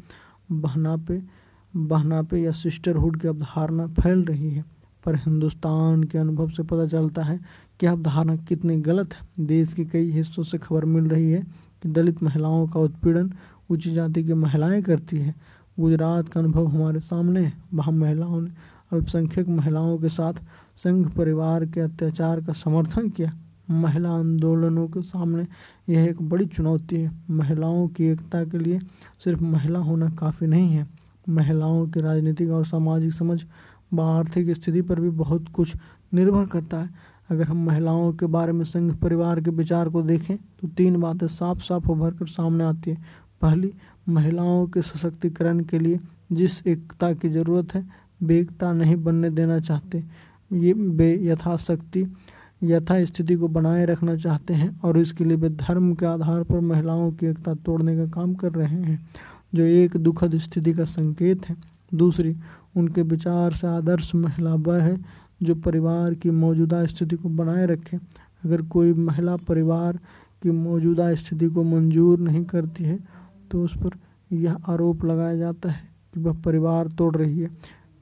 [0.52, 1.22] बहनापे
[1.76, 4.66] बहनापे या सिस्टरहुड की अवधारणा फैल रही है,
[5.06, 7.40] पर हिंदुस्तान के अनुभव से पता चलता है
[7.80, 11.42] कि अवधारणा कितनी गलत है। देश के कई हिस्सों से खबर मिल रही है
[11.84, 13.34] कि दलित महिलाओं का उत्पीड़न
[13.70, 15.36] उच्च जाति की महिलाएँ करती है।
[15.80, 18.50] गुजरात का अनुभव हमारे सामने है। वहाँ महिलाओं ने
[18.94, 20.34] अल्पसंख्यक महिलाओं के साथ
[20.76, 23.32] संघ परिवार के अत्याचार का समर्थन किया।
[23.72, 25.48] महिला आंदोलनों के सामने
[25.90, 28.80] यह एक बड़ी चुनौती है। महिलाओं की एकता के लिए
[29.24, 33.42] सिर्फ़ महिला होना काफ़ी नहीं है महिलाओं की राजनीतिक और सामाजिक समझ
[33.94, 35.74] व आर्थिक स्थिति पर भी बहुत कुछ
[36.14, 36.90] निर्भर करता है।
[37.30, 41.28] अगर हम महिलाओं के बारे में संघ परिवार के विचार को देखें तो तीन बातें
[41.28, 42.98] साफ़ साफ़ उभर कर सामने आती है।
[43.42, 43.72] पहली,
[44.10, 46.00] महिलाओं के सशक्तिकरण के लिए
[46.32, 47.86] जिस एकता की ज़रूरत है
[48.24, 50.04] वे एकता नहीं बनने देना चाहते।
[50.52, 52.06] ये वे यथाशक्ति
[52.64, 56.60] यथा स्थिति को बनाए रखना चाहते हैं और इसके लिए वे धर्म के आधार पर
[56.60, 59.00] महिलाओं की एकता तोड़ने का काम कर रहे हैं।
[59.54, 61.56] जो एक दुखद स्थिति का संकेत है।
[61.94, 62.36] दूसरी,
[62.76, 64.98] उनके विचार से आदर्श महिला वह है
[65.44, 67.98] जो परिवार की मौजूदा स्थिति को बनाए रखे।
[68.46, 70.00] अगर कोई महिला परिवार
[70.44, 72.98] की मौजूदा स्थिति को मंजूर नहीं करती है
[73.52, 73.98] तो उस पर
[74.32, 75.84] यह आरोप लगाया जाता है
[76.14, 77.50] कि वह परिवार तोड़ रही है।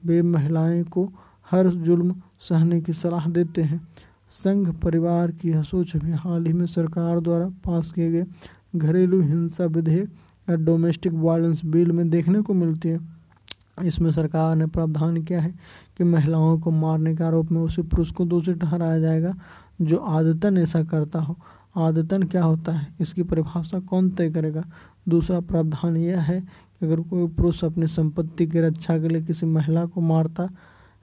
[0.04, 1.04] वे महिलाएँ को
[1.50, 3.80] हर जुल्म सहने की सलाह देते हैं।
[4.30, 8.24] संघ परिवार की यह सोच अभी हाल ही में सरकार द्वारा पास किए गए
[8.76, 10.08] घरेलू हिंसा विधेयक
[10.48, 12.98] डोमेस्टिक वायलेंस बिल में देखने को मिलती है।
[13.84, 15.54] इसमें सरकार ने प्रावधान किया है
[15.98, 19.34] कि महिलाओं को मारने के आरोप में उसी पुरुष को दोषी ठहराया जाएगा,
[19.82, 21.36] जो आदतन ऐसा करता हो।
[21.76, 22.86] आदतन क्या होता है?
[23.00, 24.64] इसकी परिभाषा कौन तय करेगा?
[25.08, 29.46] दूसरा प्रावधान यह है कि अगर कोई पुरुष अपनी संपत्ति की रक्षा के लिए किसी
[29.46, 30.48] महिला को मारता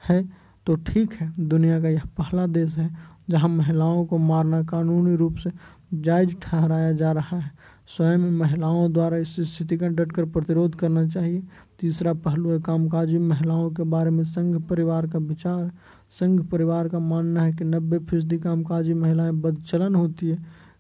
[0.04, 0.24] है
[0.68, 2.90] तो ठीक है, दुनिया का यह पहला देश है
[3.30, 5.52] जहाँ महिलाओं को मारना कानूनी रूप से
[5.94, 7.52] जायज़ ठहराया जा रहा है।
[7.90, 11.42] स्वयं महिलाओं द्वारा इस स्थिति का डटकर प्रतिरोध करना चाहिए।
[11.80, 15.72] तीसरा पहलू है कामकाजी। महिलाओं के बारे में संघ परिवार का विचार।
[16.12, 20.38] संघ परिवार का मानना है कि नब्बे फ़ीसदी कामकाजी महिलाएँ बदचलन होती है।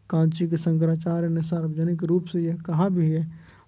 [0.09, 3.27] कांची के शंकराचार्य ने सार्वजनिक रूप से यह कहा भी है,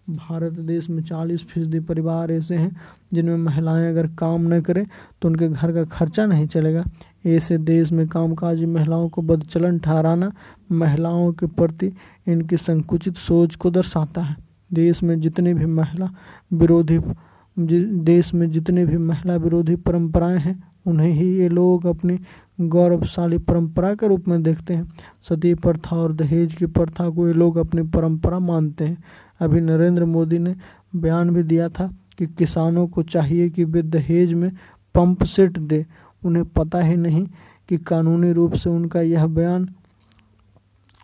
[0.10, 2.76] भारत देश में चालीस फ़ीसदी परिवार ऐसे हैं
[3.14, 4.86] जिनमें महिलाएँ अगर काम न करें
[5.22, 6.84] तो उनके घर का खर्चा नहीं चलेगा।
[7.26, 10.32] ऐसे देश में कामकाजी महिलाओं को बदचलन ठहराना
[10.72, 11.92] महिलाओं के प्रति
[12.28, 14.36] इनकी संकुचित सोच को दर्शाता है।
[14.74, 16.10] देश में जितनी भी महिला
[16.54, 17.00] विरोधी
[17.60, 22.20] देश में जितनी भी महिला विरोधी परंपराएँ हैं, उन्हें ही ये लोग अपनी
[22.62, 24.92] गौरवशाली परंपरा के रूप में देखते हैं।
[25.22, 29.04] सती प्रथा और दहेज की प्रथा को ये लोग अपनी परंपरा मानते हैं।
[29.40, 30.56] अभी नरेंद्र मोदी ने
[30.96, 34.52] बयान भी दिया था कि किसानों को चाहिए कि वे दहेज में
[34.96, 35.86] पंप सेट दे
[36.24, 37.26] उन्हें पता ही नहीं
[37.70, 39.68] कि कानूनी रूप से उनका यह बयान,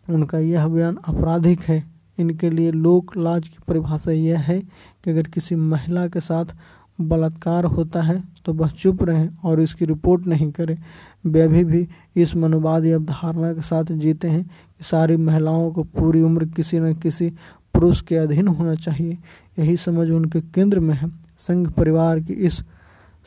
[0.10, 1.84] उनका यह बयान आपराधिक है।
[2.18, 6.56] इनके लिए लोक लाज की परिभाषा यह है कि अगर किसी महिला के साथ
[7.00, 10.78] बलात्कार होता है तो वह चुप रहें और इसकी रिपोर्ट नहीं करें।
[11.26, 16.22] वे अभी भी इस मनोवादी अवधारणा के साथ जीते हैं कि सारी महिलाओं को पूरी
[16.22, 17.30] उम्र किसी न किसी
[17.74, 19.18] पुरुष के अधीन होना चाहिए।
[19.60, 22.64] यही समझ उनके केंद्र में है। संघ परिवार की इस,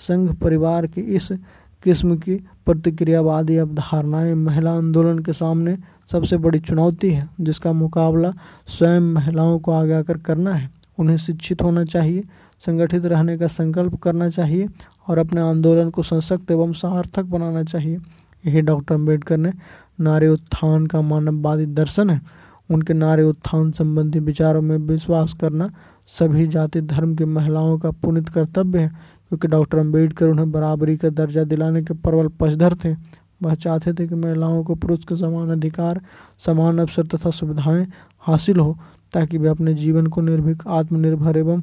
[0.00, 1.32] संघ परिवार की इस
[1.82, 5.78] किस्म की प्रतिक्रियावादी अवधारणाएँ महिला आंदोलन के सामने
[6.12, 8.32] सबसे बड़ी चुनौती है, जिसका मुकाबला
[8.66, 12.24] स्वयं महिलाओं को आगे आकर करना है। उन्हें शिक्षित होना चाहिए,
[12.66, 14.68] संगठित रहने का संकल्प करना चाहिए
[15.08, 17.96] और अपने आंदोलन को सशक्त एवं सार्थक बनाना चाहिए।
[18.46, 19.52] यही डॉक्टर अंबेडकर ने
[20.00, 22.20] नारे उत्थान का मानववादी दर्शन है।
[22.70, 25.70] उनके नारे उत्थान संबंधी विचारों में विश्वास करना
[26.06, 31.08] सभी जाति धर्म की महिलाओं का पुनित कर्तव्य है। क्योंकि डॉक्टर अंबेडकर उन्हें बराबरी का
[31.08, 32.96] दर्जा दिलाने के प्रबल पक्षधर थे।
[33.42, 36.00] वह चाहते थे कि महिलाओं को पुरुष के समान अधिकार,
[36.38, 37.86] समान अवसर तथा सुविधाएँ
[38.20, 38.76] हासिल हो,
[39.12, 41.62] ताकि वे अपने जीवन को निर्भीक, आत्मनिर्भर एवं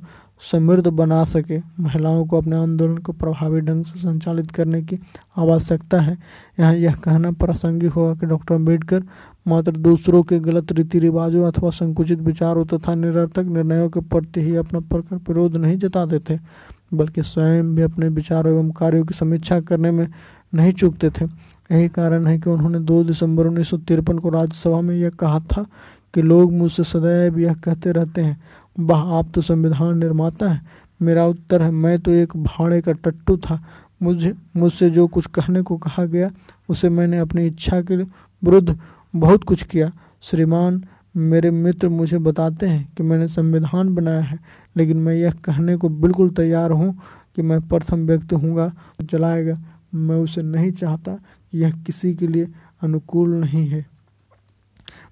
[0.51, 4.99] समृद्ध बना सके। महिलाओं को अपने आंदोलन को प्रभावी ढंग से संचालित करने की
[5.37, 6.17] आवश्यकता है।
[6.59, 9.03] यहाँ यह कहना प्रासंगिक होगा कि डॉक्टर अंबेडकर
[9.47, 14.55] मात्र दूसरों के गलत रीति रिवाजों अथवा संकुचित विचारों तथा निरर्थक निर्णयों के प्रति ही
[14.55, 16.39] अपना प्रखर विरोध नहीं जताते थे।
[16.91, 20.07] बल्कि स्वयं भी अपने विचारों एवं कार्यों की समीक्षा करने में
[20.53, 21.25] नहीं चूकते थे।
[21.71, 25.39] यही कारण है कि उन्होंने 2 दिसंबर उन्नीस सौ तिरपन को राज्यसभा में यह कहा
[25.41, 25.65] था
[26.13, 28.41] कि लोग मुझसे सदैव यह कहते रहते हैं,
[28.77, 30.61] वाह, आप तो संविधान निर्माता है।
[30.99, 33.59] मेरा उत्तर है, मैं तो एक भाड़े का टट्टू था।
[34.01, 36.29] मुझे, मुझसे जो कुछ कहने को कहा गया,
[36.69, 38.77] उसे मैंने अपनी इच्छा के विरुद्ध
[39.13, 39.91] बहुत कुछ किया।
[40.23, 40.83] श्रीमान
[41.17, 44.39] मेरे मित्र मुझे बताते हैं कि मैंने संविधान बनाया है,
[44.77, 46.93] लेकिन मैं यह कहने को बिल्कुल तैयार हूँ
[47.35, 48.71] कि मैं प्रथम व्यक्ति हूँगा
[49.11, 49.57] चलाएगा।
[49.95, 52.47] मैं उसे नहीं चाहता कि यह किसी के लिए
[52.81, 53.85] अनुकूल नहीं है।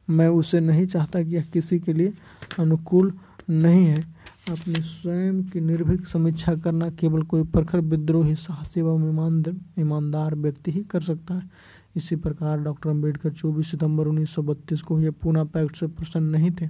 [0.10, 2.14] मैं उसे नहीं चाहता कि यह किसी के लिए
[2.60, 3.14] अनुकूल
[3.50, 4.00] नहीं है।
[4.52, 10.72] अपने स्वयं की निर्भीक समीक्षा करना केवल कोई प्रखर विद्रोही, साहसी एवं ईमानदार ईमानदार व्यक्ति
[10.72, 11.50] ही कर सकता है।
[11.96, 16.68] इसी प्रकार डॉक्टर अंबेडकर 24 सितंबर 1932 को यह पूना पैक्ट से प्रसन्न नहीं थे।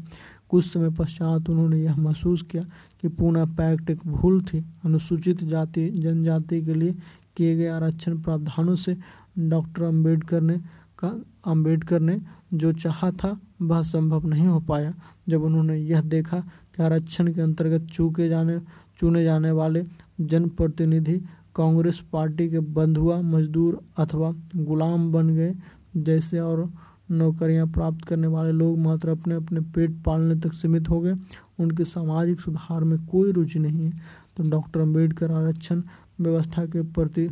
[0.50, 2.64] कुछ समय पश्चात उन्होंने यह महसूस किया
[3.02, 6.96] कि पूना पैक्ट एक भूल थी। अनुसूचित जाति, जनजाति के लिए
[7.36, 8.98] किए गए आरक्षण प्रावधानों से
[9.40, 10.58] डॉक्टर अंबेडकर ने
[11.00, 12.22] का, अंबेडकर ने
[12.54, 14.94] जो चाहा था, वह संभव नहीं हो पाया।
[15.30, 16.40] जब उन्होंने यह देखा
[16.76, 18.60] कि आरक्षण के अंतर्गत चूके जाने,
[19.00, 19.86] चुने जाने वाले
[20.22, 21.22] जनप्रतिनिधि
[21.56, 25.54] कांग्रेस पार्टी के बंधुआ मजदूर अथवा गुलाम बन गए।
[25.98, 26.70] जैसे और
[27.12, 31.14] नौकरियाँ प्राप्त करने वाले लोग मात्र अपने अपने पेट पालने तक सीमित हो गए।
[31.60, 33.94] उनके सामाजिक सुधार में कोई रुचि नहीं है।
[34.38, 35.82] तो डॉक्टर अंबेडकर आरक्षण
[36.20, 37.30] व्यवस्था के प्रति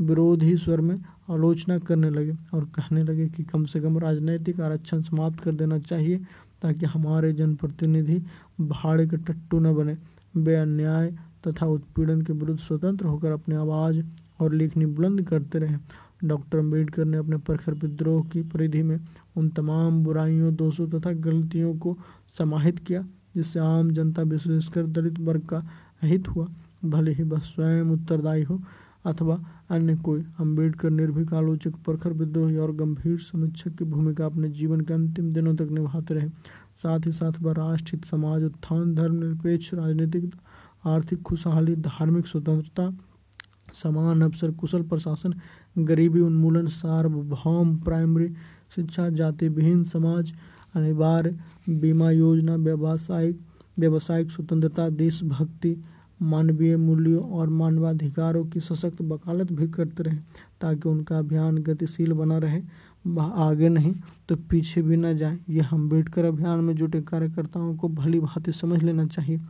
[0.00, 0.96] विरोधी स्वर में
[1.30, 5.78] आलोचना करने लगे और कहने लगे कि कम से कम राजनैतिक आरक्षण समाप्त कर देना
[5.78, 6.18] चाहिए
[6.62, 8.20] ताकि हमारे जनप्रतिनिधि
[8.60, 9.96] भाड़े के टट्टू न बने।
[10.36, 11.12] वे अन्याय
[11.46, 14.00] तथा उत्पीड़न के विरुद्ध स्वतंत्र होकर अपनी आवाज़
[14.40, 15.76] और लेखनी बुलंद करते रहे।
[16.24, 19.00] डॉक्टर अंबेडकर ने अपने प्रखर विद्रोह की परिधि में
[19.36, 21.98] उन तमाम बुराइयों, दोषों तथा गलतियों को
[22.38, 23.04] समाहित किया,
[23.34, 25.66] जिससे आम जनता, विशेषकर दलित वर्ग का
[26.02, 26.46] हित हुआ।
[26.84, 28.60] भले ही वह स्वयं उत्तरदायी हो
[29.04, 34.80] अथवा अन्य कोई अंबेडकर निर्भीक, आलोचक, प्रखर विद्रोही और गंभीर समीक्षक की भूमिका अपने जीवन
[34.80, 36.28] के अंतिम दिनों तक निभाते रहे।
[36.82, 40.34] साथ ही साथ वह राष्ट्रित समाज, उत्थान धर्मनिरपेक्ष राजनीतिक
[40.84, 42.90] आर्थिक खुशहाली, धार्मिक स्वतंत्रता,
[43.74, 45.34] समान अवसर, कुशल प्रशासन,
[45.78, 48.28] गरीबी उन्मूलन, सार्वभौम प्राइमरी
[48.74, 50.32] शिक्षा जाति विहीन समाज,
[50.74, 51.38] अनिवार्य
[51.68, 53.40] बीमा योजना, व्यावसायिक
[53.78, 55.76] व्यावसायिक स्वतंत्रता, देशभक्ति,
[56.22, 60.16] मानवीय मूल्यों और मानवाधिकारों की सशक्त वकालत भी करते रहे
[60.60, 62.60] ताकि उनका अभियान गतिशील बना रहे।
[63.18, 63.92] आगे नहीं
[64.28, 68.82] तो पीछे भी न जाए। यह अंबेडकर अभियान में जुटे कार्यकर्ताओं को भली भांति समझ
[68.82, 69.40] लेना चाहिए।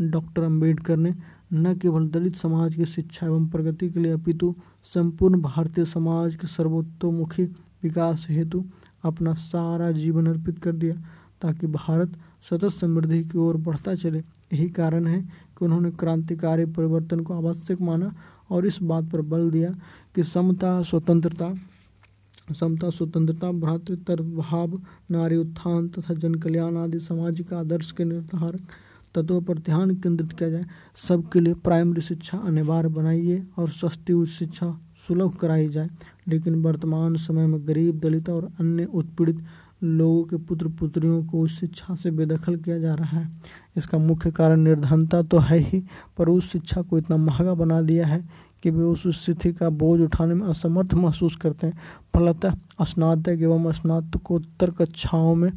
[0.00, 1.14] डॉक्टर अंबेडकर ने,
[1.52, 6.46] न केवल दलित समाज की शिक्षा एवं प्रगति के लिए, अपितु संपूर्ण भारतीय समाज के
[6.46, 7.44] सर्वोत्तोमुखी
[7.82, 8.64] विकास हेतु
[9.04, 10.94] अपना सारा जीवन अर्पित कर दिया,
[11.40, 12.12] ताकि भारत
[12.50, 14.18] सतत समृद्धि की ओर बढ़ता चले।
[14.52, 18.14] यही कारण है कि उन्होंने क्रांतिकारी परिवर्तन को आवश्यक माना
[18.50, 19.70] और इस बात पर बल दिया
[20.14, 21.54] कि समता, स्वतंत्रता
[22.60, 28.60] समता, स्वतंत्रता, भ्रातृत्व, भाव, नारी उत्थान तथा जन कल्याण आदि सामाजिक आदर्श के निर्धारक
[29.14, 30.64] तत्वों पर ध्यान केंद्रित किया जाए।
[31.08, 35.90] सबके लिए प्राइमरी शिक्षा अनिवार्य बनाइए और सस्ती उच्च शिक्षा सुलभ कराई जाए।
[36.28, 39.44] लेकिन वर्तमान समय में गरीब, दलित और अन्य उत्पीड़ित
[39.82, 43.30] लोगों के पुत्र पुत्रियों को उस शिक्षा से बेदखल किया जा रहा है।
[43.76, 45.82] इसका मुख्य कारण निर्धनता तो है ही,
[46.18, 48.28] पर उस शिक्षा को इतना महँगा बना दिया है
[48.62, 51.78] कि वे उस स्थिति का बोझ उठाने में असमर्थ महसूस करते हैं।
[52.14, 55.50] फलतः स्नातक एवं स्नातकोत्तर कक्षाओं में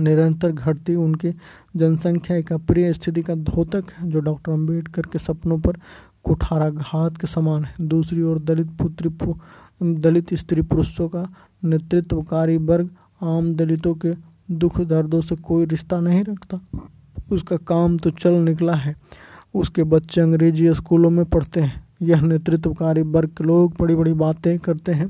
[0.00, 1.32] निरंतर घटती उनकी
[1.76, 5.78] जनसंख्या एक अप्रिय स्थिति का धोतक है, जो डॉक्टर अंबेडकर के सपनों पर
[6.24, 9.10] कुठाराघात के समान है। दूसरी ओर दलित पुत्री
[9.80, 11.26] दलित स्त्री पुरुषों का
[11.62, 12.90] नेतृत्वकारी वर्ग
[13.22, 14.14] आम दलितों के
[14.50, 16.60] दुख दर्दों से कोई रिश्ता नहीं रखता।
[17.32, 18.94] उसका काम तो चल निकला है,
[19.54, 24.58] उसके बच्चे अंग्रेज़ी स्कूलों में पढ़ते हैं। यह नेतृत्वकारी वर्ग के लोग बड़ी बड़ी बातें
[24.58, 25.06] करते हैं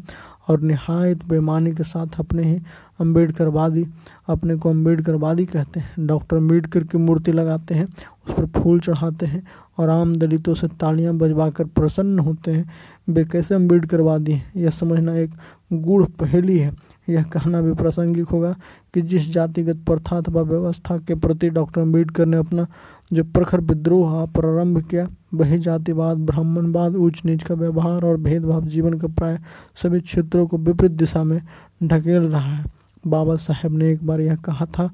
[0.49, 2.59] और नहायत बेमानी के साथ अपने ही
[3.01, 3.87] अम्बेडकरवादी
[4.29, 9.27] अपने को अम्बेडकरवादी कहते हैं। डॉक्टर अंबेडकर की मूर्ति लगाते हैं, उस पर फूल चढ़ाते
[9.27, 9.43] हैं
[9.79, 12.71] और आम दलितों से तालियाँ बजवाकर प्रसन्न होते हैं।
[13.09, 14.53] वे कैसे अम्बेडकरवादी हैं?
[14.57, 15.31] यह समझना एक
[15.73, 16.73] गूढ़ पहेली है।
[17.09, 18.55] यह कहना भी प्रासंगिक होगा
[18.95, 22.67] कि जिस जातिगत प्रथा अथवा व्यवस्था के प्रति डॉक्टर अंबेडकर ने अपना
[23.13, 28.99] जो प्रखर विद्रोह प्रारंभ किया वही जातिवाद ब्राह्मणवाद ऊंच नीच का व्यवहार और भेदभाव जीवन
[29.01, 29.39] के प्राय
[29.83, 31.41] सभी क्षेत्रों को विपरीत दिशा में
[31.83, 32.65] ढकेल रहा है।
[33.05, 34.91] बाबा साहेब ने एक बार यह कहा था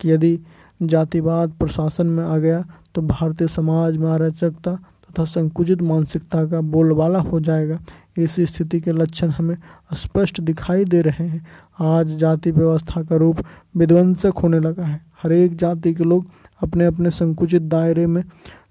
[0.00, 0.38] कि यदि
[0.82, 2.64] जातिवाद प्रशासन में आ गया
[2.94, 7.78] तो भारतीय समाज में अराजकता तथा संकुचित मानसिकता का बोलबाला हो जाएगा।
[8.18, 9.56] इस स्थिति के लक्षण हमें
[9.94, 11.46] स्पष्ट दिखाई दे रहे हैं।
[11.80, 13.40] आज जाति व्यवस्था का रूप
[13.76, 16.26] विध्वंसक होने लगा है। हर एक जाति के लोग
[16.62, 18.22] अपने अपने संकुचित दायरे में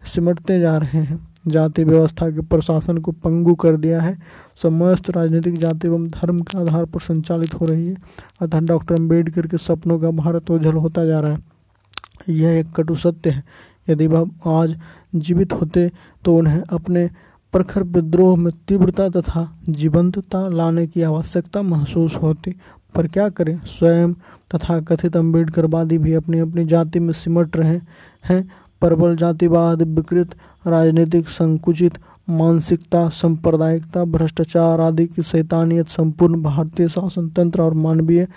[0.05, 4.17] सिमटते जा रहे हैं। जाति व्यवस्था के प्रशासन को पंगु कर दिया है।
[4.63, 7.95] समस्त राजनीतिक जाति एवं धर्म के आधार पर संचालित हो रही है।
[8.41, 11.39] अतः डॉक्टर अंबेडकर के सपनों का भारत ओझल होता जा रहा है।
[12.29, 13.43] यह एक कटु सत्य है।
[13.89, 14.75] यदि वह आज
[15.15, 15.91] जीवित होते
[16.25, 17.09] तो उन्हें अपने
[17.51, 22.55] प्रखर विद्रोह में तीव्रता तथा जीवंतता लाने की आवश्यकता महसूस होती।
[22.95, 23.59] पर क्या करें?
[23.65, 24.13] स्वयं
[24.55, 27.79] तथा कथित अम्बेडकरवादी भी अपनी अपनी जाति में सिमट रहे
[28.25, 28.51] हैं।
[28.85, 30.35] प्रबल जातिवाद, विकृत,
[30.67, 31.97] राजनीतिक, संकुचित,
[32.29, 38.27] मानसिकता, सांप्रदायिकता, भ्रष्टाचार आदि की शैतानियत संपूर्ण भारतीय शासन तंत्र और मानवीय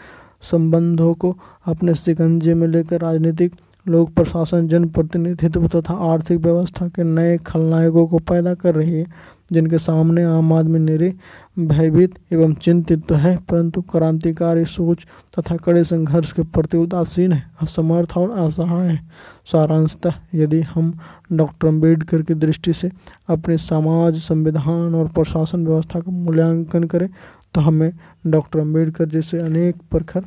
[0.51, 3.53] संबंधों को अपने शिकंजे में लेकर राजनीतिक,
[3.89, 9.07] लोक प्रशासन, जनप्रतिनिधित्व तथा आर्थिक व्यवस्था के नए खलनायकों को पैदा कर रही है।
[9.51, 11.12] जिनके सामने आम आदमी निरी,
[11.59, 15.07] भयभीत एवं चिंतित तो है, परंतु क्रांतिकारी सोच
[15.39, 19.01] तथा कड़े संघर्ष के प्रति उदासीन है, असमर्थ और असहाय है।
[19.47, 20.93] सारांशतः, यदि हम
[21.33, 22.91] डॉक्टर अंबेडकर की दृष्टि से
[23.29, 27.09] अपने समाज, संविधान और प्रशासन व्यवस्था का मूल्यांकन करें
[27.55, 27.91] तो हमें
[28.27, 30.25] डॉक्टर अंबेडकर जैसे अनेक प्रखर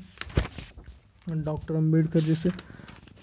[1.27, 2.49] डॉक्टर अंबेडकर जैसे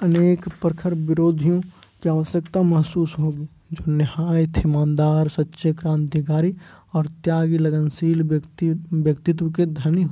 [0.02, 1.60] अनेक प्रखर विरोधियों
[2.02, 6.54] की आवश्यकता महसूस होगी। जो नहायत ईमानदार, सच्चे क्रांतिकारी
[6.94, 10.06] और त्यागी, लगनशील व्यक्ति, व्यक्तित्व के धनी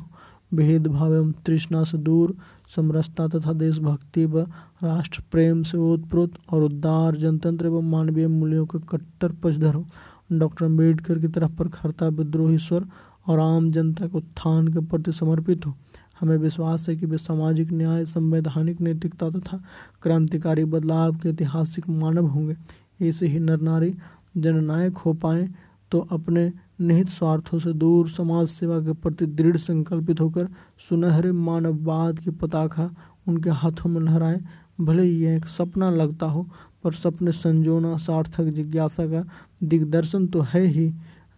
[0.55, 2.37] भेदभाव एवं तृष्णा से दूर,
[2.77, 4.41] समरसता तथा देशभक्ति व
[4.85, 9.87] राष्ट्र प्रेम से ओतप्रोत और उदार जनतंत्र एवं मानवीय मूल्यों के कट्टर पचधर हो।
[10.33, 12.87] डॉक्टर अंबेडकर की तरफ़ प्रखरता विद्रोहीश्वर
[13.27, 15.75] और आम जनता के उत्थान के प्रति समर्पित हो।
[16.21, 19.63] हमें विश्वास है कि वे सामाजिक न्याय, संवैधानिक नैतिकता तथा
[20.03, 22.57] क्रांतिकारी बदलाव के ऐतिहासिक मानव होंगे।
[23.03, 23.95] ऐसे ही नर नारी
[24.37, 25.49] जननायक हो पाए
[25.93, 30.49] तो अपने निहित स्वार्थों से दूर समाज सेवा के प्रति दृढ़ संकल्पित होकर
[30.89, 32.91] सुनहरे मानववाद की पताखा
[33.29, 34.41] उनके हाथों में लहराए।
[34.81, 36.43] भले ही यह एक सपना लगता हो,
[36.85, 39.25] पर सपने संजोना सार्थक जिज्ञासा का
[39.63, 40.93] दिग्दर्शन तो है ही,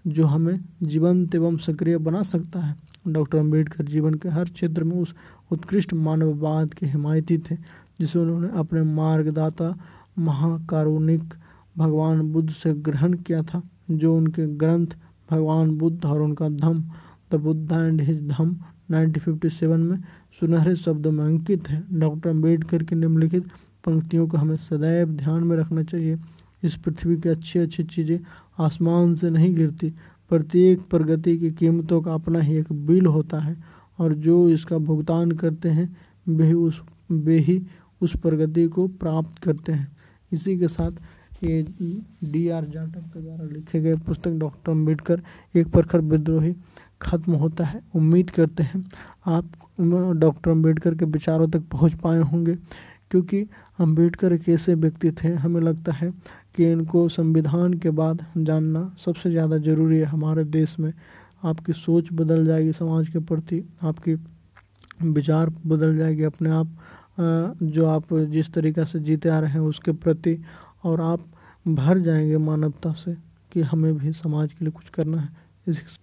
[0.07, 2.77] जो हमें जीवंत एवं सक्रिय बना सकता है।
[3.09, 5.15] डॉक्टर अंबेडकर जीवन के हर क्षेत्र में उस
[5.53, 7.57] उत्कृष्ट मानववाद के हिमायती थे,
[8.01, 9.75] जिसे उन्होंने अपने मार्गदाता
[10.19, 11.35] महाकारुणिक
[11.79, 14.87] भगवान बुद्ध से ग्रहण किया था, जो उनके ग्रंथ,
[15.31, 16.85] भगवान बुद्ध और उनका धम
[17.33, 18.57] द बुद्ध एंड हिज धम
[18.91, 19.99] 1957 में
[20.41, 23.49] सुनहरे शब्दों में अंकित है। डॉक्टर अंबेडकर की निम्नलिखित
[23.85, 26.19] पंक्तियों को हमें सदैव ध्यान में रखना चाहिए।
[26.65, 28.19] इस पृथ्वी की अच्छी अच्छी चीज़ें
[28.59, 29.93] आसमान से नहीं गिरती,
[30.31, 33.57] प्रत्येक प्रगति की कीमतों का अपना ही एक बिल होता है,
[33.99, 35.97] और जो इसका भुगतान करते हैं,
[36.29, 36.83] वे उस,
[37.13, 37.63] वे ही
[38.01, 39.97] उस प्रगति को प्राप्त करते हैं।
[40.33, 40.93] इसी के साथ
[41.43, 41.63] ये
[42.25, 45.21] डी आर जाटव के द्वारा लिखे गए पुस्तक डॉक्टर अंबेडकर
[45.55, 46.55] एक प्रखर विद्रोही
[47.03, 48.85] खत्म होता है। उम्मीद करते हैं
[49.29, 49.51] आप
[50.17, 52.55] डॉक्टर अंबेडकर के विचारों तक पहुँच पाए होंगे,
[53.11, 53.41] क्योंकि
[53.79, 56.11] अंबेडकर एक ऐसे व्यक्ति थे, हमें लगता है
[56.57, 60.93] कि इनको संविधान के बाद जानना सबसे ज़्यादा ज़रूरी है हमारे देश में।
[61.43, 64.15] आपकी सोच बदल जाएगी, समाज के प्रति आपकी
[65.05, 66.77] विचार बदल जाएगी, अपने आप
[67.21, 70.37] जो आप जिस तरीक़ा से जीते आ रहे हैं, उसके प्रति
[70.85, 71.25] और आप
[71.69, 73.17] भर जाएँगे मानवता से
[73.53, 75.29] कि हमें भी समाज के लिए कुछ करना है।
[75.69, 75.99] इस